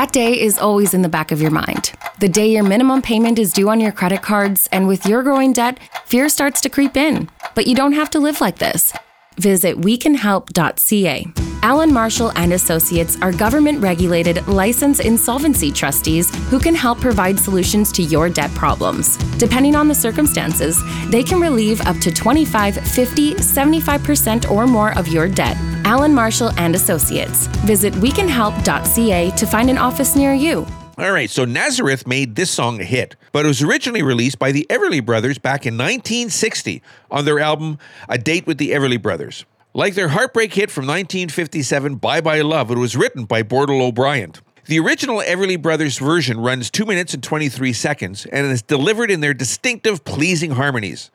That 0.00 0.12
day 0.12 0.40
is 0.40 0.58
always 0.58 0.94
in 0.94 1.02
the 1.02 1.10
back 1.10 1.30
of 1.30 1.42
your 1.42 1.50
mind. 1.50 1.92
The 2.20 2.28
day 2.30 2.50
your 2.50 2.64
minimum 2.64 3.02
payment 3.02 3.38
is 3.38 3.52
due 3.52 3.68
on 3.68 3.80
your 3.80 3.92
credit 3.92 4.22
cards, 4.22 4.66
and 4.72 4.88
with 4.88 5.04
your 5.04 5.22
growing 5.22 5.52
debt, 5.52 5.78
fear 6.06 6.30
starts 6.30 6.62
to 6.62 6.70
creep 6.70 6.96
in. 6.96 7.28
But 7.54 7.66
you 7.66 7.74
don't 7.74 7.92
have 7.92 8.08
to 8.12 8.18
live 8.18 8.40
like 8.40 8.56
this. 8.56 8.94
Visit 9.40 9.74
wecanhelp.ca. 9.78 11.26
Allen 11.62 11.92
Marshall 11.92 12.30
and 12.36 12.52
Associates 12.52 13.16
are 13.22 13.32
government 13.32 13.80
regulated 13.80 14.46
licensed 14.46 15.00
insolvency 15.00 15.72
trustees 15.72 16.28
who 16.50 16.58
can 16.58 16.74
help 16.74 17.00
provide 17.00 17.40
solutions 17.40 17.90
to 17.92 18.02
your 18.02 18.28
debt 18.28 18.50
problems. 18.54 19.16
Depending 19.38 19.74
on 19.76 19.88
the 19.88 19.94
circumstances, 19.94 20.78
they 21.08 21.22
can 21.22 21.40
relieve 21.40 21.80
up 21.86 21.96
to 21.98 22.10
25, 22.10 22.76
50, 22.86 23.34
75% 23.36 24.50
or 24.50 24.66
more 24.66 24.96
of 24.98 25.08
your 25.08 25.26
debt. 25.26 25.56
Allen 25.86 26.14
Marshall 26.14 26.50
and 26.58 26.74
Associates. 26.74 27.46
Visit 27.64 27.94
wecanhelp.ca 27.94 29.30
to 29.30 29.46
find 29.46 29.70
an 29.70 29.78
office 29.78 30.16
near 30.16 30.34
you. 30.34 30.66
All 31.00 31.12
right, 31.12 31.30
so 31.30 31.46
Nazareth 31.46 32.06
made 32.06 32.34
this 32.34 32.50
song 32.50 32.78
a 32.78 32.84
hit, 32.84 33.16
but 33.32 33.46
it 33.46 33.48
was 33.48 33.62
originally 33.62 34.02
released 34.02 34.38
by 34.38 34.52
the 34.52 34.66
Everly 34.68 35.02
Brothers 35.02 35.38
back 35.38 35.64
in 35.64 35.78
1960 35.78 36.82
on 37.10 37.24
their 37.24 37.40
album 37.40 37.78
A 38.10 38.18
Date 38.18 38.46
with 38.46 38.58
the 38.58 38.72
Everly 38.72 39.00
Brothers. 39.00 39.46
Like 39.72 39.94
their 39.94 40.08
heartbreak 40.08 40.52
hit 40.52 40.70
from 40.70 40.84
1957, 40.84 41.94
Bye 41.94 42.20
Bye 42.20 42.42
Love, 42.42 42.70
it 42.70 42.76
was 42.76 42.98
written 42.98 43.24
by 43.24 43.42
Boudleaux 43.42 43.94
Bryant. 43.94 44.42
The 44.66 44.78
original 44.78 45.22
Everly 45.22 45.60
Brothers 45.60 45.96
version 45.96 46.38
runs 46.38 46.70
2 46.70 46.84
minutes 46.84 47.14
and 47.14 47.22
23 47.22 47.72
seconds 47.72 48.26
and 48.26 48.48
is 48.48 48.60
delivered 48.60 49.10
in 49.10 49.20
their 49.20 49.32
distinctive, 49.32 50.04
pleasing 50.04 50.50
harmonies. 50.50 51.10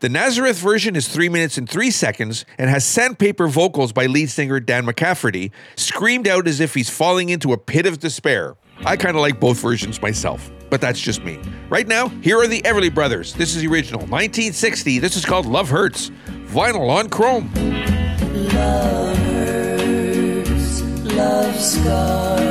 The 0.00 0.08
Nazareth 0.08 0.58
version 0.58 0.96
is 0.96 1.06
3 1.06 1.28
minutes 1.28 1.56
and 1.56 1.70
3 1.70 1.92
seconds 1.92 2.44
and 2.58 2.68
has 2.68 2.84
sandpaper 2.84 3.46
vocals 3.46 3.92
by 3.92 4.06
lead 4.06 4.30
singer 4.30 4.58
Dan 4.58 4.84
McCafferty, 4.84 5.52
screamed 5.76 6.26
out 6.26 6.48
as 6.48 6.58
if 6.58 6.74
he's 6.74 6.90
falling 6.90 7.28
into 7.28 7.52
a 7.52 7.56
pit 7.56 7.86
of 7.86 8.00
despair. 8.00 8.56
I 8.84 8.96
kind 8.96 9.16
of 9.16 9.22
like 9.22 9.40
both 9.40 9.60
versions 9.60 10.00
myself, 10.00 10.50
but 10.70 10.80
that's 10.80 11.00
just 11.00 11.22
me. 11.24 11.40
Right 11.68 11.86
now, 11.86 12.08
here 12.08 12.38
are 12.38 12.46
the 12.46 12.62
Everly 12.62 12.92
Brothers. 12.92 13.34
This 13.34 13.54
is 13.54 13.62
the 13.62 13.68
original, 13.68 14.00
1960. 14.00 14.98
This 14.98 15.16
is 15.16 15.24
called 15.24 15.46
Love 15.46 15.68
Hurts. 15.68 16.10
Vinyl 16.46 16.88
on 16.88 17.08
chrome. 17.10 17.52
Love 18.54 19.18
hurts, 19.18 20.82
love 21.14 21.56
scars, 21.60 22.47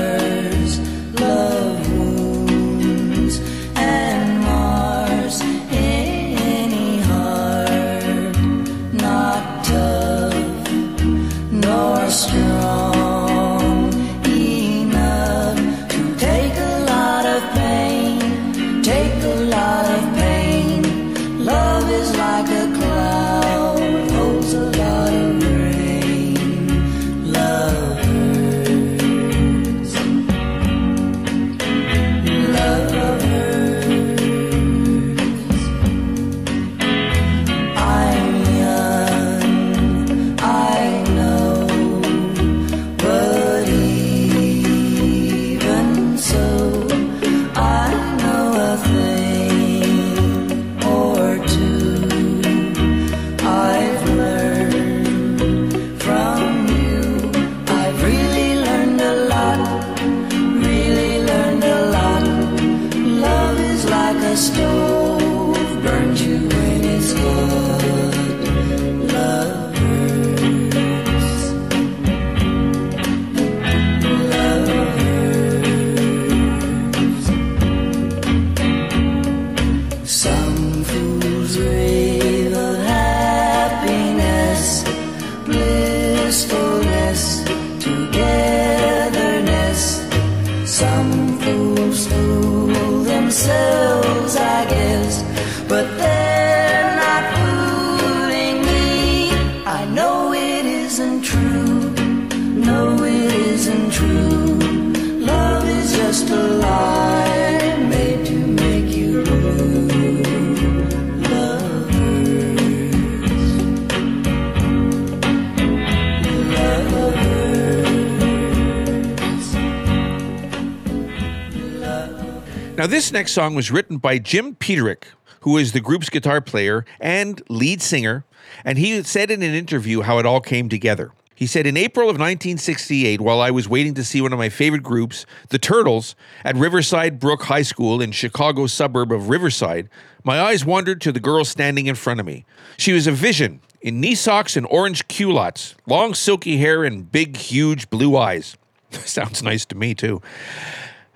this 123.08 123.14
next 123.14 123.32
song 123.32 123.56
was 123.56 123.72
written 123.72 124.00
by 124.00 124.18
Jim 124.18 124.54
Peterick, 124.54 125.06
who 125.40 125.56
is 125.56 125.72
the 125.72 125.80
group's 125.80 126.10
guitar 126.10 126.42
player 126.42 126.84
and 127.00 127.42
lead 127.48 127.82
singer, 127.82 128.26
and 128.66 128.78
he 128.78 129.02
said 129.02 129.32
in 129.32 129.42
an 129.42 129.54
interview 129.54 130.02
how 130.02 130.18
it 130.20 130.26
all 130.26 130.42
came 130.42 130.68
together. 130.68 131.14
He 131.34 131.48
said, 131.48 131.66
In 131.66 131.78
April 131.78 132.10
of 132.10 132.16
1968, 132.16 133.22
while 133.22 133.40
I 133.40 133.50
was 133.50 133.70
waiting 133.70 133.94
to 133.94 134.04
see 134.04 134.20
one 134.20 134.34
of 134.34 134.40
my 134.40 134.50
favorite 134.50 134.84
groups, 134.84 135.26
the 135.48 135.58
Turtles, 135.58 136.18
at 136.44 136.58
Riverside 136.58 137.18
Brook 137.18 137.44
High 137.44 137.62
School 137.62 138.02
in 138.02 138.12
Chicago's 138.12 138.74
suburb 138.74 139.14
of 139.14 139.30
Riverside, 139.30 139.88
my 140.26 140.42
eyes 140.42 140.66
wandered 140.66 141.00
to 141.00 141.14
the 141.14 141.22
girl 141.22 141.46
standing 141.46 141.88
in 141.88 141.96
front 141.96 142.20
of 142.20 142.26
me. 142.26 142.44
She 142.76 142.92
was 142.92 143.08
a 143.08 143.14
vision 143.14 143.62
in 143.80 144.02
knee 144.02 144.16
socks 144.16 144.58
and 144.58 144.68
orange 144.70 145.08
culottes, 145.08 145.76
long 145.86 146.14
silky 146.14 146.58
hair, 146.58 146.84
and 146.84 147.10
big, 147.10 147.38
huge 147.38 147.90
blue 147.90 148.18
eyes. 148.18 148.58
Sounds 148.92 149.42
nice 149.42 149.64
to 149.68 149.76
me, 149.76 149.96
too. 149.96 150.22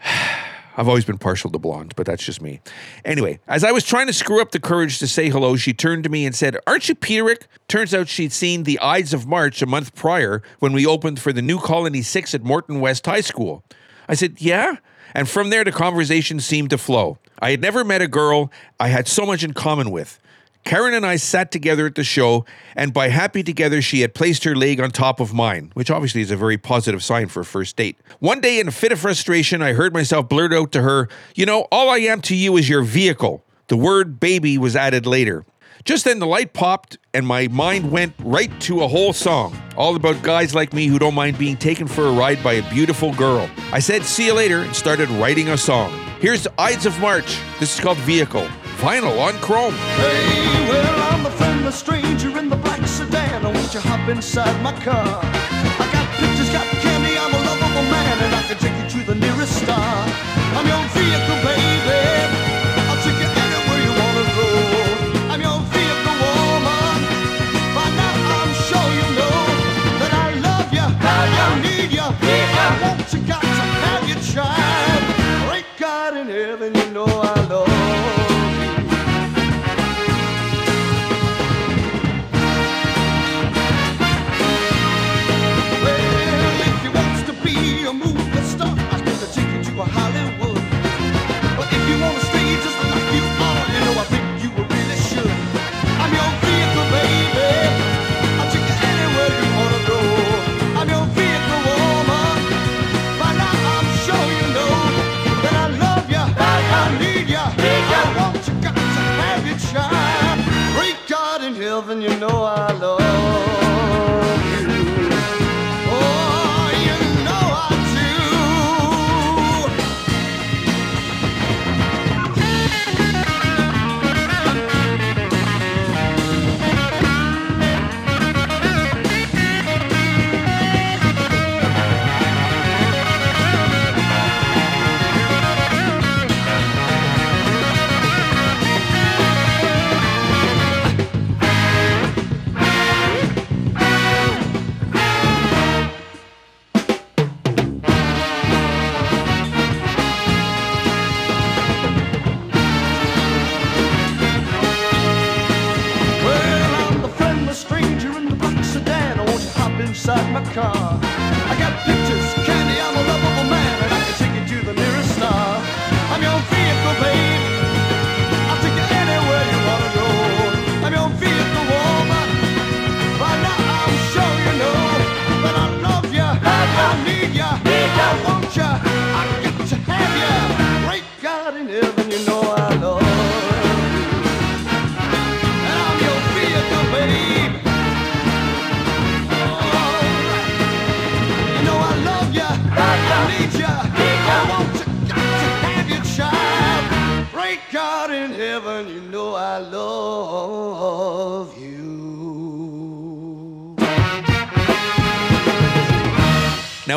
I've 0.78 0.88
always 0.88 1.06
been 1.06 1.18
partial 1.18 1.50
to 1.52 1.60
blonde, 1.60 1.94
but 1.96 2.06
that's 2.06 2.24
just 2.24 2.42
me. 2.42 2.62
Anyway, 3.04 3.40
as 3.48 3.64
I 3.64 3.72
was 3.72 3.84
trying 3.84 4.08
to 4.08 4.14
screw 4.14 4.42
up 4.42 4.52
the 4.52 4.60
courage 4.60 5.00
to 5.00 5.08
say 5.08 5.30
hello, 5.30 5.56
she 5.56 5.74
turned 5.74 6.04
to 6.06 6.10
me 6.10 6.26
and 6.26 6.36
said, 6.36 6.58
Aren't 6.66 6.88
you 6.88 6.96
Peterick? 6.96 7.48
Turns 7.68 7.94
out 7.94 8.08
she'd 8.08 8.32
seen 8.32 8.64
The 8.64 8.80
Ides 8.80 9.14
of 9.14 9.28
March 9.28 9.62
a 9.62 9.66
month 9.66 9.96
prior 9.96 10.42
when 10.60 10.74
we 10.74 10.86
opened 10.86 11.20
for 11.20 11.34
the 11.34 11.42
new 11.42 11.60
Colony 11.60 12.02
6 12.02 12.34
at 12.34 12.44
Morton 12.44 12.80
West 12.80 13.06
High 13.06 13.22
School. 13.22 13.64
I 14.08 14.16
said, 14.16 14.42
Yeah? 14.42 14.78
And 15.14 15.28
from 15.28 15.50
there, 15.50 15.66
the 15.66 15.74
conversation 15.74 16.40
seemed 16.40 16.70
to 16.70 16.78
flow. 16.78 17.18
I 17.40 17.52
had 17.52 17.62
never 17.62 17.84
met 17.84 18.02
a 18.02 18.08
girl 18.08 18.52
I 18.80 18.88
had 18.88 19.08
so 19.08 19.26
much 19.26 19.44
in 19.44 19.54
common 19.54 19.92
with. 19.92 20.20
Karen 20.64 20.94
and 20.94 21.06
I 21.06 21.16
sat 21.16 21.52
together 21.52 21.86
at 21.86 21.96
the 21.96 22.04
show, 22.04 22.46
and 22.76 22.94
by 22.94 23.10
happy 23.10 23.44
together, 23.44 23.82
she 23.82 24.02
had 24.02 24.14
placed 24.14 24.44
her 24.44 24.56
leg 24.56 24.80
on 24.80 24.92
top 24.92 25.20
of 25.20 25.34
mine, 25.34 25.72
which 25.74 25.90
obviously 25.90 26.22
is 26.22 26.32
a 26.32 26.38
very 26.38 26.58
positive 26.58 27.04
sign 27.04 27.28
for 27.28 27.42
a 27.42 27.46
first 27.46 27.76
date. 27.76 27.98
One 28.20 28.42
day, 28.42 28.60
in 28.60 28.68
a 28.68 28.72
fit 28.72 28.92
of 28.92 29.00
frustration, 29.00 29.62
I 29.62 29.74
heard 29.74 29.94
myself 29.94 30.30
blurt 30.30 30.54
out 30.54 30.72
to 30.74 30.82
her, 30.82 31.10
You 31.36 31.46
know, 31.46 31.68
all 31.72 31.90
I 31.90 31.98
am 32.00 32.22
to 32.22 32.36
you 32.36 32.58
is 32.58 32.70
your 32.70 32.84
vehicle. 32.84 33.44
The 33.68 33.78
word 33.78 34.20
baby 34.20 34.58
was 34.58 34.76
added 34.76 35.06
later. 35.06 35.46
Just 35.84 36.06
then, 36.06 36.20
the 36.20 36.28
light 36.28 36.54
popped, 36.54 37.00
and 37.14 37.26
my 37.26 37.48
mind 37.48 37.92
went 37.92 38.14
right 38.20 38.52
to 38.62 38.84
a 38.84 38.88
whole 38.88 39.14
song, 39.14 39.60
all 39.76 39.96
about 39.96 40.22
guys 40.22 40.54
like 40.54 40.74
me 40.74 40.86
who 40.86 41.00
don't 41.00 41.16
mind 41.16 41.40
being 41.40 41.58
taken 41.58 41.88
for 41.88 42.06
a 42.06 42.12
ride 42.12 42.44
by 42.44 42.54
a 42.54 42.70
beautiful 42.70 43.14
girl. 43.16 43.50
I 43.72 43.80
said, 43.80 44.04
See 44.04 44.28
you 44.28 44.34
later, 44.34 44.60
and 44.60 44.76
started 44.76 45.10
writing 45.10 45.50
a 45.50 45.58
song. 45.58 45.92
Here's 46.20 46.48
Ides 46.60 46.86
of 46.86 47.00
March. 47.00 47.40
This 47.60 47.74
is 47.74 47.80
called 47.80 47.98
Vehicle. 48.00 48.48
Vinyl 48.82 49.20
on 49.20 49.38
chrome. 49.42 49.76
Hey, 50.02 50.68
well, 50.68 51.02
I'm 51.14 51.24
a 51.68 51.72
stranger 51.72 52.36
in 52.40 52.50
the 52.50 52.56
black 52.56 52.86
sedan. 52.88 53.44
Won't 53.44 53.74
you 53.76 53.80
hop 53.80 54.10
inside 54.10 54.60
my 54.64 54.74
car? 54.82 55.22
I 55.24 55.90
got 55.94 56.08
pictures, 56.18 56.50
got 56.50 56.66
candy, 56.82 57.16
I'm 57.16 57.32
a 57.32 57.38
lovable 57.38 57.88
man, 57.94 58.18
and 58.26 58.36
I 58.36 58.42
can 58.42 58.58
take 58.58 58.76
you 58.82 58.90
to 59.00 59.06
the 59.06 59.16
nearest 59.16 59.56
star. 59.62 59.78
I'm 60.58 60.66
your 60.66 60.84
vehicle, 60.98 61.38
baby. 61.46 61.51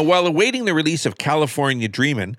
While 0.04 0.26
awaiting 0.26 0.64
the 0.64 0.74
release 0.74 1.06
of 1.06 1.18
California 1.18 1.88
Dreamin', 1.88 2.36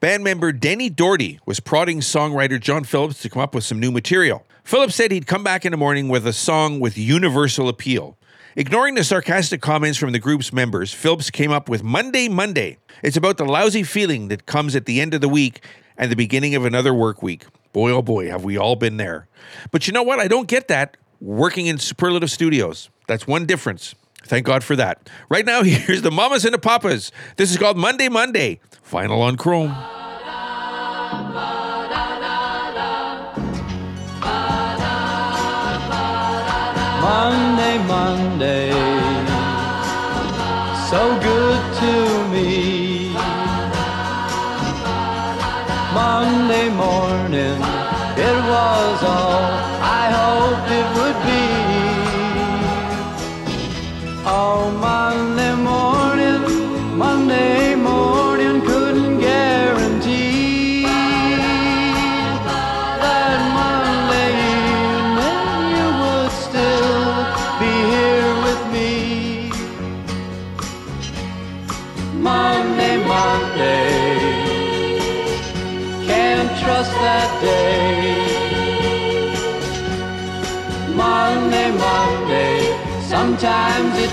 band 0.00 0.24
member 0.24 0.52
Denny 0.52 0.90
Doherty 0.90 1.38
was 1.46 1.60
prodding 1.60 2.00
songwriter 2.00 2.60
John 2.60 2.84
Phillips 2.84 3.22
to 3.22 3.28
come 3.28 3.42
up 3.42 3.54
with 3.54 3.64
some 3.64 3.78
new 3.78 3.90
material. 3.90 4.44
Phillips 4.64 4.94
said 4.94 5.12
he'd 5.12 5.26
come 5.26 5.44
back 5.44 5.64
in 5.64 5.72
the 5.72 5.76
morning 5.76 6.08
with 6.08 6.26
a 6.26 6.32
song 6.32 6.80
with 6.80 6.96
universal 6.96 7.68
appeal. 7.68 8.16
Ignoring 8.56 8.94
the 8.94 9.04
sarcastic 9.04 9.60
comments 9.60 9.98
from 9.98 10.12
the 10.12 10.18
group's 10.18 10.52
members, 10.52 10.92
Phillips 10.92 11.30
came 11.30 11.50
up 11.50 11.68
with 11.68 11.82
Monday 11.82 12.28
Monday. 12.28 12.78
It's 13.02 13.16
about 13.16 13.36
the 13.36 13.44
lousy 13.44 13.82
feeling 13.82 14.28
that 14.28 14.46
comes 14.46 14.76
at 14.76 14.86
the 14.86 15.00
end 15.00 15.14
of 15.14 15.20
the 15.20 15.28
week 15.28 15.64
and 15.96 16.10
the 16.10 16.16
beginning 16.16 16.54
of 16.54 16.64
another 16.64 16.92
work 16.92 17.22
week. 17.22 17.44
Boy, 17.72 17.90
oh 17.90 18.02
boy, 18.02 18.28
have 18.28 18.44
we 18.44 18.56
all 18.56 18.76
been 18.76 18.98
there. 18.98 19.26
But 19.70 19.86
you 19.86 19.92
know 19.92 20.02
what? 20.02 20.18
I 20.18 20.28
don't 20.28 20.48
get 20.48 20.68
that 20.68 20.96
working 21.20 21.66
in 21.66 21.78
superlative 21.78 22.30
studios. 22.30 22.90
That's 23.06 23.26
one 23.26 23.46
difference. 23.46 23.94
Thank 24.32 24.46
God 24.46 24.64
for 24.64 24.74
that. 24.76 25.10
Right 25.28 25.44
now, 25.44 25.62
here's 25.62 26.00
the 26.00 26.10
Mamas 26.10 26.46
and 26.46 26.54
the 26.54 26.58
Papas. 26.58 27.12
This 27.36 27.50
is 27.50 27.58
called 27.58 27.76
Monday 27.76 28.08
Monday. 28.08 28.60
Vinyl 28.90 29.18
on 29.18 29.36
Chrome. 29.36 29.68
Monday, 37.02 37.76
Monday, 37.86 38.70
so 40.88 41.20
good 41.20 41.61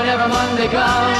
whenever 0.00 0.28
Monday 0.28 0.66
comes, 0.68 1.18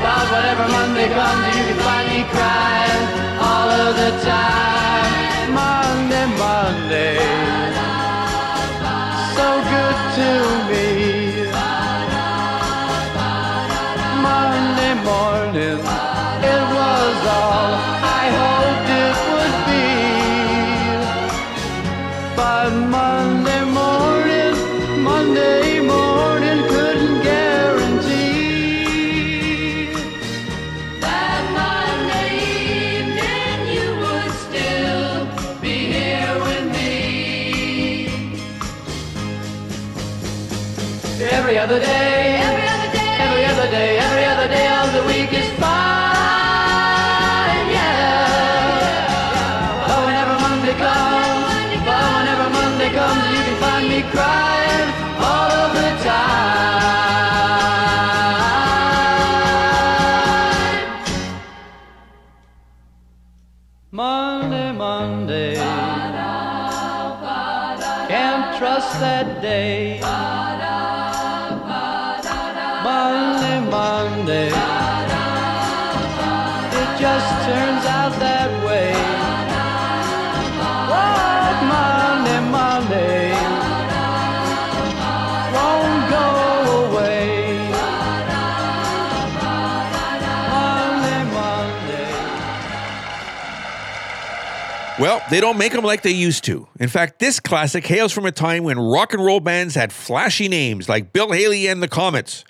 but 0.00 0.24
whenever 0.30 0.68
Monday 0.68 1.08
comes, 1.08 1.56
you 1.56 1.64
can 1.68 1.78
find 1.86 2.08
me 2.08 2.22
crying 2.30 3.04
all 3.40 3.68
of 3.68 3.96
the 3.96 4.10
time. 4.24 4.91
They 95.30 95.40
don't 95.40 95.56
make 95.56 95.72
them 95.72 95.84
like 95.84 96.02
they 96.02 96.10
used 96.10 96.44
to. 96.44 96.68
In 96.78 96.88
fact, 96.88 97.18
this 97.18 97.40
classic 97.40 97.86
hails 97.86 98.12
from 98.12 98.26
a 98.26 98.32
time 98.32 98.64
when 98.64 98.78
rock 98.78 99.14
and 99.14 99.24
roll 99.24 99.40
bands 99.40 99.74
had 99.74 99.92
flashy 99.92 100.48
names 100.48 100.88
like 100.88 101.12
Bill 101.12 101.32
Haley 101.32 101.66
and 101.68 101.82
the 101.82 101.88
Comets. 101.88 102.44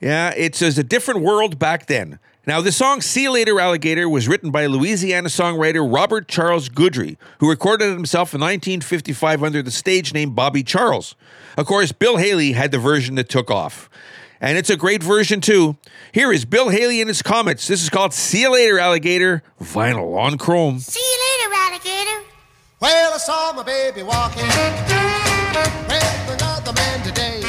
Yeah, 0.00 0.32
it's 0.36 0.60
as 0.62 0.78
a 0.78 0.84
different 0.84 1.20
world 1.20 1.58
back 1.58 1.86
then. 1.86 2.18
Now, 2.46 2.62
the 2.62 2.72
song 2.72 3.02
See 3.02 3.24
You 3.24 3.32
Later 3.32 3.60
Alligator 3.60 4.08
was 4.08 4.26
written 4.26 4.50
by 4.50 4.66
Louisiana 4.66 5.28
songwriter 5.28 5.86
Robert 5.86 6.28
Charles 6.28 6.70
Guidry, 6.70 7.18
who 7.40 7.50
recorded 7.50 7.90
it 7.90 7.94
himself 7.94 8.32
in 8.32 8.40
1955 8.40 9.42
under 9.42 9.62
the 9.62 9.70
stage 9.70 10.14
name 10.14 10.34
Bobby 10.34 10.62
Charles. 10.62 11.14
Of 11.58 11.66
course, 11.66 11.92
Bill 11.92 12.16
Haley 12.16 12.52
had 12.52 12.70
the 12.70 12.78
version 12.78 13.16
that 13.16 13.28
took 13.28 13.50
off. 13.50 13.90
And 14.40 14.56
it's 14.56 14.70
a 14.70 14.76
great 14.76 15.02
version, 15.02 15.40
too. 15.42 15.76
Here 16.12 16.32
is 16.32 16.44
Bill 16.46 16.70
Haley 16.70 17.02
and 17.02 17.08
his 17.08 17.20
Comets. 17.20 17.66
This 17.66 17.82
is 17.82 17.90
called 17.90 18.14
See 18.14 18.42
You 18.42 18.52
Later 18.52 18.78
Alligator, 18.78 19.42
vinyl 19.60 20.16
on 20.16 20.38
chrome. 20.38 20.78
See 20.78 21.00
you 21.00 21.18
later, 21.20 21.27
saw 23.28 23.52
my 23.52 23.62
baby 23.62 24.02
walking 24.02 24.46
with 24.46 26.32
another 26.32 26.72
man 26.72 27.02
today. 27.04 27.47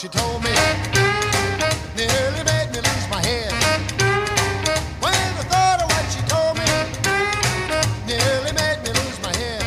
She 0.00 0.08
told 0.08 0.42
me, 0.42 0.50
nearly 1.94 2.42
made 2.44 2.68
me 2.72 2.80
lose 2.80 3.06
my 3.10 3.20
head. 3.20 3.52
When 4.98 5.12
I 5.12 5.44
thought 5.52 5.82
of 5.82 5.92
what 5.92 6.06
she 6.08 6.22
told 6.24 6.56
me, 6.56 6.64
nearly 8.08 8.52
made 8.56 8.80
me 8.82 8.92
lose 8.96 9.20
my 9.20 9.34
head. 9.36 9.62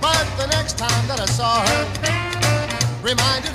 But 0.00 0.26
the 0.36 0.48
next 0.48 0.76
time 0.76 1.06
that 1.06 1.20
I 1.20 1.26
saw 1.26 1.64
her, 1.68 1.86
reminded 3.00 3.49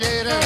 wait 0.00 0.41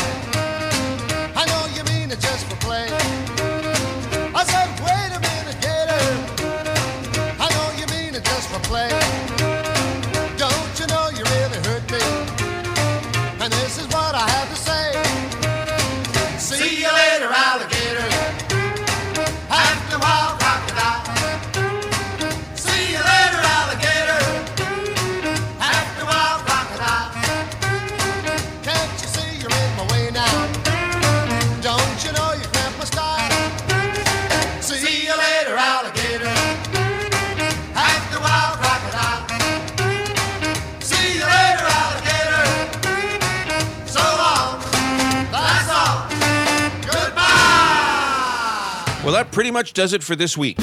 pretty 49.37 49.51
much 49.51 49.75
does 49.75 49.93
it 49.93 50.03
for 50.03 50.17
this 50.17 50.35
week. 50.35 50.57